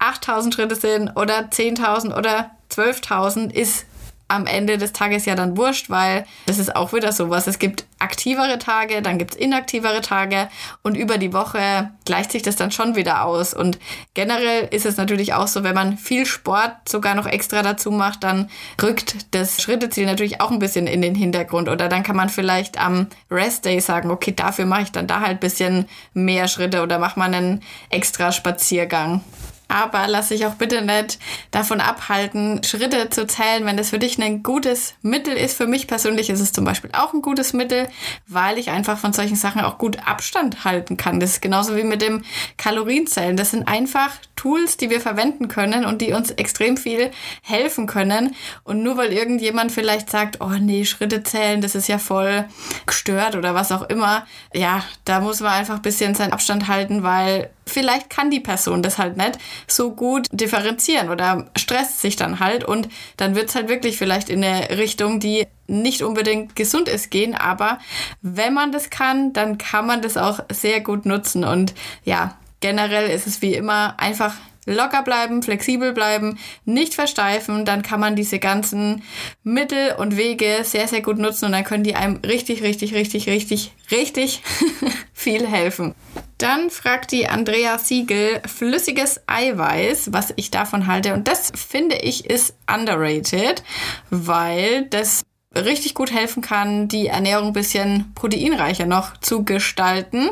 8000 0.00 0.54
Schritte 0.54 0.74
sind 0.74 1.16
oder 1.16 1.48
10.000 1.48 2.14
oder 2.14 2.50
12.000 2.70 3.50
ist 3.52 3.86
am 4.32 4.46
Ende 4.46 4.78
des 4.78 4.92
Tages 4.92 5.26
ja 5.26 5.34
dann 5.34 5.56
wurscht, 5.56 5.90
weil 5.90 6.24
das 6.46 6.58
ist 6.58 6.74
auch 6.74 6.92
wieder 6.92 7.12
sowas. 7.12 7.46
Es 7.46 7.58
gibt 7.58 7.84
aktivere 7.98 8.58
Tage, 8.58 9.02
dann 9.02 9.18
gibt 9.18 9.34
es 9.34 9.40
inaktivere 9.40 10.00
Tage 10.00 10.48
und 10.82 10.96
über 10.96 11.18
die 11.18 11.32
Woche 11.32 11.90
gleicht 12.04 12.32
sich 12.32 12.42
das 12.42 12.56
dann 12.56 12.70
schon 12.70 12.96
wieder 12.96 13.24
aus. 13.24 13.54
Und 13.54 13.78
generell 14.14 14.68
ist 14.70 14.86
es 14.86 14.96
natürlich 14.96 15.34
auch 15.34 15.46
so, 15.46 15.62
wenn 15.62 15.74
man 15.74 15.98
viel 15.98 16.26
Sport 16.26 16.88
sogar 16.88 17.14
noch 17.14 17.26
extra 17.26 17.62
dazu 17.62 17.90
macht, 17.90 18.24
dann 18.24 18.50
rückt 18.82 19.34
das 19.34 19.62
Schritteziel 19.62 20.06
natürlich 20.06 20.40
auch 20.40 20.50
ein 20.50 20.58
bisschen 20.58 20.86
in 20.86 21.02
den 21.02 21.14
Hintergrund. 21.14 21.68
Oder 21.68 21.88
dann 21.88 22.02
kann 22.02 22.16
man 22.16 22.28
vielleicht 22.28 22.78
am 22.78 23.06
Rest 23.30 23.64
Day 23.64 23.80
sagen, 23.80 24.10
okay, 24.10 24.32
dafür 24.34 24.64
mache 24.64 24.82
ich 24.82 24.92
dann 24.92 25.06
da 25.06 25.20
halt 25.20 25.36
ein 25.36 25.40
bisschen 25.40 25.88
mehr 26.14 26.48
Schritte 26.48 26.82
oder 26.82 26.98
mache 26.98 27.18
mal 27.18 27.32
einen 27.32 27.62
extra 27.90 28.32
Spaziergang. 28.32 29.22
Aber 29.72 30.06
lass 30.06 30.28
dich 30.28 30.44
auch 30.44 30.56
bitte 30.56 30.82
nicht 30.82 31.18
davon 31.50 31.80
abhalten, 31.80 32.62
Schritte 32.62 33.08
zu 33.08 33.26
zählen, 33.26 33.64
wenn 33.64 33.78
das 33.78 33.88
für 33.88 33.98
dich 33.98 34.22
ein 34.22 34.42
gutes 34.42 34.94
Mittel 35.00 35.34
ist. 35.34 35.56
Für 35.56 35.66
mich 35.66 35.86
persönlich 35.86 36.28
ist 36.28 36.40
es 36.40 36.52
zum 36.52 36.66
Beispiel 36.66 36.90
auch 36.92 37.14
ein 37.14 37.22
gutes 37.22 37.54
Mittel, 37.54 37.88
weil 38.26 38.58
ich 38.58 38.68
einfach 38.68 38.98
von 38.98 39.14
solchen 39.14 39.36
Sachen 39.36 39.62
auch 39.62 39.78
gut 39.78 39.96
Abstand 40.06 40.64
halten 40.64 40.98
kann. 40.98 41.20
Das 41.20 41.30
ist 41.30 41.40
genauso 41.40 41.74
wie 41.74 41.84
mit 41.84 42.02
dem 42.02 42.22
Kalorienzählen. 42.58 43.34
Das 43.34 43.52
sind 43.52 43.66
einfach 43.66 44.10
Tools, 44.36 44.76
die 44.76 44.90
wir 44.90 45.00
verwenden 45.00 45.48
können 45.48 45.86
und 45.86 46.02
die 46.02 46.12
uns 46.12 46.30
extrem 46.32 46.76
viel 46.76 47.10
helfen 47.42 47.86
können. 47.86 48.36
Und 48.64 48.82
nur 48.82 48.98
weil 48.98 49.10
irgendjemand 49.12 49.72
vielleicht 49.72 50.10
sagt, 50.10 50.42
oh 50.42 50.50
nee, 50.60 50.84
Schritte 50.84 51.22
zählen, 51.22 51.62
das 51.62 51.74
ist 51.74 51.88
ja 51.88 51.96
voll 51.96 52.44
gestört 52.84 53.36
oder 53.36 53.54
was 53.54 53.72
auch 53.72 53.88
immer, 53.88 54.26
ja, 54.52 54.84
da 55.06 55.20
muss 55.20 55.40
man 55.40 55.52
einfach 55.52 55.76
ein 55.76 55.82
bisschen 55.82 56.14
seinen 56.14 56.34
Abstand 56.34 56.68
halten, 56.68 57.02
weil 57.02 57.48
vielleicht 57.66 58.10
kann 58.10 58.30
die 58.30 58.40
Person 58.40 58.82
das 58.82 58.98
halt 58.98 59.16
nicht 59.16 59.38
so 59.66 59.92
gut 59.92 60.26
differenzieren 60.32 61.10
oder 61.10 61.46
stresst 61.56 62.00
sich 62.00 62.16
dann 62.16 62.40
halt 62.40 62.64
und 62.64 62.88
dann 63.16 63.34
wird 63.34 63.48
es 63.48 63.54
halt 63.54 63.68
wirklich 63.68 63.96
vielleicht 63.96 64.28
in 64.28 64.44
eine 64.44 64.70
Richtung, 64.78 65.20
die 65.20 65.46
nicht 65.66 66.02
unbedingt 66.02 66.56
gesund 66.56 66.88
ist, 66.88 67.10
gehen. 67.10 67.34
Aber 67.34 67.78
wenn 68.20 68.54
man 68.54 68.72
das 68.72 68.90
kann, 68.90 69.32
dann 69.32 69.58
kann 69.58 69.86
man 69.86 70.02
das 70.02 70.16
auch 70.16 70.40
sehr 70.50 70.80
gut 70.80 71.06
nutzen. 71.06 71.44
Und 71.44 71.74
ja, 72.04 72.36
generell 72.60 73.10
ist 73.10 73.26
es 73.26 73.42
wie 73.42 73.54
immer 73.54 73.98
einfach 73.98 74.34
locker 74.66 75.02
bleiben, 75.02 75.42
flexibel 75.42 75.92
bleiben, 75.92 76.38
nicht 76.64 76.94
versteifen, 76.94 77.64
dann 77.64 77.82
kann 77.82 78.00
man 78.00 78.16
diese 78.16 78.38
ganzen 78.38 79.02
Mittel 79.42 79.94
und 79.96 80.16
Wege 80.16 80.60
sehr, 80.62 80.88
sehr 80.88 81.02
gut 81.02 81.18
nutzen 81.18 81.46
und 81.46 81.52
dann 81.52 81.64
können 81.64 81.84
die 81.84 81.94
einem 81.94 82.20
richtig, 82.24 82.62
richtig, 82.62 82.94
richtig, 82.94 83.28
richtig, 83.28 83.72
richtig 83.90 84.42
viel 85.12 85.46
helfen. 85.46 85.94
Dann 86.38 86.70
fragt 86.70 87.12
die 87.12 87.28
Andrea 87.28 87.78
Siegel 87.78 88.42
flüssiges 88.46 89.20
Eiweiß, 89.26 90.12
was 90.12 90.32
ich 90.36 90.50
davon 90.50 90.88
halte. 90.88 91.14
Und 91.14 91.28
das 91.28 91.52
finde 91.54 91.96
ich 91.96 92.28
ist 92.28 92.56
underrated, 92.66 93.62
weil 94.10 94.86
das 94.86 95.22
richtig 95.54 95.94
gut 95.94 96.12
helfen 96.12 96.42
kann, 96.42 96.88
die 96.88 97.08
Ernährung 97.08 97.48
ein 97.48 97.52
bisschen 97.52 98.12
proteinreicher 98.14 98.86
noch 98.86 99.16
zu 99.18 99.44
gestalten. 99.44 100.30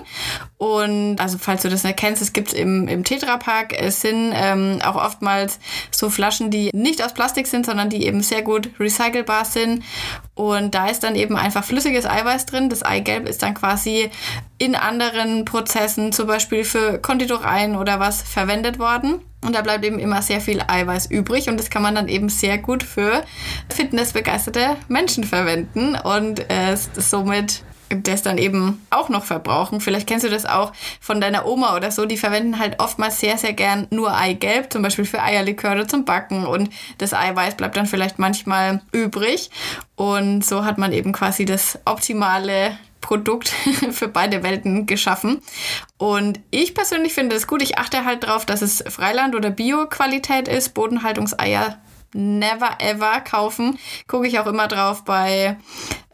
Und 0.56 1.20
also 1.20 1.38
falls 1.38 1.62
du 1.62 1.68
das 1.68 1.84
nicht 1.84 1.98
kennst, 1.98 2.22
es 2.22 2.32
gibt 2.32 2.52
im, 2.52 2.88
im 2.88 3.04
Tetrapack. 3.04 3.74
Es 3.78 4.00
sind 4.00 4.32
ähm, 4.34 4.78
auch 4.84 4.96
oftmals 4.96 5.58
so 5.90 6.10
Flaschen, 6.10 6.50
die 6.50 6.70
nicht 6.72 7.02
aus 7.02 7.14
Plastik 7.14 7.46
sind, 7.46 7.66
sondern 7.66 7.90
die 7.90 8.06
eben 8.06 8.22
sehr 8.22 8.42
gut 8.42 8.70
recycelbar 8.78 9.44
sind. 9.44 9.84
Und 10.34 10.74
da 10.74 10.88
ist 10.88 11.04
dann 11.04 11.16
eben 11.16 11.36
einfach 11.36 11.64
flüssiges 11.64 12.06
Eiweiß 12.06 12.46
drin. 12.46 12.68
Das 12.68 12.82
Eigelb 12.82 13.28
ist 13.28 13.42
dann 13.42 13.54
quasi 13.54 14.10
in 14.58 14.74
anderen 14.74 15.44
Prozessen, 15.44 16.12
zum 16.12 16.26
Beispiel 16.26 16.64
für 16.64 16.98
Konditoreien 16.98 17.76
oder 17.76 18.00
was, 18.00 18.22
verwendet 18.22 18.78
worden. 18.78 19.20
Und 19.42 19.54
da 19.54 19.62
bleibt 19.62 19.84
eben 19.84 19.98
immer 19.98 20.20
sehr 20.22 20.40
viel 20.40 20.62
Eiweiß 20.66 21.06
übrig 21.10 21.48
und 21.48 21.58
das 21.58 21.70
kann 21.70 21.82
man 21.82 21.94
dann 21.94 22.08
eben 22.08 22.28
sehr 22.28 22.58
gut 22.58 22.82
für 22.82 23.24
fitnessbegeisterte 23.74 24.76
Menschen 24.88 25.24
verwenden 25.24 25.96
und 25.96 26.40
äh, 26.50 26.76
somit 26.76 27.62
das 27.90 28.22
dann 28.22 28.38
eben 28.38 28.86
auch 28.90 29.08
noch 29.08 29.24
verbrauchen. 29.24 29.80
Vielleicht 29.80 30.06
kennst 30.06 30.24
du 30.24 30.30
das 30.30 30.46
auch 30.46 30.72
von 31.00 31.20
deiner 31.20 31.46
Oma 31.46 31.74
oder 31.76 31.90
so. 31.90 32.06
Die 32.06 32.16
verwenden 32.16 32.58
halt 32.58 32.78
oftmals 32.78 33.18
sehr, 33.20 33.36
sehr 33.36 33.52
gern 33.52 33.88
nur 33.90 34.16
Eigelb, 34.16 34.72
zum 34.72 34.82
Beispiel 34.82 35.04
für 35.04 35.22
Eierliköre 35.22 35.86
zum 35.86 36.04
Backen. 36.04 36.46
Und 36.46 36.70
das 36.98 37.12
Eiweiß 37.12 37.56
bleibt 37.56 37.76
dann 37.76 37.86
vielleicht 37.86 38.18
manchmal 38.18 38.80
übrig. 38.92 39.50
Und 39.96 40.44
so 40.44 40.64
hat 40.64 40.78
man 40.78 40.92
eben 40.92 41.12
quasi 41.12 41.44
das 41.44 41.78
optimale 41.84 42.78
Produkt 43.00 43.48
für 43.90 44.08
beide 44.08 44.42
Welten 44.42 44.86
geschaffen. 44.86 45.40
Und 45.98 46.40
ich 46.50 46.74
persönlich 46.74 47.12
finde 47.12 47.36
es 47.36 47.46
gut. 47.46 47.62
Ich 47.62 47.78
achte 47.78 48.04
halt 48.04 48.24
darauf, 48.24 48.46
dass 48.46 48.62
es 48.62 48.84
Freiland- 48.88 49.34
oder 49.34 49.50
Bio-Qualität 49.50 50.48
ist. 50.48 50.74
Bodenhaltungseier 50.74 51.80
never 52.14 52.78
ever 52.80 53.20
kaufen. 53.20 53.78
Gucke 54.06 54.26
ich 54.26 54.38
auch 54.38 54.46
immer 54.46 54.68
drauf 54.68 55.04
bei, 55.04 55.56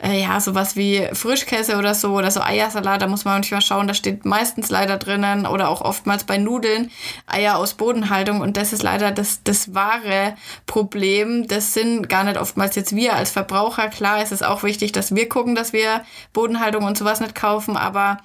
äh, 0.02 0.20
ja, 0.20 0.40
sowas 0.40 0.76
wie 0.76 1.08
Frischkäse 1.12 1.76
oder 1.76 1.94
so 1.94 2.14
oder 2.14 2.30
so 2.30 2.40
Eiersalat. 2.40 3.00
Da 3.00 3.06
muss 3.06 3.24
man 3.24 3.34
manchmal 3.34 3.62
schauen, 3.62 3.86
da 3.86 3.94
steht 3.94 4.24
meistens 4.24 4.68
leider 4.68 4.98
drinnen 4.98 5.46
oder 5.46 5.68
auch 5.68 5.80
oftmals 5.80 6.24
bei 6.24 6.38
Nudeln 6.38 6.90
Eier 7.26 7.56
aus 7.56 7.74
Bodenhaltung. 7.74 8.40
Und 8.40 8.56
das 8.56 8.72
ist 8.72 8.82
leider 8.82 9.10
das, 9.10 9.42
das 9.42 9.74
wahre 9.74 10.36
Problem. 10.66 11.48
Das 11.48 11.72
sind 11.72 12.08
gar 12.08 12.24
nicht 12.24 12.38
oftmals 12.38 12.76
jetzt 12.76 12.94
wir 12.94 13.14
als 13.14 13.30
Verbraucher. 13.30 13.88
Klar 13.88 14.22
ist 14.22 14.32
es 14.32 14.42
auch 14.42 14.62
wichtig, 14.62 14.92
dass 14.92 15.14
wir 15.14 15.28
gucken, 15.28 15.54
dass 15.54 15.72
wir 15.72 16.02
Bodenhaltung 16.32 16.84
und 16.84 16.98
sowas 16.98 17.20
nicht 17.20 17.34
kaufen. 17.34 17.76
Aber 17.76 18.18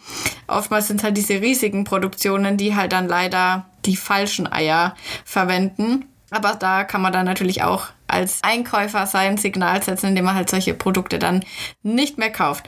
oftmals 0.48 0.88
sind 0.88 1.04
halt 1.04 1.16
diese 1.16 1.42
riesigen 1.42 1.84
Produktionen, 1.86 2.58
die 2.58 2.76
halt 2.76 2.92
dann 2.92 3.08
leider 3.08 3.66
die 3.86 3.96
falschen 3.96 4.52
Eier 4.52 4.96
verwenden. 5.26 6.11
Aber 6.32 6.56
da 6.56 6.86
kann 6.86 7.02
man 7.02 7.12
dann 7.12 7.26
natürlich 7.26 7.62
auch 7.62 7.88
als 8.08 8.40
Einkäufer 8.42 9.06
sein 9.06 9.38
Signal 9.38 9.84
setzen, 9.84 10.08
indem 10.08 10.26
man 10.26 10.36
halt 10.36 10.50
solche 10.50 10.74
Produkte 10.74 11.20
dann 11.20 11.44
nicht 11.84 12.18
mehr 12.18 12.32
kauft. 12.32 12.68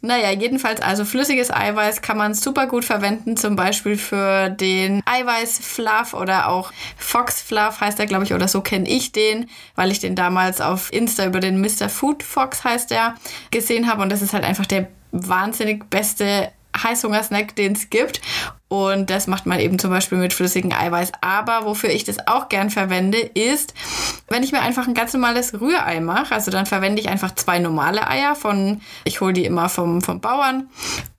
Naja, 0.00 0.30
jedenfalls 0.30 0.80
also 0.80 1.04
flüssiges 1.04 1.50
Eiweiß 1.50 2.02
kann 2.02 2.18
man 2.18 2.34
super 2.34 2.66
gut 2.66 2.84
verwenden, 2.84 3.36
zum 3.36 3.54
Beispiel 3.54 3.96
für 3.96 4.50
den 4.50 5.02
Eiweißfluff 5.04 6.14
oder 6.14 6.48
auch 6.48 6.72
Fox 6.96 7.42
Fluff 7.42 7.80
heißt 7.80 8.00
er, 8.00 8.06
glaube 8.06 8.24
ich, 8.24 8.34
oder 8.34 8.48
so 8.48 8.60
kenne 8.60 8.88
ich 8.88 9.12
den, 9.12 9.48
weil 9.74 9.90
ich 9.90 10.00
den 10.00 10.14
damals 10.14 10.60
auf 10.60 10.92
Insta 10.92 11.26
über 11.26 11.40
den 11.40 11.60
Mr. 11.60 11.88
Food 11.88 12.22
Fox 12.22 12.64
heißt 12.64 12.92
er 12.92 13.14
gesehen 13.50 13.90
habe 13.90 14.02
und 14.02 14.10
das 14.10 14.22
ist 14.22 14.32
halt 14.32 14.44
einfach 14.44 14.66
der 14.66 14.88
wahnsinnig 15.10 15.88
beste 15.90 16.50
Heißhungersnack, 16.76 17.54
den 17.54 17.72
es 17.72 17.90
gibt. 17.90 18.20
Und 18.72 19.10
das 19.10 19.26
macht 19.26 19.44
man 19.44 19.60
eben 19.60 19.78
zum 19.78 19.90
Beispiel 19.90 20.16
mit 20.16 20.32
flüssigem 20.32 20.72
Eiweiß. 20.72 21.12
Aber 21.20 21.66
wofür 21.66 21.90
ich 21.90 22.04
das 22.04 22.26
auch 22.26 22.48
gern 22.48 22.70
verwende, 22.70 23.18
ist, 23.18 23.74
wenn 24.28 24.42
ich 24.42 24.50
mir 24.50 24.62
einfach 24.62 24.88
ein 24.88 24.94
ganz 24.94 25.12
normales 25.12 25.60
Rührei 25.60 26.00
mache. 26.00 26.34
Also 26.34 26.50
dann 26.50 26.64
verwende 26.64 27.02
ich 27.02 27.10
einfach 27.10 27.34
zwei 27.34 27.58
normale 27.58 28.08
Eier 28.08 28.34
von, 28.34 28.80
ich 29.04 29.20
hole 29.20 29.34
die 29.34 29.44
immer 29.44 29.68
vom, 29.68 30.00
vom 30.00 30.22
Bauern. 30.22 30.70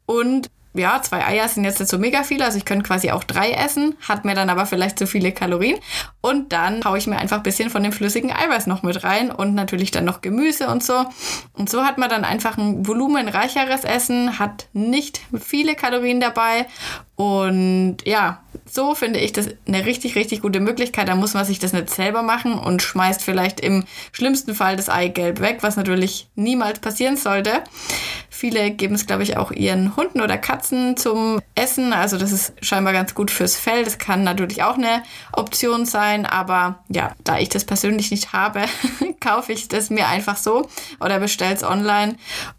Und 0.07 0.49
ja, 0.73 0.99
zwei 1.01 1.25
Eier 1.25 1.47
sind 1.47 1.63
jetzt 1.65 1.79
nicht 1.79 1.89
so 1.89 1.99
mega 1.99 2.23
viel, 2.23 2.41
also 2.41 2.57
ich 2.57 2.65
könnte 2.65 2.87
quasi 2.87 3.11
auch 3.11 3.23
drei 3.23 3.51
essen, 3.51 3.95
hat 4.07 4.25
mir 4.25 4.33
dann 4.33 4.49
aber 4.49 4.65
vielleicht 4.65 4.97
zu 4.97 5.05
viele 5.05 5.31
Kalorien. 5.31 5.77
Und 6.21 6.51
dann 6.51 6.83
haue 6.83 6.97
ich 6.97 7.05
mir 7.05 7.17
einfach 7.17 7.37
ein 7.37 7.43
bisschen 7.43 7.69
von 7.69 7.83
dem 7.83 7.91
flüssigen 7.91 8.31
Eiweiß 8.31 8.65
noch 8.65 8.81
mit 8.81 9.03
rein 9.03 9.29
und 9.29 9.53
natürlich 9.53 9.91
dann 9.91 10.05
noch 10.05 10.21
Gemüse 10.21 10.67
und 10.67 10.83
so. 10.83 11.05
Und 11.53 11.69
so 11.69 11.83
hat 11.83 11.99
man 11.99 12.09
dann 12.09 12.25
einfach 12.25 12.57
ein 12.57 12.87
volumenreicheres 12.87 13.83
Essen, 13.83 14.39
hat 14.39 14.67
nicht 14.73 15.21
viele 15.39 15.75
Kalorien 15.75 16.19
dabei 16.19 16.65
und 17.15 17.97
ja, 18.05 18.41
so 18.65 18.95
finde 18.95 19.19
ich 19.19 19.33
das 19.33 19.49
eine 19.67 19.85
richtig, 19.85 20.15
richtig 20.15 20.41
gute 20.41 20.59
Möglichkeit. 20.59 21.07
Da 21.07 21.15
muss 21.15 21.35
man 21.35 21.45
sich 21.45 21.59
das 21.59 21.71
nicht 21.71 21.91
selber 21.91 22.23
machen 22.23 22.53
und 22.55 22.81
schmeißt 22.81 23.21
vielleicht 23.21 23.59
im 23.59 23.83
schlimmsten 24.11 24.55
Fall 24.55 24.77
das 24.77 24.89
Eigelb 24.89 25.39
weg, 25.39 25.59
was 25.61 25.75
natürlich 25.75 26.27
niemals 26.35 26.79
passieren 26.79 27.15
sollte. 27.15 27.63
Viele 28.31 28.71
geben 28.71 28.95
es, 28.95 29.05
glaube 29.05 29.21
ich, 29.21 29.37
auch 29.37 29.51
ihren 29.51 29.95
Hunden 29.95 30.21
oder 30.21 30.39
Katzen 30.39 30.97
zum 30.97 31.39
Essen. 31.53 31.93
Also 31.93 32.17
das 32.17 32.31
ist 32.31 32.53
scheinbar 32.65 32.93
ganz 32.93 33.13
gut 33.13 33.29
fürs 33.29 33.55
Fell. 33.55 33.83
Das 33.83 33.99
kann 33.99 34.23
natürlich 34.23 34.63
auch 34.63 34.75
eine 34.75 35.03
Option 35.33 35.85
sein. 35.85 36.25
Aber 36.25 36.83
ja, 36.89 37.13
da 37.23 37.37
ich 37.37 37.49
das 37.49 37.63
persönlich 37.63 38.09
nicht 38.09 38.33
habe, 38.33 38.63
kaufe 39.19 39.53
ich 39.53 39.67
das 39.67 39.91
mir 39.91 40.07
einfach 40.07 40.37
so 40.37 40.67
oder 40.99 41.19
bestelle 41.19 41.53
es 41.53 41.63
online 41.63 42.15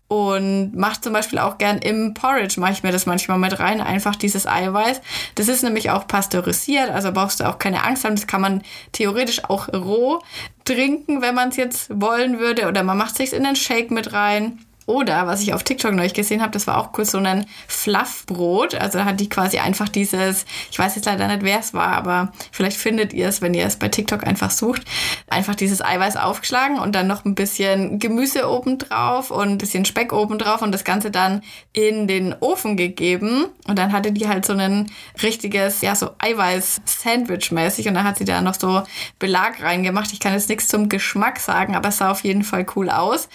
und 0.09 0.77
mache 0.77 1.01
zum 1.01 1.13
Beispiel 1.13 1.39
auch 1.39 1.59
gern 1.59 1.79
im 1.79 2.15
Porridge, 2.15 2.61
mache 2.61 2.73
ich 2.73 2.83
mir 2.83 2.93
das 2.93 3.07
manchmal 3.07 3.39
mit 3.39 3.59
rein, 3.59 3.81
einfach 3.81 4.17
dieses 4.17 4.47
Eiweiß. 4.47 5.01
Das 5.35 5.49
ist 5.49 5.63
nämlich 5.63 5.91
auch 5.91 6.07
pasteurisiert, 6.07 6.91
also 6.91 7.13
brauchst 7.13 7.41
du 7.41 7.49
auch 7.49 7.59
keine 7.59 7.85
Angst 7.85 8.05
haben. 8.05 8.15
Das 8.15 8.27
kann 8.27 8.41
man 8.41 8.63
theoretisch 8.93 9.45
auch 9.45 9.69
roh 9.69 10.21
trinken, 10.65 11.23
wenn 11.23 11.35
man 11.35 11.49
es 11.49 11.57
jetzt 11.57 11.89
wollen 12.01 12.39
würde. 12.39 12.69
Oder 12.69 12.83
man 12.83 12.99
macht 12.99 13.17
sich 13.17 13.33
in 13.33 13.45
den 13.45 13.57
Shake 13.57 13.91
mit 13.91 14.13
rein. 14.13 14.59
Oder 14.87 15.27
was 15.27 15.41
ich 15.41 15.55
auf 15.55 15.63
TikTok 15.63 15.93
neulich 15.93 16.15
gesehen 16.15 16.43
habe, 16.43 16.53
das 16.53 16.67
war 16.67 16.79
auch 16.79 16.93
kurz 16.93 17.13
so 17.13 17.19
ein 17.19 17.47
Fluffbrot. 17.69 18.75
Also 18.75 18.99
da 18.99 19.05
hat 19.05 19.21
die 19.21 19.29
quasi 19.29 19.59
einfach 19.59 19.89
dieses, 19.89 20.45
ich 20.71 20.79
weiß 20.79 20.97
jetzt 20.97 21.07
leider 21.07 21.27
nicht, 21.29 21.43
wer 21.43 21.59
es 21.59 21.73
war, 21.73 21.93
aber 21.93 22.33
vielleicht 22.53 22.77
findet 22.77 23.13
ihr 23.13 23.29
es, 23.29 23.41
wenn 23.41 23.55
ihr 23.55 23.67
es 23.67 23.79
bei 23.79 23.89
TikTok 23.89 24.27
einfach 24.27 24.51
sucht, 24.51 24.83
einfach 25.29 25.55
dieses 25.55 25.83
Eiweiß 25.83 26.17
aufgeschlagen 26.17 26.79
und 26.79 26.95
dann 26.95 27.07
noch 27.07 27.25
ein 27.25 27.35
bisschen 27.35 27.99
Gemüse 27.99 28.49
oben 28.49 28.79
drauf 28.79 29.31
und 29.31 29.49
ein 29.49 29.59
bisschen 29.59 29.85
Speck 29.85 30.13
oben 30.13 30.39
drauf 30.39 30.61
und 30.61 30.73
das 30.73 30.85
Ganze 30.85 31.11
dann 31.11 31.43
in 31.73 32.07
den 32.07 32.35
Ofen 32.41 32.77
gegeben. 32.77 33.47
Und 33.67 33.79
dann 33.79 33.93
hatte 33.93 34.13
die 34.13 34.29
halt 34.29 34.45
so 34.45 34.53
ein 34.53 34.91
richtiges, 35.23 35.81
ja, 35.81 35.95
so 35.95 36.11
Eiweiß-Sandwich 36.19 37.53
mäßig 37.53 37.89
und 37.89 37.95
dann 37.95 38.05
hat 38.05 38.19
sie 38.19 38.25
da 38.25 38.43
noch 38.43 38.55
so 38.55 38.83
Belag 39.19 39.63
reingemacht. 39.63 40.13
Ich 40.13 40.21
kann 40.21 40.35
jetzt 40.35 40.49
nichts 40.49 40.69
zum 40.69 40.89
Geschmack 40.89 41.39
sagen, 41.39 41.75
aber 41.75 41.89
es 41.89 41.99
sah 41.99 42.11
auf 42.11 42.23
jeden 42.23 42.45
Fall 42.45 42.67
cool 42.77 42.91
aus. 42.91 43.29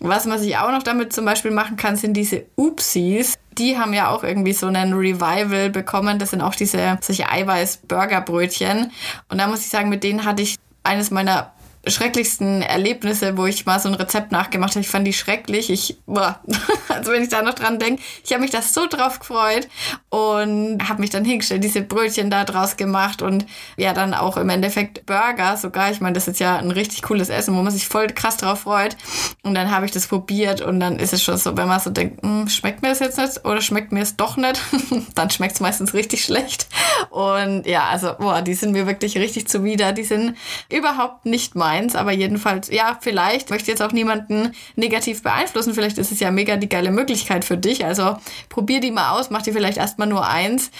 Was 0.00 0.26
man 0.26 0.38
sich 0.38 0.56
auch 0.58 0.70
noch 0.70 0.82
damit 0.82 1.12
zum 1.12 1.24
Beispiel 1.24 1.50
machen 1.50 1.76
kann, 1.76 1.96
sind 1.96 2.14
diese 2.14 2.44
Oopsies. 2.56 3.34
Die 3.56 3.78
haben 3.78 3.94
ja 3.94 4.10
auch 4.10 4.22
irgendwie 4.22 4.52
so 4.52 4.66
einen 4.66 4.92
Revival 4.92 5.70
bekommen. 5.70 6.18
Das 6.18 6.30
sind 6.30 6.42
auch 6.42 6.54
diese 6.54 6.98
solche 7.00 7.30
Eiweiß-Burgerbrötchen. 7.30 8.92
Und 9.30 9.38
da 9.38 9.46
muss 9.46 9.60
ich 9.60 9.68
sagen, 9.68 9.88
mit 9.88 10.04
denen 10.04 10.24
hatte 10.24 10.42
ich 10.42 10.56
eines 10.82 11.10
meiner 11.10 11.52
schrecklichsten 11.86 12.62
Erlebnisse, 12.62 13.36
wo 13.36 13.46
ich 13.46 13.66
mal 13.66 13.78
so 13.78 13.88
ein 13.88 13.94
Rezept 13.94 14.32
nachgemacht 14.32 14.72
habe. 14.72 14.80
Ich 14.80 14.88
fand 14.88 15.06
die 15.06 15.12
schrecklich. 15.12 15.70
Ich, 15.70 15.98
boah, 16.06 16.40
also 16.88 17.12
wenn 17.12 17.22
ich 17.22 17.28
da 17.28 17.42
noch 17.42 17.54
dran 17.54 17.78
denke, 17.78 18.02
ich 18.24 18.32
habe 18.32 18.42
mich 18.42 18.50
da 18.50 18.62
so 18.62 18.86
drauf 18.86 19.20
gefreut 19.20 19.68
und 20.08 20.88
habe 20.88 21.00
mich 21.00 21.10
dann 21.10 21.24
hingestellt, 21.24 21.62
diese 21.62 21.82
Brötchen 21.82 22.30
da 22.30 22.44
draus 22.44 22.76
gemacht 22.76 23.22
und 23.22 23.46
ja, 23.76 23.92
dann 23.92 24.14
auch 24.14 24.36
im 24.36 24.48
Endeffekt 24.48 25.06
Burger 25.06 25.56
sogar. 25.56 25.90
Ich 25.90 26.00
meine, 26.00 26.14
das 26.14 26.28
ist 26.28 26.40
ja 26.40 26.56
ein 26.56 26.70
richtig 26.70 27.02
cooles 27.02 27.28
Essen, 27.28 27.54
wo 27.56 27.62
man 27.62 27.72
sich 27.72 27.86
voll 27.86 28.08
krass 28.08 28.36
drauf 28.36 28.60
freut. 28.60 28.96
Und 29.42 29.54
dann 29.54 29.70
habe 29.70 29.86
ich 29.86 29.92
das 29.92 30.06
probiert 30.06 30.60
und 30.60 30.80
dann 30.80 30.98
ist 30.98 31.12
es 31.12 31.22
schon 31.22 31.36
so, 31.36 31.56
wenn 31.56 31.68
man 31.68 31.80
so 31.80 31.90
denkt, 31.90 32.22
hm, 32.22 32.48
schmeckt 32.48 32.82
mir 32.82 32.88
das 32.88 32.98
jetzt 33.00 33.18
nicht 33.18 33.44
oder 33.44 33.60
schmeckt 33.60 33.92
mir 33.92 34.02
es 34.02 34.16
doch 34.16 34.36
nicht, 34.36 34.60
dann 35.14 35.30
schmeckt 35.30 35.54
es 35.54 35.60
meistens 35.60 35.94
richtig 35.94 36.24
schlecht. 36.24 36.66
Und 37.10 37.66
ja, 37.66 37.84
also, 37.84 38.14
boah, 38.18 38.42
die 38.42 38.54
sind 38.54 38.72
mir 38.72 38.86
wirklich 38.86 39.16
richtig 39.16 39.48
zuwider. 39.48 39.92
Die 39.92 40.04
sind 40.04 40.36
überhaupt 40.70 41.26
nicht 41.26 41.54
mein 41.54 41.75
eins, 41.76 41.94
aber 41.94 42.12
jedenfalls, 42.12 42.70
ja, 42.70 42.98
vielleicht 43.00 43.50
möchte 43.50 43.70
jetzt 43.70 43.82
auch 43.82 43.92
niemanden 43.92 44.52
negativ 44.74 45.22
beeinflussen. 45.22 45.74
Vielleicht 45.74 45.98
ist 45.98 46.12
es 46.12 46.20
ja 46.20 46.30
mega 46.30 46.56
die 46.56 46.68
geile 46.68 46.90
Möglichkeit 46.90 47.44
für 47.44 47.56
dich. 47.56 47.84
Also 47.84 48.16
probier 48.48 48.80
die 48.80 48.90
mal 48.90 49.18
aus, 49.18 49.30
mach 49.30 49.42
dir 49.42 49.52
vielleicht 49.52 49.78
erstmal 49.78 50.08
nur 50.08 50.26
eins 50.26 50.70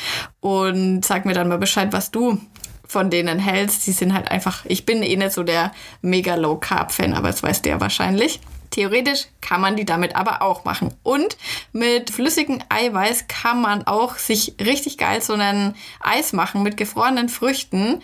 und 0.41 1.05
sag 1.05 1.25
mir 1.25 1.35
dann 1.35 1.49
mal 1.49 1.59
Bescheid, 1.59 1.93
was 1.93 2.11
du 2.11 2.41
von 2.87 3.11
denen 3.11 3.39
hältst. 3.39 3.87
Die 3.87 3.93
sind 3.93 4.15
halt 4.15 4.31
einfach, 4.31 4.65
ich 4.65 4.87
bin 4.87 5.03
eh 5.03 5.17
nicht 5.17 5.33
so 5.33 5.43
der 5.43 5.73
mega 6.03 6.35
Low 6.35 6.57
Carb 6.57 6.93
Fan, 6.93 7.15
aber 7.15 7.29
das 7.29 7.43
weißt 7.43 7.65
du 7.65 7.71
ja 7.71 7.81
wahrscheinlich. 7.81 8.41
Theoretisch 8.71 9.27
kann 9.41 9.61
man 9.61 9.77
die 9.77 9.85
damit 9.85 10.17
aber 10.17 10.43
auch 10.43 10.65
machen. 10.65 10.93
Und 11.03 11.37
mit 11.73 12.11
flüssigem 12.11 12.59
Eiweiß 12.69 13.27
kann 13.29 13.61
man 13.61 13.87
auch 13.87 14.17
sich 14.17 14.55
richtig 14.61 14.99
geil 14.99 15.23
so 15.23 15.35
einen 15.35 15.75
Eis 16.01 16.33
machen 16.33 16.63
mit 16.63 16.77
gefrorenen 16.77 17.29
Früchten. 17.29 18.03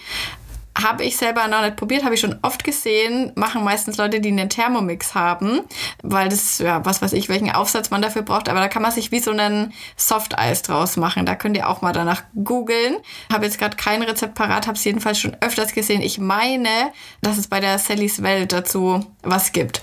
Habe 0.81 1.05
ich 1.05 1.19
selber 1.19 1.49
noch 1.49 1.61
nicht 1.61 1.77
probiert, 1.77 2.03
habe 2.03 2.15
ich 2.15 2.21
schon 2.21 2.39
oft 2.43 2.65
gesehen. 2.65 3.33
Machen 3.35 3.63
meistens 3.63 3.99
Leute, 3.99 4.21
die 4.21 4.31
einen 4.31 4.49
Thermomix 4.49 5.15
haben, 5.15 5.61
weil 6.03 6.31
das, 6.31 6.59
ja, 6.59 6.85
was 6.85 7.03
weiß 7.03 7.13
ich, 7.13 7.29
welchen 7.29 7.51
Aufsatz 7.51 7.91
man 7.91 8.01
dafür 8.01 8.23
braucht. 8.23 8.49
Aber 8.49 8.61
da 8.61 8.69
kann 8.69 8.83
man 8.83 8.91
sich 8.91 9.13
wie 9.13 9.21
so 9.21 9.33
einen 9.33 9.75
Soft-Eis 9.97 10.63
draus 10.63 10.97
machen. 10.97 11.27
Da 11.27 11.35
könnt 11.35 11.57
ihr 11.57 11.69
auch 11.69 11.83
mal 11.83 11.93
danach 11.93 12.23
googeln. 12.35 12.97
Habe 13.31 13.45
jetzt 13.45 13.59
gerade 13.59 13.77
kein 13.77 14.03
Rezept 14.03 14.35
parat, 14.35 14.67
habe 14.67 14.79
es 14.79 14.85
jedenfalls 14.85 15.19
schon 15.19 15.37
öfters 15.41 15.75
gesehen. 15.75 16.01
Ich 16.01 16.19
meine, 16.19 16.93
dass 17.21 17.37
es 17.37 17.49
bei 17.49 17.61
der 17.61 17.79
Sallys 17.79 18.23
Welt 18.23 18.53
dazu 18.53 19.05
was 19.23 19.53
gibt. 19.53 19.83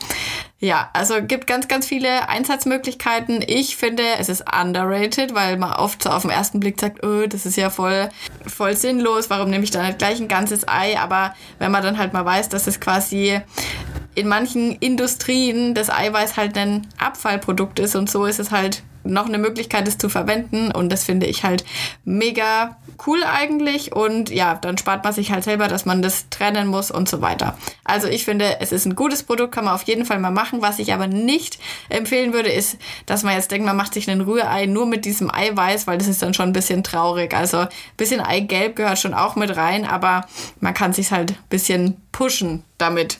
Ja, 0.62 0.89
also 0.91 1.22
gibt 1.22 1.47
ganz, 1.47 1.70
ganz 1.70 1.88
viele 1.88 2.28
Einsatzmöglichkeiten. 2.28 3.41
Ich 3.47 3.78
finde, 3.78 4.03
es 4.20 4.28
ist 4.28 4.43
underrated, 4.53 5.34
weil 5.34 5.55
man 5.55 5.72
oft 5.72 6.03
so 6.03 6.10
auf 6.10 6.24
den 6.24 6.32
ersten 6.32 6.60
Blick 6.60 6.82
sagt, 6.82 7.01
oh, 7.05 7.28
das 7.28 7.45
ist 7.45 7.55
ja 7.55 7.70
voll, 7.70 8.10
voll 8.45 8.76
sinnlos, 8.76 9.30
warum 9.30 9.49
nehme 9.49 9.64
ich 9.64 9.72
da 9.72 9.84
nicht 9.84 9.99
gleich 9.99 10.20
ein 10.20 10.28
ganzes 10.28 10.68
Ei? 10.68 10.99
Aber 10.99 11.34
wenn 11.60 11.72
man 11.72 11.82
dann 11.82 11.97
halt 11.97 12.12
mal 12.12 12.26
weiß, 12.26 12.49
dass 12.49 12.68
es 12.68 12.82
quasi 12.82 13.39
in 14.20 14.28
manchen 14.28 14.74
Industrien 14.74 15.74
das 15.74 15.89
Eiweiß 15.89 16.36
halt 16.36 16.57
ein 16.57 16.88
Abfallprodukt 16.97 17.80
ist 17.80 17.95
und 17.95 18.09
so 18.09 18.26
ist 18.26 18.39
es 18.39 18.51
halt 18.51 18.84
noch 19.03 19.28
eine 19.28 19.38
Möglichkeit, 19.38 19.88
es 19.88 19.97
zu 19.97 20.09
verwenden. 20.09 20.72
Und 20.72 20.91
das 20.91 21.03
finde 21.03 21.26
ich 21.26 21.43
halt 21.43 21.63
mega 22.03 22.78
cool 23.07 23.24
eigentlich. 23.24 23.95
Und 23.95 24.30
ja, 24.30 24.55
dann 24.55 24.78
spart 24.78 25.03
man 25.03 25.13
sich 25.13 25.32
halt 25.32 25.43
selber, 25.43 25.67
dass 25.67 25.86
man 25.86 26.01
das 26.01 26.30
trennen 26.30 26.67
muss 26.67 26.91
und 26.91 27.07
so 27.07 27.22
weiter. 27.22 27.57
Also 27.84 28.07
ich 28.07 28.26
finde, 28.26 28.59
es 28.59 28.72
ist 28.72 28.86
ein 28.86 28.95
gutes 28.95 29.24
Produkt, 29.24 29.53
kann 29.53 29.65
man 29.65 29.74
auf 29.74 29.84
jeden 29.84 30.05
Fall 30.05 30.20
mal 30.20 30.32
machen. 30.32 30.61
Was 30.61 30.80
ich 30.80 30.93
aber 30.93 31.07
nicht 31.07 31.59
empfehlen 31.89 32.34
würde, 32.34 32.49
ist, 32.49 32.78
dass 33.05 33.24
man 33.24 33.36
jetzt 33.36 33.51
denkt, 33.51 33.65
man 33.65 33.78
macht 33.78 33.93
sich 33.93 34.09
ein 34.09 34.22
Rührei 34.22 34.65
nur 34.65 34.86
mit 34.86 35.05
diesem 35.05 35.34
Eiweiß, 35.34 35.88
weil 35.88 35.97
das 35.97 36.07
ist 36.07 36.22
dann 36.22 36.34
schon 36.34 36.49
ein 36.49 36.53
bisschen 36.53 36.84
traurig. 36.84 37.34
Also 37.34 37.59
ein 37.59 37.70
bisschen 37.97 38.22
Eigelb 38.22 38.76
gehört 38.76 38.99
schon 38.99 39.13
auch 39.13 39.36
mit 39.36 39.55
rein, 39.55 39.86
aber 39.86 40.26
man 40.59 40.74
kann 40.74 40.93
sich 40.93 41.11
halt 41.11 41.32
ein 41.32 41.38
bisschen 41.49 42.01
pushen 42.11 42.63
damit. 42.78 43.17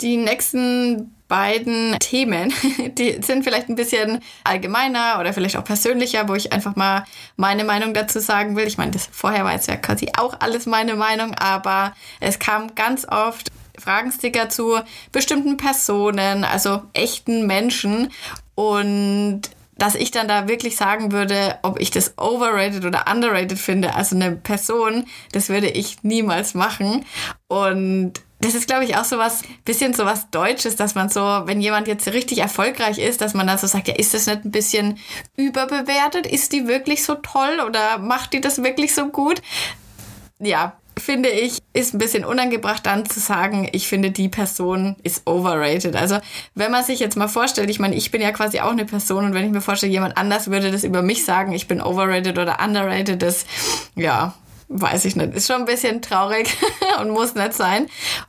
Die 0.00 0.16
nächsten 0.16 1.12
beiden 1.28 1.98
Themen, 1.98 2.52
die 2.98 3.20
sind 3.22 3.42
vielleicht 3.42 3.68
ein 3.68 3.74
bisschen 3.74 4.20
allgemeiner 4.44 5.18
oder 5.18 5.32
vielleicht 5.32 5.56
auch 5.56 5.64
persönlicher, 5.64 6.28
wo 6.28 6.34
ich 6.34 6.52
einfach 6.52 6.76
mal 6.76 7.04
meine 7.36 7.64
Meinung 7.64 7.94
dazu 7.94 8.20
sagen 8.20 8.56
will. 8.56 8.66
Ich 8.66 8.78
meine, 8.78 8.92
das 8.92 9.08
vorher 9.10 9.44
war 9.44 9.52
jetzt 9.52 9.68
ja 9.68 9.76
quasi 9.76 10.10
auch 10.16 10.38
alles 10.40 10.66
meine 10.66 10.94
Meinung, 10.94 11.34
aber 11.34 11.94
es 12.20 12.38
kam 12.38 12.74
ganz 12.74 13.06
oft 13.08 13.50
Fragensticker 13.78 14.48
zu 14.48 14.78
bestimmten 15.12 15.56
Personen, 15.56 16.44
also 16.44 16.82
echten 16.94 17.46
Menschen 17.46 18.10
und 18.54 19.42
dass 19.78 19.94
ich 19.94 20.10
dann 20.10 20.26
da 20.26 20.48
wirklich 20.48 20.76
sagen 20.76 21.12
würde, 21.12 21.58
ob 21.62 21.78
ich 21.78 21.90
das 21.90 22.16
overrated 22.16 22.86
oder 22.86 23.04
underrated 23.12 23.58
finde. 23.58 23.94
Also 23.94 24.16
eine 24.16 24.32
Person, 24.32 25.04
das 25.32 25.50
würde 25.50 25.68
ich 25.68 26.02
niemals 26.02 26.54
machen. 26.54 27.04
Und 27.48 28.14
das 28.40 28.54
ist, 28.54 28.66
glaube 28.66 28.84
ich, 28.84 28.96
auch 28.96 29.04
so 29.04 29.18
was, 29.18 29.42
bisschen 29.64 29.94
so 29.94 30.04
was 30.04 30.30
Deutsches, 30.30 30.76
dass 30.76 30.94
man 30.94 31.08
so, 31.08 31.20
wenn 31.20 31.60
jemand 31.60 31.88
jetzt 31.88 32.06
richtig 32.08 32.38
erfolgreich 32.38 32.98
ist, 32.98 33.20
dass 33.20 33.34
man 33.34 33.46
dann 33.46 33.58
so 33.58 33.66
sagt, 33.66 33.88
ja, 33.88 33.94
ist 33.94 34.14
das 34.14 34.26
nicht 34.26 34.44
ein 34.44 34.50
bisschen 34.50 34.98
überbewertet? 35.36 36.26
Ist 36.26 36.52
die 36.52 36.68
wirklich 36.68 37.02
so 37.04 37.14
toll 37.14 37.60
oder 37.66 37.98
macht 37.98 38.32
die 38.32 38.40
das 38.40 38.62
wirklich 38.62 38.94
so 38.94 39.08
gut? 39.08 39.40
Ja, 40.38 40.76
finde 40.98 41.28
ich, 41.28 41.58
ist 41.72 41.94
ein 41.94 41.98
bisschen 41.98 42.24
unangebracht 42.24 42.84
dann 42.86 43.06
zu 43.06 43.20
sagen, 43.20 43.68
ich 43.72 43.86
finde 43.86 44.10
die 44.10 44.28
Person 44.28 44.96
ist 45.02 45.26
overrated. 45.26 45.94
Also 45.94 46.18
wenn 46.54 46.70
man 46.70 46.84
sich 46.84 47.00
jetzt 47.00 47.16
mal 47.16 47.28
vorstellt, 47.28 47.70
ich 47.70 47.78
meine, 47.78 47.94
ich 47.94 48.10
bin 48.10 48.22
ja 48.22 48.32
quasi 48.32 48.60
auch 48.60 48.70
eine 48.70 48.84
Person 48.84 49.24
und 49.24 49.34
wenn 49.34 49.46
ich 49.46 49.52
mir 49.52 49.60
vorstelle, 49.60 49.92
jemand 49.92 50.16
anders 50.16 50.50
würde 50.50 50.70
das 50.70 50.84
über 50.84 51.02
mich 51.02 51.24
sagen, 51.24 51.52
ich 51.52 51.68
bin 51.68 51.82
overrated 51.82 52.38
oder 52.38 52.58
underrated, 52.62 53.20
das, 53.20 53.44
ja, 53.94 54.34
weiß 54.68 55.04
ich 55.04 55.16
nicht. 55.16 55.34
Ist 55.34 55.46
schon 55.46 55.60
ein 55.60 55.64
bisschen 55.64 56.02
traurig 56.02 56.48
und 57.00 57.10
muss 57.10 57.34
nicht 57.34 57.54
sein. 57.54 57.86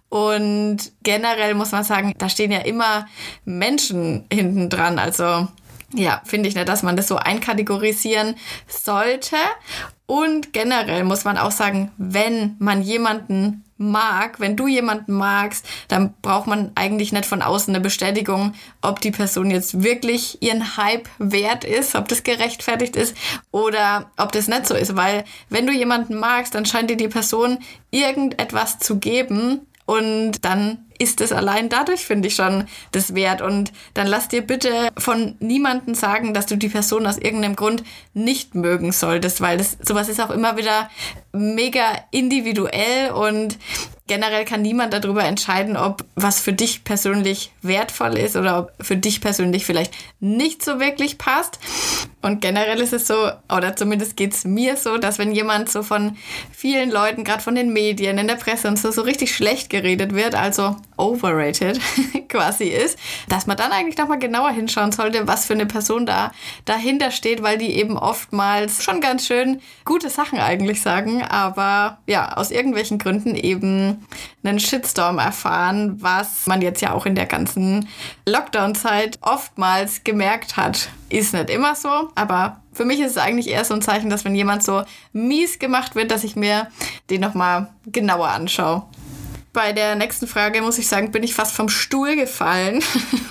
Und 0.09 0.91
generell 1.03 1.53
muss 1.53 1.71
man 1.71 1.83
sagen, 1.83 2.13
da 2.17 2.29
stehen 2.29 2.51
ja 2.51 2.59
immer 2.59 3.07
Menschen 3.45 4.25
hinten 4.31 4.69
dran. 4.69 4.99
Also 4.99 5.47
ja, 5.93 6.21
finde 6.25 6.49
ich 6.49 6.55
nicht, 6.55 6.67
dass 6.67 6.83
man 6.83 6.95
das 6.97 7.07
so 7.07 7.17
einkategorisieren 7.17 8.35
sollte. 8.67 9.37
Und 10.05 10.53
generell 10.53 11.03
muss 11.03 11.25
man 11.25 11.37
auch 11.37 11.51
sagen, 11.51 11.91
wenn 11.97 12.55
man 12.59 12.81
jemanden 12.81 13.63
mag, 13.77 14.39
wenn 14.39 14.55
du 14.55 14.67
jemanden 14.67 15.13
magst, 15.13 15.65
dann 15.87 16.13
braucht 16.21 16.47
man 16.47 16.71
eigentlich 16.75 17.11
nicht 17.11 17.25
von 17.25 17.41
außen 17.41 17.73
eine 17.73 17.83
Bestätigung, 17.83 18.53
ob 18.81 19.01
die 19.01 19.11
Person 19.11 19.51
jetzt 19.51 19.83
wirklich 19.83 20.41
ihren 20.41 20.77
Hype 20.77 21.07
wert 21.19 21.63
ist, 21.63 21.95
ob 21.95 22.07
das 22.07 22.23
gerechtfertigt 22.23 22.95
ist 22.95 23.15
oder 23.51 24.11
ob 24.17 24.31
das 24.31 24.47
nicht 24.47 24.67
so 24.67 24.75
ist. 24.75 24.95
Weil 24.95 25.23
wenn 25.49 25.67
du 25.67 25.73
jemanden 25.73 26.15
magst, 26.15 26.55
dann 26.55 26.65
scheint 26.65 26.89
dir 26.89 26.97
die 26.97 27.07
Person 27.07 27.59
irgendetwas 27.91 28.79
zu 28.79 28.97
geben 28.97 29.61
und 29.85 30.43
dann 30.43 30.86
ist 30.99 31.21
es 31.21 31.31
allein 31.31 31.69
dadurch, 31.69 32.05
finde 32.05 32.27
ich 32.27 32.35
schon, 32.35 32.65
das 32.91 33.15
wert. 33.15 33.41
Und 33.41 33.71
dann 33.93 34.07
lass 34.07 34.27
dir 34.27 34.41
bitte 34.41 34.89
von 34.97 35.35
niemandem 35.39 35.95
sagen, 35.95 36.33
dass 36.33 36.45
du 36.45 36.55
die 36.57 36.69
Person 36.69 37.07
aus 37.07 37.17
irgendeinem 37.17 37.55
Grund 37.55 37.83
nicht 38.13 38.55
mögen 38.55 38.91
solltest, 38.91 39.41
weil 39.41 39.57
das 39.57 39.77
sowas 39.81 40.09
ist 40.09 40.21
auch 40.21 40.31
immer 40.31 40.57
wieder 40.57 40.89
mega 41.31 41.83
individuell 42.11 43.11
und 43.11 43.57
generell 44.07 44.45
kann 44.45 44.61
niemand 44.61 44.93
darüber 44.93 45.23
entscheiden, 45.23 45.77
ob 45.77 46.03
was 46.15 46.39
für 46.39 46.53
dich 46.53 46.83
persönlich 46.83 47.51
wertvoll 47.61 48.17
ist 48.17 48.35
oder 48.35 48.59
ob 48.59 48.71
für 48.83 48.97
dich 48.97 49.21
persönlich 49.21 49.65
vielleicht 49.65 49.93
nicht 50.19 50.63
so 50.63 50.79
wirklich 50.79 51.17
passt. 51.17 51.59
Und 52.21 52.41
generell 52.41 52.79
ist 52.81 52.93
es 52.93 53.07
so, 53.07 53.29
oder 53.53 53.75
zumindest 53.75 54.17
geht 54.17 54.33
es 54.33 54.43
mir 54.43 54.75
so, 54.75 54.97
dass 54.97 55.19
wenn 55.19 55.31
jemand 55.31 55.69
so 55.69 55.83
von 55.83 56.17
vielen 56.51 56.89
Leuten, 56.89 57.23
gerade 57.23 57.43
von 57.43 57.55
den 57.55 57.71
Medien, 57.71 58.17
in 58.17 58.27
der 58.27 58.35
Presse 58.35 58.67
und 58.67 58.79
so, 58.79 58.91
so 58.91 59.01
richtig 59.01 59.35
schlecht 59.35 59.69
geredet 59.69 60.13
wird, 60.15 60.35
also 60.35 60.75
overrated 60.97 61.79
quasi 62.29 62.65
ist, 62.65 62.97
dass 63.29 63.47
man 63.47 63.57
dann 63.57 63.71
eigentlich 63.71 63.97
nochmal 63.97 64.19
genauer 64.19 64.51
hinschauen 64.51 64.91
sollte, 64.91 65.27
was 65.27 65.45
für 65.45 65.53
eine 65.53 65.65
Person 65.65 66.05
da 66.05 66.31
dahinter 66.65 67.11
steht, 67.11 67.43
weil 67.43 67.57
die 67.57 67.75
eben 67.75 67.97
oftmals 67.97 68.83
schon 68.83 68.99
ganz 68.99 69.27
schön 69.27 69.61
gute 69.85 70.09
Sachen 70.09 70.39
eigentlich 70.39 70.81
sagen, 70.81 71.23
aber 71.23 71.99
ja, 72.07 72.33
aus 72.33 72.51
irgendwelchen 72.51 72.97
Gründen 72.97 73.35
eben 73.35 73.96
einen 74.43 74.59
Shitstorm 74.59 75.19
erfahren, 75.19 76.01
was 76.01 76.47
man 76.47 76.61
jetzt 76.61 76.81
ja 76.81 76.93
auch 76.93 77.05
in 77.05 77.15
der 77.15 77.25
ganzen 77.25 77.87
Lockdown-Zeit 78.25 79.19
oftmals 79.21 80.03
gemerkt 80.03 80.57
hat. 80.57 80.89
Ist 81.09 81.33
nicht 81.33 81.49
immer 81.49 81.75
so, 81.75 82.09
aber 82.15 82.61
für 82.73 82.85
mich 82.85 82.99
ist 82.99 83.11
es 83.11 83.17
eigentlich 83.17 83.49
eher 83.49 83.65
so 83.65 83.73
ein 83.73 83.81
Zeichen, 83.81 84.09
dass 84.09 84.25
wenn 84.25 84.35
jemand 84.35 84.63
so 84.63 84.83
mies 85.13 85.59
gemacht 85.59 85.95
wird, 85.95 86.11
dass 86.11 86.23
ich 86.23 86.35
mir 86.35 86.67
den 87.09 87.21
nochmal 87.21 87.69
genauer 87.85 88.29
anschaue 88.29 88.83
bei 89.57 89.73
der 89.73 89.95
nächsten 89.95 90.27
Frage, 90.27 90.61
muss 90.61 90.77
ich 90.77 90.87
sagen, 90.87 91.09
bin 91.09 91.23
ich 91.23 91.33
fast 91.33 91.51
vom 91.51 91.67
Stuhl 91.67 92.15
gefallen. 92.15 92.83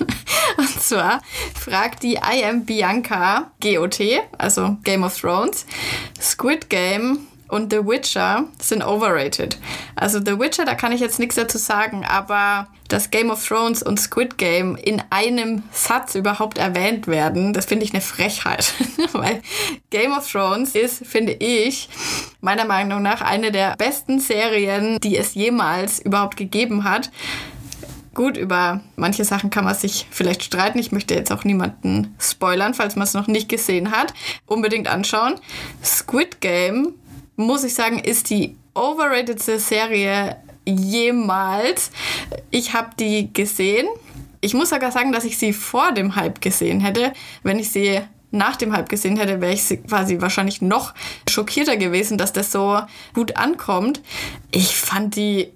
Und 0.57 0.81
zwar 0.81 1.21
fragt 1.57 2.03
die 2.03 2.15
I 2.15 2.43
am 2.43 2.65
Bianca 2.65 3.49
GOT, 3.61 4.01
also 4.37 4.75
Game 4.83 5.03
of 5.03 5.17
Thrones, 5.17 5.65
Squid 6.19 6.69
Game 6.69 7.27
und 7.47 7.71
The 7.71 7.85
Witcher 7.85 8.45
sind 8.59 8.83
overrated. 8.83 9.57
Also 9.95 10.19
The 10.19 10.39
Witcher, 10.39 10.65
da 10.65 10.75
kann 10.75 10.91
ich 10.91 11.01
jetzt 11.01 11.19
nichts 11.19 11.35
dazu 11.35 11.57
sagen, 11.57 12.05
aber 12.05 12.67
dass 12.87 13.11
Game 13.11 13.29
of 13.29 13.45
Thrones 13.45 13.83
und 13.83 13.99
Squid 13.99 14.37
Game 14.37 14.75
in 14.75 15.01
einem 15.09 15.63
Satz 15.71 16.15
überhaupt 16.15 16.57
erwähnt 16.57 17.07
werden, 17.07 17.53
das 17.53 17.65
finde 17.65 17.85
ich 17.85 17.93
eine 17.93 18.01
Frechheit. 18.01 18.73
Weil 19.13 19.41
Game 19.89 20.11
of 20.11 20.29
Thrones 20.29 20.75
ist, 20.75 21.05
finde 21.05 21.33
ich, 21.33 21.89
meiner 22.41 22.65
Meinung 22.65 23.01
nach 23.01 23.21
eine 23.21 23.51
der 23.51 23.75
besten 23.77 24.19
Serien, 24.19 24.99
die 24.99 25.17
es 25.17 25.33
jemals 25.33 25.99
überhaupt 25.99 26.37
gegeben 26.37 26.83
hat. 26.83 27.11
Gut, 28.13 28.35
über 28.35 28.81
manche 28.95 29.25
Sachen 29.25 29.51
kann 29.51 29.63
man 29.63 29.75
sich 29.75 30.07
vielleicht 30.09 30.43
streiten. 30.43 30.79
Ich 30.79 30.91
möchte 30.91 31.13
jetzt 31.13 31.31
auch 31.31 31.43
niemanden 31.43 32.15
spoilern, 32.19 32.73
falls 32.73 32.95
man 32.95 33.03
es 33.03 33.13
noch 33.13 33.27
nicht 33.27 33.47
gesehen 33.47 33.91
hat. 33.91 34.11
Unbedingt 34.47 34.87
anschauen. 34.87 35.35
Squid 35.83 36.41
Game 36.41 36.95
muss 37.37 37.63
ich 37.63 37.73
sagen, 37.73 37.99
ist 37.99 38.29
die 38.29 38.57
overratedste 38.73 39.59
Serie 39.59 40.35
jemals. 40.65 41.91
Ich 42.51 42.73
habe 42.73 42.89
die 42.99 43.33
gesehen. 43.33 43.87
Ich 44.41 44.53
muss 44.53 44.69
sogar 44.69 44.91
sagen, 44.91 45.11
dass 45.11 45.23
ich 45.23 45.37
sie 45.37 45.53
vor 45.53 45.93
dem 45.93 46.15
Hype 46.15 46.41
gesehen 46.41 46.81
hätte. 46.81 47.13
Wenn 47.43 47.59
ich 47.59 47.71
sie 47.71 48.01
nach 48.31 48.57
dem 48.57 48.73
Hype 48.73 48.89
gesehen 48.89 49.17
hätte, 49.17 49.39
wäre 49.39 49.53
ich 49.53 49.63
quasi 49.87 50.19
wahrscheinlich 50.19 50.61
noch 50.61 50.93
schockierter 51.29 51.77
gewesen, 51.77 52.17
dass 52.17 52.33
das 52.33 52.51
so 52.51 52.81
gut 53.13 53.37
ankommt. 53.37 54.01
Ich 54.51 54.75
fand 54.75 55.15
die 55.15 55.49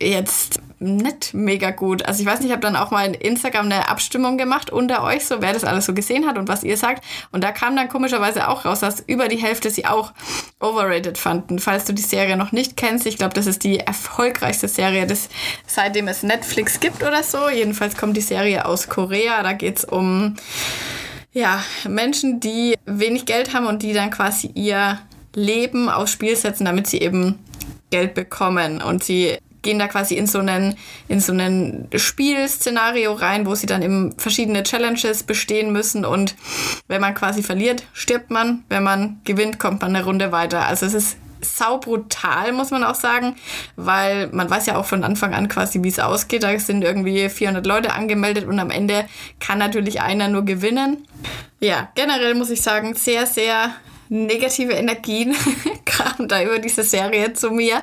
jetzt 0.00 0.60
nicht 0.80 1.34
mega 1.34 1.70
gut. 1.70 2.04
Also 2.06 2.20
ich 2.20 2.26
weiß 2.26 2.38
nicht, 2.38 2.48
ich 2.48 2.52
habe 2.52 2.62
dann 2.62 2.76
auch 2.76 2.90
mal 2.90 3.04
in 3.06 3.14
Instagram 3.14 3.66
eine 3.66 3.88
Abstimmung 3.88 4.38
gemacht 4.38 4.70
unter 4.70 5.02
euch, 5.02 5.24
so 5.24 5.40
wer 5.40 5.52
das 5.52 5.64
alles 5.64 5.86
so 5.86 5.94
gesehen 5.94 6.26
hat 6.26 6.38
und 6.38 6.48
was 6.48 6.62
ihr 6.62 6.76
sagt. 6.76 7.04
Und 7.32 7.42
da 7.42 7.50
kam 7.50 7.74
dann 7.74 7.88
komischerweise 7.88 8.48
auch 8.48 8.64
raus, 8.64 8.80
dass 8.80 9.00
über 9.00 9.28
die 9.28 9.38
Hälfte 9.38 9.70
sie 9.70 9.86
auch 9.86 10.12
overrated 10.60 11.18
fanden. 11.18 11.58
Falls 11.58 11.84
du 11.84 11.92
die 11.92 12.02
Serie 12.02 12.36
noch 12.36 12.52
nicht 12.52 12.76
kennst, 12.76 13.06
ich 13.06 13.18
glaube, 13.18 13.34
das 13.34 13.46
ist 13.46 13.64
die 13.64 13.80
erfolgreichste 13.80 14.68
Serie, 14.68 15.06
des, 15.06 15.28
seitdem 15.66 16.06
es 16.06 16.22
Netflix 16.22 16.78
gibt 16.78 17.02
oder 17.02 17.24
so. 17.24 17.48
Jedenfalls 17.48 17.96
kommt 17.96 18.16
die 18.16 18.22
Serie 18.22 18.64
aus 18.64 18.88
Korea. 18.88 19.42
Da 19.42 19.54
geht 19.54 19.78
es 19.78 19.84
um 19.84 20.36
ja, 21.32 21.62
Menschen, 21.88 22.40
die 22.40 22.76
wenig 22.86 23.26
Geld 23.26 23.52
haben 23.52 23.66
und 23.66 23.82
die 23.82 23.92
dann 23.92 24.10
quasi 24.10 24.50
ihr 24.54 25.00
Leben 25.34 25.88
aufs 25.88 26.12
Spiel 26.12 26.36
setzen, 26.36 26.64
damit 26.64 26.86
sie 26.86 27.00
eben 27.00 27.38
Geld 27.90 28.14
bekommen. 28.14 28.80
Und 28.80 29.02
sie 29.04 29.38
gehen 29.62 29.78
da 29.78 29.88
quasi 29.88 30.16
in 30.16 30.26
so 30.26 30.38
einen, 30.38 30.76
in 31.08 31.20
so 31.20 31.32
einen 31.32 31.88
Spielszenario 31.94 33.12
rein, 33.12 33.46
wo 33.46 33.54
sie 33.54 33.66
dann 33.66 33.82
eben 33.82 34.14
verschiedene 34.18 34.62
Challenges 34.62 35.22
bestehen 35.22 35.72
müssen 35.72 36.04
und 36.04 36.36
wenn 36.86 37.00
man 37.00 37.14
quasi 37.14 37.42
verliert, 37.42 37.84
stirbt 37.92 38.30
man. 38.30 38.64
Wenn 38.68 38.82
man 38.82 39.20
gewinnt, 39.24 39.58
kommt 39.58 39.82
man 39.82 39.94
eine 39.94 40.04
Runde 40.04 40.32
weiter. 40.32 40.66
Also 40.66 40.86
es 40.86 40.94
ist 40.94 41.16
sau 41.40 41.78
brutal, 41.78 42.52
muss 42.52 42.70
man 42.70 42.84
auch 42.84 42.94
sagen, 42.94 43.36
weil 43.76 44.28
man 44.28 44.50
weiß 44.50 44.66
ja 44.66 44.76
auch 44.76 44.86
von 44.86 45.04
Anfang 45.04 45.34
an 45.34 45.48
quasi, 45.48 45.82
wie 45.82 45.88
es 45.88 45.98
ausgeht. 45.98 46.42
Da 46.42 46.58
sind 46.58 46.82
irgendwie 46.82 47.28
400 47.28 47.66
Leute 47.66 47.92
angemeldet 47.92 48.46
und 48.46 48.58
am 48.58 48.70
Ende 48.70 49.06
kann 49.40 49.58
natürlich 49.58 50.00
einer 50.00 50.28
nur 50.28 50.44
gewinnen. 50.44 51.06
Ja, 51.60 51.88
generell 51.94 52.34
muss 52.34 52.50
ich 52.50 52.62
sagen, 52.62 52.94
sehr, 52.94 53.26
sehr 53.26 53.72
negative 54.08 54.72
Energien 54.72 55.34
kamen 55.84 56.28
da 56.28 56.42
über 56.42 56.58
diese 56.58 56.82
Serie 56.82 57.32
zu 57.32 57.50
mir. 57.50 57.82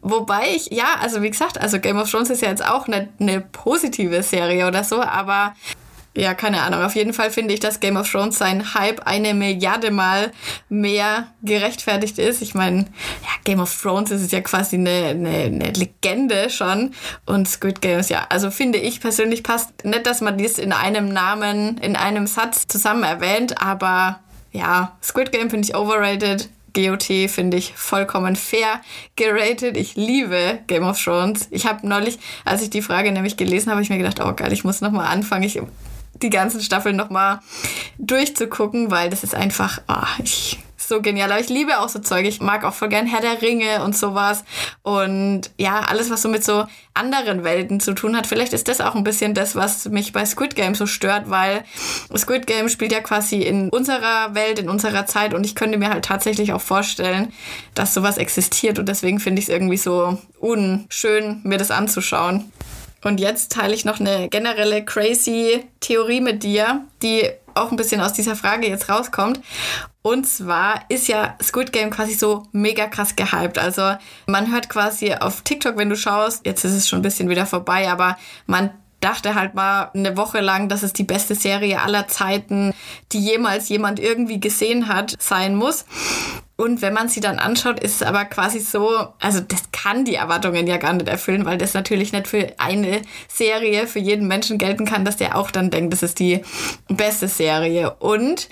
Wobei 0.00 0.54
ich, 0.54 0.70
ja, 0.70 0.96
also 1.00 1.22
wie 1.22 1.30
gesagt, 1.30 1.60
also 1.60 1.80
Game 1.80 1.98
of 1.98 2.10
Thrones 2.10 2.30
ist 2.30 2.42
ja 2.42 2.48
jetzt 2.48 2.64
auch 2.64 2.86
eine, 2.86 3.08
eine 3.18 3.40
positive 3.40 4.22
Serie 4.22 4.66
oder 4.66 4.84
so, 4.84 5.00
aber 5.00 5.54
ja, 6.14 6.34
keine 6.34 6.60
Ahnung. 6.60 6.82
Auf 6.82 6.94
jeden 6.94 7.14
Fall 7.14 7.30
finde 7.30 7.54
ich, 7.54 7.60
dass 7.60 7.80
Game 7.80 7.96
of 7.96 8.10
Thrones 8.10 8.36
sein 8.36 8.74
Hype 8.74 9.06
eine 9.06 9.32
Milliarde 9.32 9.90
Mal 9.90 10.32
mehr 10.68 11.28
gerechtfertigt 11.42 12.18
ist. 12.18 12.42
Ich 12.42 12.54
meine, 12.54 12.80
ja, 13.22 13.30
Game 13.44 13.60
of 13.60 13.74
Thrones 13.80 14.10
ist 14.10 14.30
ja 14.30 14.42
quasi 14.42 14.76
eine, 14.76 14.90
eine, 14.90 15.28
eine 15.28 15.70
Legende 15.70 16.50
schon. 16.50 16.92
Und 17.24 17.48
Squid 17.48 17.80
Games, 17.80 18.10
ja, 18.10 18.26
also 18.28 18.50
finde 18.50 18.78
ich 18.78 19.00
persönlich 19.00 19.42
passt 19.42 19.84
nicht, 19.84 20.06
dass 20.06 20.20
man 20.20 20.36
dies 20.36 20.58
in 20.58 20.72
einem 20.72 21.08
Namen, 21.08 21.78
in 21.78 21.96
einem 21.96 22.26
Satz 22.26 22.66
zusammen 22.66 23.04
erwähnt, 23.04 23.62
aber 23.62 24.20
ja, 24.52 24.96
Squid 25.02 25.32
Game 25.32 25.50
finde 25.50 25.68
ich 25.68 25.74
overrated. 25.74 26.48
GOT 26.74 27.28
finde 27.28 27.58
ich 27.58 27.74
vollkommen 27.74 28.34
fair 28.34 28.80
geratet. 29.16 29.76
Ich 29.76 29.94
liebe 29.94 30.60
Game 30.66 30.84
of 30.84 31.02
Thrones. 31.02 31.48
Ich 31.50 31.66
habe 31.66 31.86
neulich, 31.86 32.18
als 32.46 32.62
ich 32.62 32.70
die 32.70 32.80
Frage 32.80 33.12
nämlich 33.12 33.36
gelesen 33.36 33.70
habe, 33.70 33.82
ich 33.82 33.90
mir 33.90 33.98
gedacht, 33.98 34.20
oh 34.24 34.32
geil, 34.32 34.52
ich 34.52 34.64
muss 34.64 34.80
nochmal 34.80 35.08
anfangen. 35.08 35.42
Ich 35.42 35.60
die 36.22 36.30
ganzen 36.30 36.60
Staffeln 36.60 36.96
nochmal 36.96 37.40
durchzugucken, 37.98 38.90
weil 38.90 39.10
das 39.10 39.24
ist 39.24 39.34
einfach, 39.34 39.80
oh, 39.88 40.22
ich 40.22 40.58
so 40.92 41.00
genial. 41.00 41.32
Aber 41.32 41.40
ich 41.40 41.48
liebe 41.48 41.80
auch 41.80 41.88
so 41.88 42.00
Zeug. 42.00 42.26
Ich 42.26 42.40
mag 42.40 42.64
auch 42.64 42.74
voll 42.74 42.90
gern 42.90 43.06
Herr 43.06 43.22
der 43.22 43.40
Ringe 43.40 43.82
und 43.82 43.96
sowas. 43.96 44.44
Und 44.82 45.50
ja, 45.56 45.80
alles, 45.80 46.10
was 46.10 46.22
so 46.22 46.28
mit 46.28 46.44
so 46.44 46.66
anderen 46.92 47.44
Welten 47.44 47.80
zu 47.80 47.94
tun 47.94 48.16
hat. 48.16 48.26
Vielleicht 48.26 48.52
ist 48.52 48.68
das 48.68 48.82
auch 48.82 48.94
ein 48.94 49.04
bisschen 49.04 49.32
das, 49.32 49.56
was 49.56 49.86
mich 49.86 50.12
bei 50.12 50.26
Squid 50.26 50.54
Game 50.54 50.74
so 50.74 50.86
stört, 50.86 51.30
weil 51.30 51.64
Squid 52.14 52.46
Game 52.46 52.68
spielt 52.68 52.92
ja 52.92 53.00
quasi 53.00 53.40
in 53.40 53.70
unserer 53.70 54.34
Welt, 54.34 54.58
in 54.58 54.68
unserer 54.68 55.06
Zeit. 55.06 55.32
Und 55.32 55.44
ich 55.44 55.54
könnte 55.54 55.78
mir 55.78 55.88
halt 55.88 56.04
tatsächlich 56.04 56.52
auch 56.52 56.60
vorstellen, 56.60 57.32
dass 57.74 57.94
sowas 57.94 58.18
existiert. 58.18 58.78
Und 58.78 58.88
deswegen 58.88 59.18
finde 59.18 59.40
ich 59.40 59.48
es 59.48 59.54
irgendwie 59.54 59.78
so 59.78 60.18
unschön, 60.38 61.40
mir 61.44 61.56
das 61.56 61.70
anzuschauen. 61.70 62.52
Und 63.02 63.18
jetzt 63.18 63.52
teile 63.52 63.74
ich 63.74 63.84
noch 63.84 63.98
eine 63.98 64.28
generelle 64.28 64.84
crazy 64.84 65.64
Theorie 65.80 66.20
mit 66.20 66.42
dir, 66.42 66.84
die 67.02 67.30
auch 67.54 67.70
ein 67.70 67.76
bisschen 67.76 68.00
aus 68.00 68.12
dieser 68.12 68.36
Frage 68.36 68.68
jetzt 68.68 68.88
rauskommt. 68.88 69.40
Und 70.02 70.26
zwar 70.26 70.84
ist 70.88 71.06
ja 71.06 71.36
Squid 71.40 71.72
Game 71.72 71.90
quasi 71.90 72.14
so 72.14 72.42
mega 72.50 72.88
krass 72.88 73.14
gehypt. 73.14 73.58
Also 73.58 73.94
man 74.26 74.52
hört 74.52 74.68
quasi 74.68 75.14
auf 75.14 75.42
TikTok, 75.42 75.76
wenn 75.76 75.88
du 75.88 75.96
schaust, 75.96 76.44
jetzt 76.44 76.64
ist 76.64 76.72
es 76.72 76.88
schon 76.88 76.98
ein 76.98 77.02
bisschen 77.02 77.28
wieder 77.28 77.46
vorbei, 77.46 77.88
aber 77.88 78.16
man 78.46 78.70
dachte 79.02 79.34
halt 79.34 79.54
mal 79.54 79.90
eine 79.94 80.16
Woche 80.16 80.40
lang, 80.40 80.68
dass 80.68 80.82
es 80.82 80.92
die 80.92 81.02
beste 81.04 81.34
Serie 81.34 81.82
aller 81.82 82.08
Zeiten, 82.08 82.72
die 83.12 83.20
jemals 83.20 83.68
jemand 83.68 84.00
irgendwie 84.00 84.40
gesehen 84.40 84.88
hat, 84.88 85.14
sein 85.18 85.54
muss. 85.56 85.84
Und 86.56 86.82
wenn 86.82 86.94
man 86.94 87.08
sie 87.08 87.20
dann 87.20 87.38
anschaut, 87.38 87.80
ist 87.80 87.96
es 87.96 88.02
aber 88.02 88.24
quasi 88.24 88.60
so, 88.60 89.08
also 89.20 89.40
das 89.40 89.72
kann 89.72 90.04
die 90.04 90.14
Erwartungen 90.14 90.66
ja 90.66 90.76
gar 90.76 90.92
nicht 90.92 91.08
erfüllen, 91.08 91.44
weil 91.44 91.58
das 91.58 91.74
natürlich 91.74 92.12
nicht 92.12 92.28
für 92.28 92.52
eine 92.58 93.02
Serie 93.28 93.88
für 93.88 93.98
jeden 93.98 94.28
Menschen 94.28 94.58
gelten 94.58 94.84
kann, 94.84 95.04
dass 95.04 95.16
der 95.16 95.36
auch 95.36 95.50
dann 95.50 95.70
denkt, 95.70 95.92
das 95.92 96.04
ist 96.04 96.20
die 96.20 96.42
beste 96.88 97.26
Serie. 97.26 97.94
Und 97.94 98.48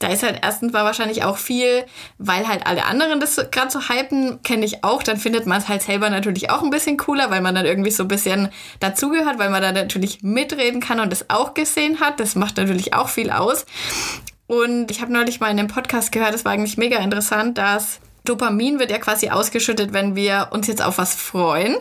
da 0.00 0.08
ist 0.08 0.22
halt 0.22 0.40
erstens 0.42 0.72
mal 0.72 0.84
wahrscheinlich 0.84 1.24
auch 1.24 1.36
viel, 1.36 1.84
weil 2.18 2.48
halt 2.48 2.66
alle 2.66 2.86
anderen 2.86 3.20
das 3.20 3.36
gerade 3.50 3.70
so 3.70 3.80
hypen, 3.88 4.42
kenne 4.42 4.64
ich 4.64 4.82
auch. 4.82 5.02
Dann 5.02 5.18
findet 5.18 5.46
man 5.46 5.58
es 5.58 5.68
halt 5.68 5.82
selber 5.82 6.08
natürlich 6.08 6.50
auch 6.50 6.62
ein 6.62 6.70
bisschen 6.70 6.96
cooler, 6.96 7.30
weil 7.30 7.42
man 7.42 7.54
dann 7.54 7.66
irgendwie 7.66 7.90
so 7.90 8.04
ein 8.04 8.08
bisschen 8.08 8.48
dazugehört, 8.80 9.38
weil 9.38 9.50
man 9.50 9.62
da 9.62 9.72
natürlich 9.72 10.22
mitreden 10.22 10.80
kann 10.80 11.00
und 11.00 11.12
das 11.12 11.28
auch 11.28 11.52
gesehen 11.52 12.00
hat. 12.00 12.18
Das 12.18 12.34
macht 12.34 12.56
natürlich 12.56 12.94
auch 12.94 13.10
viel 13.10 13.30
aus. 13.30 13.66
Und 14.46 14.90
ich 14.90 15.02
habe 15.02 15.12
neulich 15.12 15.38
mal 15.38 15.50
in 15.50 15.58
einem 15.58 15.68
Podcast 15.68 16.12
gehört, 16.12 16.32
das 16.32 16.46
war 16.46 16.52
eigentlich 16.52 16.78
mega 16.78 16.96
interessant, 16.98 17.58
dass 17.58 18.00
Dopamin 18.24 18.78
wird 18.78 18.90
ja 18.90 18.98
quasi 18.98 19.28
ausgeschüttet, 19.28 19.92
wenn 19.92 20.16
wir 20.16 20.48
uns 20.50 20.66
jetzt 20.66 20.82
auf 20.82 20.96
was 20.96 21.14
freuen. 21.14 21.76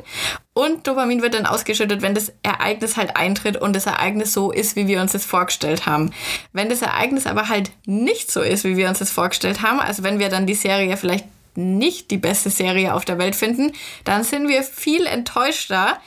Und 0.59 0.87
Dopamin 0.87 1.21
wird 1.21 1.35
dann 1.35 1.45
ausgeschüttet, 1.45 2.01
wenn 2.01 2.13
das 2.13 2.33
Ereignis 2.43 2.97
halt 2.97 3.15
eintritt 3.15 3.55
und 3.55 3.73
das 3.77 3.85
Ereignis 3.85 4.33
so 4.33 4.51
ist, 4.51 4.75
wie 4.75 4.87
wir 4.87 4.99
uns 4.99 5.13
das 5.13 5.23
vorgestellt 5.23 5.85
haben. 5.85 6.11
Wenn 6.51 6.67
das 6.67 6.81
Ereignis 6.81 7.27
aber 7.27 7.47
halt 7.47 7.71
nicht 7.85 8.29
so 8.29 8.41
ist, 8.41 8.65
wie 8.65 8.75
wir 8.75 8.89
uns 8.89 8.99
das 8.99 9.09
vorgestellt 9.09 9.61
haben, 9.61 9.79
also 9.79 10.03
wenn 10.03 10.19
wir 10.19 10.27
dann 10.27 10.47
die 10.47 10.55
Serie 10.55 10.97
vielleicht 10.97 11.23
nicht 11.55 12.11
die 12.11 12.17
beste 12.17 12.49
Serie 12.49 12.93
auf 12.93 13.05
der 13.05 13.17
Welt 13.17 13.37
finden, 13.37 13.71
dann 14.03 14.25
sind 14.25 14.49
wir 14.49 14.63
viel 14.63 15.05
enttäuschter, 15.05 15.97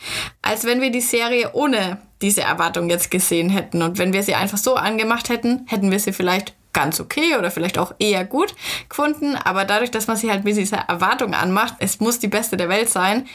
als 0.43 0.65
wenn 0.65 0.83
wir 0.83 0.91
die 0.91 1.01
Serie 1.01 1.55
ohne 1.55 1.97
diese 2.21 2.43
Erwartung 2.43 2.91
jetzt 2.91 3.11
gesehen 3.11 3.49
hätten. 3.49 3.81
Und 3.81 3.97
wenn 3.97 4.13
wir 4.13 4.23
sie 4.23 4.35
einfach 4.35 4.59
so 4.59 4.75
angemacht 4.75 5.31
hätten, 5.31 5.65
hätten 5.67 5.91
wir 5.91 5.99
sie 5.99 6.13
vielleicht 6.13 6.53
ganz 6.75 7.01
okay 7.01 7.37
oder 7.39 7.51
vielleicht 7.51 7.79
auch 7.79 7.95
eher 7.99 8.27
gut 8.27 8.55
gefunden. 8.91 9.35
Aber 9.35 9.65
dadurch, 9.65 9.91
dass 9.91 10.09
man 10.09 10.19
sie 10.19 10.31
halt 10.31 10.45
mit 10.45 10.59
dieser 10.59 10.79
Erwartung 10.89 11.33
anmacht, 11.33 11.77
es 11.79 12.01
muss 12.01 12.19
die 12.19 12.29
beste 12.29 12.59
der 12.59 12.69
Welt 12.69 12.91
sein, 12.91 13.27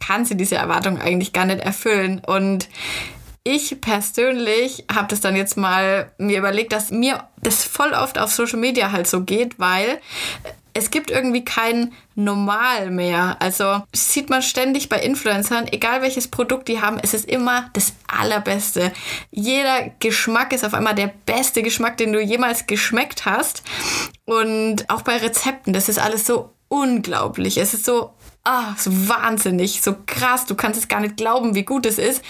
kann 0.00 0.24
sie 0.24 0.36
diese 0.36 0.56
Erwartung 0.56 1.00
eigentlich 1.00 1.32
gar 1.32 1.44
nicht 1.44 1.60
erfüllen. 1.60 2.20
Und 2.24 2.68
ich 3.44 3.80
persönlich 3.80 4.84
habe 4.92 5.08
das 5.08 5.20
dann 5.20 5.36
jetzt 5.36 5.56
mal 5.56 6.10
mir 6.18 6.38
überlegt, 6.38 6.72
dass 6.72 6.90
mir 6.90 7.24
das 7.42 7.64
voll 7.64 7.92
oft 7.92 8.18
auf 8.18 8.32
Social 8.32 8.58
Media 8.58 8.90
halt 8.90 9.06
so 9.06 9.22
geht, 9.22 9.58
weil 9.58 10.00
es 10.74 10.90
gibt 10.90 11.10
irgendwie 11.10 11.44
kein 11.44 11.92
Normal 12.16 12.90
mehr. 12.90 13.36
Also 13.40 13.82
sieht 13.92 14.28
man 14.28 14.42
ständig 14.42 14.88
bei 14.88 14.98
Influencern, 14.98 15.68
egal 15.70 16.02
welches 16.02 16.28
Produkt 16.28 16.68
die 16.68 16.80
haben, 16.80 16.98
es 17.00 17.14
ist 17.14 17.26
immer 17.26 17.70
das 17.72 17.92
Allerbeste. 18.06 18.92
Jeder 19.30 19.90
Geschmack 20.00 20.52
ist 20.52 20.64
auf 20.64 20.74
einmal 20.74 20.94
der 20.94 21.12
beste 21.26 21.62
Geschmack, 21.62 21.96
den 21.96 22.12
du 22.12 22.20
jemals 22.20 22.66
geschmeckt 22.66 23.24
hast. 23.24 23.62
Und 24.24 24.90
auch 24.90 25.02
bei 25.02 25.16
Rezepten, 25.16 25.72
das 25.72 25.88
ist 25.88 25.98
alles 25.98 26.26
so 26.26 26.54
unglaublich. 26.68 27.58
Es 27.58 27.72
ist 27.72 27.84
so, 27.84 28.12
ah, 28.44 28.74
so 28.76 28.90
wahnsinnig, 29.08 29.82
so 29.82 29.96
krass. 30.06 30.46
Du 30.46 30.54
kannst 30.54 30.78
es 30.78 30.88
gar 30.88 31.00
nicht 31.00 31.16
glauben, 31.16 31.54
wie 31.54 31.64
gut 31.64 31.86
es 31.86 31.98
ist. 31.98 32.22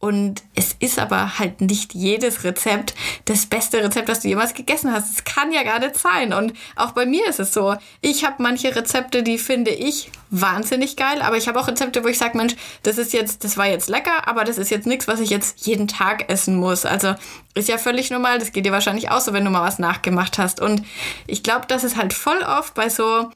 Und 0.00 0.42
es 0.54 0.74
ist 0.80 0.98
aber 0.98 1.38
halt 1.38 1.60
nicht 1.60 1.92
jedes 1.92 2.42
Rezept 2.42 2.94
das 3.26 3.44
beste 3.44 3.84
Rezept, 3.84 4.08
das 4.08 4.20
du 4.20 4.28
jemals 4.28 4.54
gegessen 4.54 4.90
hast. 4.90 5.12
Es 5.12 5.24
kann 5.24 5.52
ja 5.52 5.62
gar 5.62 5.78
nicht 5.78 5.94
sein. 5.98 6.32
Und 6.32 6.54
auch 6.74 6.92
bei 6.92 7.04
mir 7.04 7.26
ist 7.28 7.38
es 7.38 7.52
so. 7.52 7.76
Ich 8.00 8.24
habe 8.24 8.42
manche 8.42 8.74
Rezepte, 8.74 9.22
die 9.22 9.36
finde 9.36 9.72
ich 9.72 10.10
wahnsinnig 10.30 10.96
geil, 10.96 11.20
aber 11.20 11.36
ich 11.36 11.48
habe 11.48 11.60
auch 11.60 11.68
Rezepte, 11.68 12.02
wo 12.02 12.08
ich 12.08 12.16
sage, 12.16 12.38
Mensch, 12.38 12.56
das 12.82 12.96
ist 12.96 13.12
jetzt, 13.12 13.44
das 13.44 13.58
war 13.58 13.66
jetzt 13.66 13.90
lecker, 13.90 14.26
aber 14.26 14.44
das 14.44 14.56
ist 14.56 14.70
jetzt 14.70 14.86
nichts, 14.86 15.06
was 15.06 15.20
ich 15.20 15.28
jetzt 15.28 15.66
jeden 15.66 15.86
Tag 15.86 16.30
essen 16.30 16.56
muss. 16.56 16.86
Also 16.86 17.14
ist 17.54 17.68
ja 17.68 17.76
völlig 17.76 18.10
normal. 18.10 18.38
Das 18.38 18.52
geht 18.52 18.64
dir 18.64 18.72
wahrscheinlich 18.72 19.10
auch 19.10 19.20
so, 19.20 19.34
wenn 19.34 19.44
du 19.44 19.50
mal 19.50 19.66
was 19.66 19.78
nachgemacht 19.78 20.38
hast. 20.38 20.60
Und 20.60 20.82
ich 21.26 21.42
glaube, 21.42 21.66
das 21.68 21.84
ist 21.84 21.98
halt 21.98 22.14
voll 22.14 22.42
oft 22.42 22.72
bei 22.72 22.88
so 22.88 23.30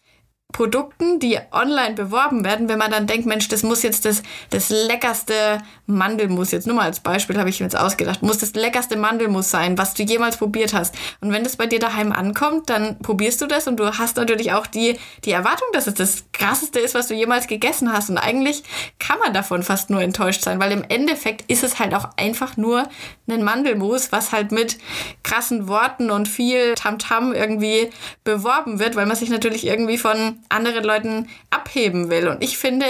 Produkten, 0.55 1.19
die 1.19 1.37
online 1.51 1.95
beworben 1.95 2.45
werden, 2.45 2.69
wenn 2.69 2.79
man 2.79 2.93
dann 2.93 3.09
denkt, 3.09 3.27
Mensch, 3.27 3.49
das 3.49 3.65
muss 3.65 3.83
jetzt 3.83 4.05
das, 4.05 4.23
das 4.51 4.71
leckerste 4.71 5.61
Mandelmus, 5.87 6.53
jetzt 6.53 6.69
nur 6.69 6.77
mal 6.77 6.85
als 6.85 7.01
Beispiel 7.01 7.37
habe 7.39 7.51
ich 7.51 7.59
mir 7.59 7.67
jetzt 7.67 7.77
ausgedacht, 7.77 8.23
muss 8.23 8.39
das 8.39 8.55
leckerste 8.55 8.97
Mandelmus 8.97 9.51
sein, 9.51 9.77
was 9.77 9.95
du 9.95 10.05
jemals 10.05 10.37
probiert 10.37 10.73
hast. 10.73 10.95
Und 11.21 11.33
wenn 11.33 11.43
das 11.43 11.57
bei 11.57 11.67
dir 11.67 11.81
daheim 11.81 12.13
ankommt, 12.13 12.71
dann 12.71 13.01
probierst 13.01 13.43
du 13.43 13.47
das 13.47 13.67
und 13.67 13.79
du 13.81 13.99
hast 13.99 14.17
natürlich 14.17 14.53
auch 14.53 14.69
die, 14.69 14.97
die 15.25 15.33
Erwartung, 15.33 15.67
dass 15.73 15.89
es 15.89 15.95
das 15.95 16.25
krasseste 16.33 16.79
ist, 16.79 16.95
was 16.95 17.09
du 17.09 17.15
jemals 17.15 17.49
gegessen 17.49 17.93
hast. 17.93 18.09
Und 18.09 18.19
eigentlich 18.19 18.63
kann 19.01 19.19
man 19.19 19.35
davon 19.35 19.65
fast 19.65 19.91
nur 19.91 20.03
enttäuscht 20.03 20.43
sein, 20.43 20.61
weil 20.61 20.71
im 20.71 20.85
Endeffekt 20.89 21.51
ist 21.51 21.65
es 21.65 21.81
halt 21.81 21.95
auch 21.95 22.11
einfach 22.17 22.57
nur 22.57 22.85
ein 23.29 23.43
Mandelmus, 23.43 24.13
was 24.13 24.31
halt 24.31 24.53
mit 24.53 24.79
krassen 25.25 25.67
Worten 25.67 26.13
und 26.13 26.29
viel 26.29 26.75
Tamtam 26.77 27.33
-Tam 27.33 27.35
irgendwie 27.35 27.91
beworben 28.23 28.79
wird, 28.79 28.95
weil 28.95 29.07
man 29.07 29.17
sich 29.17 29.31
natürlich 29.31 29.67
irgendwie 29.67 29.99
von 29.99 30.39
anderen 30.49 30.85
Leuten 30.85 31.29
abheben 31.51 32.11
will. 32.11 32.29
Und 32.29 32.43
ich 32.43 32.59
finde, 32.59 32.87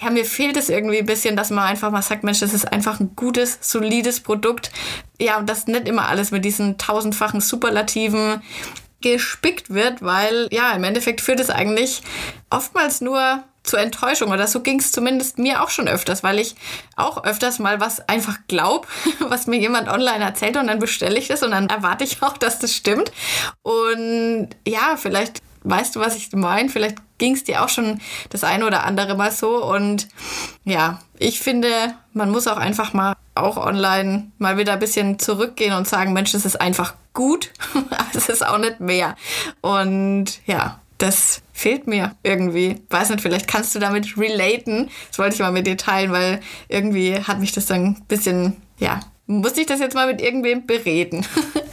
ja, 0.00 0.10
mir 0.10 0.24
fehlt 0.24 0.56
es 0.56 0.68
irgendwie 0.68 0.98
ein 0.98 1.06
bisschen, 1.06 1.36
dass 1.36 1.50
man 1.50 1.64
einfach 1.64 1.90
mal 1.90 2.02
sagt, 2.02 2.24
Mensch, 2.24 2.40
das 2.40 2.54
ist 2.54 2.72
einfach 2.72 3.00
ein 3.00 3.16
gutes, 3.16 3.58
solides 3.60 4.20
Produkt. 4.20 4.70
Ja, 5.20 5.38
und 5.38 5.48
das 5.48 5.66
nicht 5.66 5.88
immer 5.88 6.08
alles 6.08 6.30
mit 6.30 6.44
diesen 6.44 6.78
tausendfachen 6.78 7.40
Superlativen 7.40 8.42
gespickt 9.00 9.70
wird, 9.70 10.02
weil 10.02 10.48
ja, 10.50 10.72
im 10.72 10.84
Endeffekt 10.84 11.20
führt 11.20 11.40
es 11.40 11.50
eigentlich 11.50 12.02
oftmals 12.50 13.00
nur 13.00 13.44
zur 13.62 13.78
Enttäuschung 13.80 14.32
oder 14.32 14.46
so 14.46 14.60
ging 14.60 14.80
es 14.80 14.92
zumindest 14.92 15.38
mir 15.38 15.62
auch 15.62 15.68
schon 15.68 15.88
öfters, 15.88 16.22
weil 16.22 16.38
ich 16.38 16.56
auch 16.96 17.22
öfters 17.24 17.58
mal 17.58 17.80
was 17.80 18.08
einfach 18.08 18.38
glaub, 18.48 18.88
was 19.20 19.46
mir 19.46 19.58
jemand 19.58 19.88
online 19.88 20.24
erzählt 20.24 20.56
und 20.56 20.68
dann 20.68 20.78
bestelle 20.78 21.18
ich 21.18 21.28
das 21.28 21.42
und 21.42 21.50
dann 21.50 21.68
erwarte 21.68 22.04
ich 22.04 22.22
auch, 22.22 22.38
dass 22.38 22.58
das 22.58 22.74
stimmt. 22.74 23.12
Und 23.62 24.48
ja, 24.66 24.96
vielleicht 24.96 25.42
weißt 25.68 25.96
du, 25.96 26.00
was 26.00 26.16
ich 26.16 26.32
meine? 26.32 26.68
Vielleicht 26.68 26.96
ging 27.18 27.34
es 27.34 27.44
dir 27.44 27.62
auch 27.62 27.68
schon 27.68 28.00
das 28.30 28.44
eine 28.44 28.66
oder 28.66 28.84
andere 28.84 29.16
mal 29.16 29.30
so. 29.30 29.64
Und 29.64 30.08
ja, 30.64 31.00
ich 31.18 31.40
finde, 31.40 31.94
man 32.12 32.30
muss 32.30 32.46
auch 32.46 32.56
einfach 32.56 32.92
mal 32.92 33.14
auch 33.34 33.56
online 33.56 34.30
mal 34.38 34.58
wieder 34.58 34.74
ein 34.74 34.78
bisschen 34.78 35.18
zurückgehen 35.18 35.74
und 35.74 35.86
sagen, 35.86 36.12
Mensch, 36.12 36.32
das 36.32 36.44
ist 36.44 36.60
einfach 36.60 36.94
gut, 37.12 37.50
es 38.14 38.28
ist 38.28 38.46
auch 38.46 38.58
nicht 38.58 38.80
mehr. 38.80 39.16
Und 39.60 40.40
ja, 40.46 40.80
das 40.98 41.42
fehlt 41.52 41.86
mir 41.86 42.14
irgendwie. 42.22 42.82
Weiß 42.90 43.10
nicht, 43.10 43.20
vielleicht 43.20 43.48
kannst 43.48 43.74
du 43.74 43.78
damit 43.78 44.16
relaten. 44.16 44.90
Das 45.08 45.18
wollte 45.18 45.34
ich 45.34 45.40
mal 45.40 45.52
mit 45.52 45.66
dir 45.66 45.76
teilen, 45.76 46.12
weil 46.12 46.40
irgendwie 46.68 47.14
hat 47.14 47.40
mich 47.40 47.52
das 47.52 47.66
dann 47.66 47.84
ein 47.84 48.04
bisschen, 48.08 48.56
ja, 48.78 49.00
musste 49.26 49.60
ich 49.60 49.66
das 49.66 49.80
jetzt 49.80 49.94
mal 49.94 50.06
mit 50.06 50.20
irgendwem 50.20 50.66
bereden. 50.66 51.24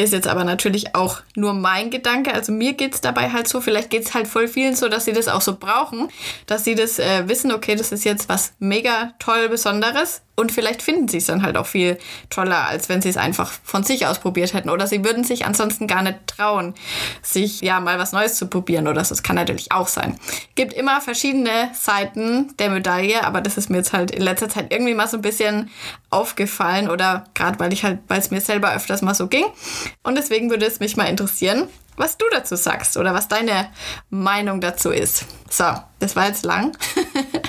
Ist 0.00 0.12
jetzt 0.12 0.28
aber 0.28 0.44
natürlich 0.44 0.94
auch 0.94 1.22
nur 1.34 1.54
mein 1.54 1.90
Gedanke. 1.90 2.32
Also 2.32 2.52
mir 2.52 2.74
geht 2.74 2.94
es 2.94 3.00
dabei 3.00 3.30
halt 3.30 3.48
so, 3.48 3.60
vielleicht 3.60 3.90
geht 3.90 4.04
es 4.04 4.14
halt 4.14 4.28
voll 4.28 4.46
vielen 4.46 4.76
so, 4.76 4.88
dass 4.88 5.04
sie 5.04 5.12
das 5.12 5.26
auch 5.26 5.40
so 5.40 5.56
brauchen, 5.56 6.08
dass 6.46 6.62
sie 6.64 6.76
das 6.76 7.00
äh, 7.00 7.28
wissen, 7.28 7.50
okay, 7.50 7.74
das 7.74 7.90
ist 7.90 8.04
jetzt 8.04 8.28
was 8.28 8.52
mega 8.60 9.14
toll 9.18 9.48
Besonderes 9.48 10.22
und 10.38 10.52
vielleicht 10.52 10.82
finden 10.82 11.08
sie 11.08 11.16
es 11.16 11.26
dann 11.26 11.42
halt 11.42 11.56
auch 11.56 11.66
viel 11.66 11.98
toller, 12.30 12.68
als 12.68 12.88
wenn 12.88 13.02
sie 13.02 13.08
es 13.08 13.16
einfach 13.16 13.50
von 13.64 13.82
sich 13.82 14.06
aus 14.06 14.20
probiert 14.20 14.54
hätten. 14.54 14.70
Oder 14.70 14.86
sie 14.86 15.04
würden 15.04 15.24
sich 15.24 15.44
ansonsten 15.44 15.88
gar 15.88 16.02
nicht 16.02 16.28
trauen, 16.28 16.74
sich 17.22 17.60
ja 17.60 17.80
mal 17.80 17.98
was 17.98 18.12
Neues 18.12 18.36
zu 18.36 18.46
probieren 18.46 18.86
oder 18.86 19.04
so. 19.04 19.10
Das 19.10 19.24
kann 19.24 19.34
natürlich 19.34 19.72
auch 19.72 19.88
sein. 19.88 20.16
Gibt 20.54 20.74
immer 20.74 21.00
verschiedene 21.00 21.70
Seiten 21.74 22.56
der 22.58 22.70
Medaille, 22.70 23.24
aber 23.24 23.40
das 23.40 23.56
ist 23.56 23.68
mir 23.68 23.78
jetzt 23.78 23.92
halt 23.92 24.12
in 24.12 24.22
letzter 24.22 24.48
Zeit 24.48 24.72
irgendwie 24.72 24.94
mal 24.94 25.08
so 25.08 25.16
ein 25.16 25.22
bisschen 25.22 25.70
aufgefallen 26.08 26.88
oder 26.88 27.24
gerade 27.34 27.58
weil 27.58 27.72
ich 27.72 27.82
halt, 27.82 27.98
weil 28.06 28.20
es 28.20 28.30
mir 28.30 28.40
selber 28.40 28.72
öfters 28.72 29.02
mal 29.02 29.14
so 29.14 29.26
ging. 29.26 29.46
Und 30.04 30.16
deswegen 30.16 30.50
würde 30.50 30.66
es 30.66 30.78
mich 30.78 30.96
mal 30.96 31.06
interessieren, 31.06 31.68
was 31.96 32.16
du 32.16 32.26
dazu 32.30 32.54
sagst 32.54 32.96
oder 32.96 33.12
was 33.12 33.26
deine 33.26 33.70
Meinung 34.08 34.60
dazu 34.60 34.90
ist. 34.90 35.26
So, 35.50 35.64
das 35.98 36.14
war 36.14 36.28
jetzt 36.28 36.44
lang. 36.44 36.76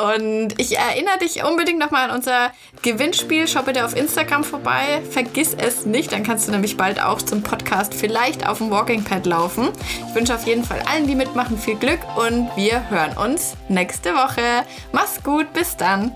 Und 0.00 0.54
ich 0.58 0.78
erinnere 0.78 1.18
dich 1.18 1.44
unbedingt 1.44 1.78
nochmal 1.78 2.08
an 2.08 2.16
unser 2.16 2.52
Gewinnspiel. 2.82 3.46
Schau 3.48 3.62
bitte 3.62 3.84
auf 3.84 3.96
Instagram 3.96 4.44
vorbei. 4.44 5.02
Vergiss 5.10 5.54
es 5.54 5.84
nicht, 5.84 6.12
dann 6.12 6.22
kannst 6.22 6.48
du 6.48 6.52
nämlich 6.52 6.76
bald 6.76 7.02
auch 7.02 7.20
zum 7.20 7.42
Podcast 7.42 7.94
vielleicht 7.94 8.48
auf 8.48 8.58
dem 8.58 8.70
Walking 8.70 9.04
Pad 9.04 9.26
laufen. 9.26 9.68
Ich 10.08 10.14
wünsche 10.14 10.34
auf 10.34 10.46
jeden 10.46 10.64
Fall 10.64 10.80
allen, 10.90 11.06
die 11.06 11.14
mitmachen, 11.14 11.58
viel 11.58 11.76
Glück 11.76 12.00
und 12.16 12.48
wir 12.56 12.88
hören 12.90 13.16
uns 13.16 13.56
nächste 13.68 14.14
Woche. 14.14 14.64
Mach's 14.92 15.22
gut, 15.22 15.52
bis 15.52 15.76
dann. 15.76 16.14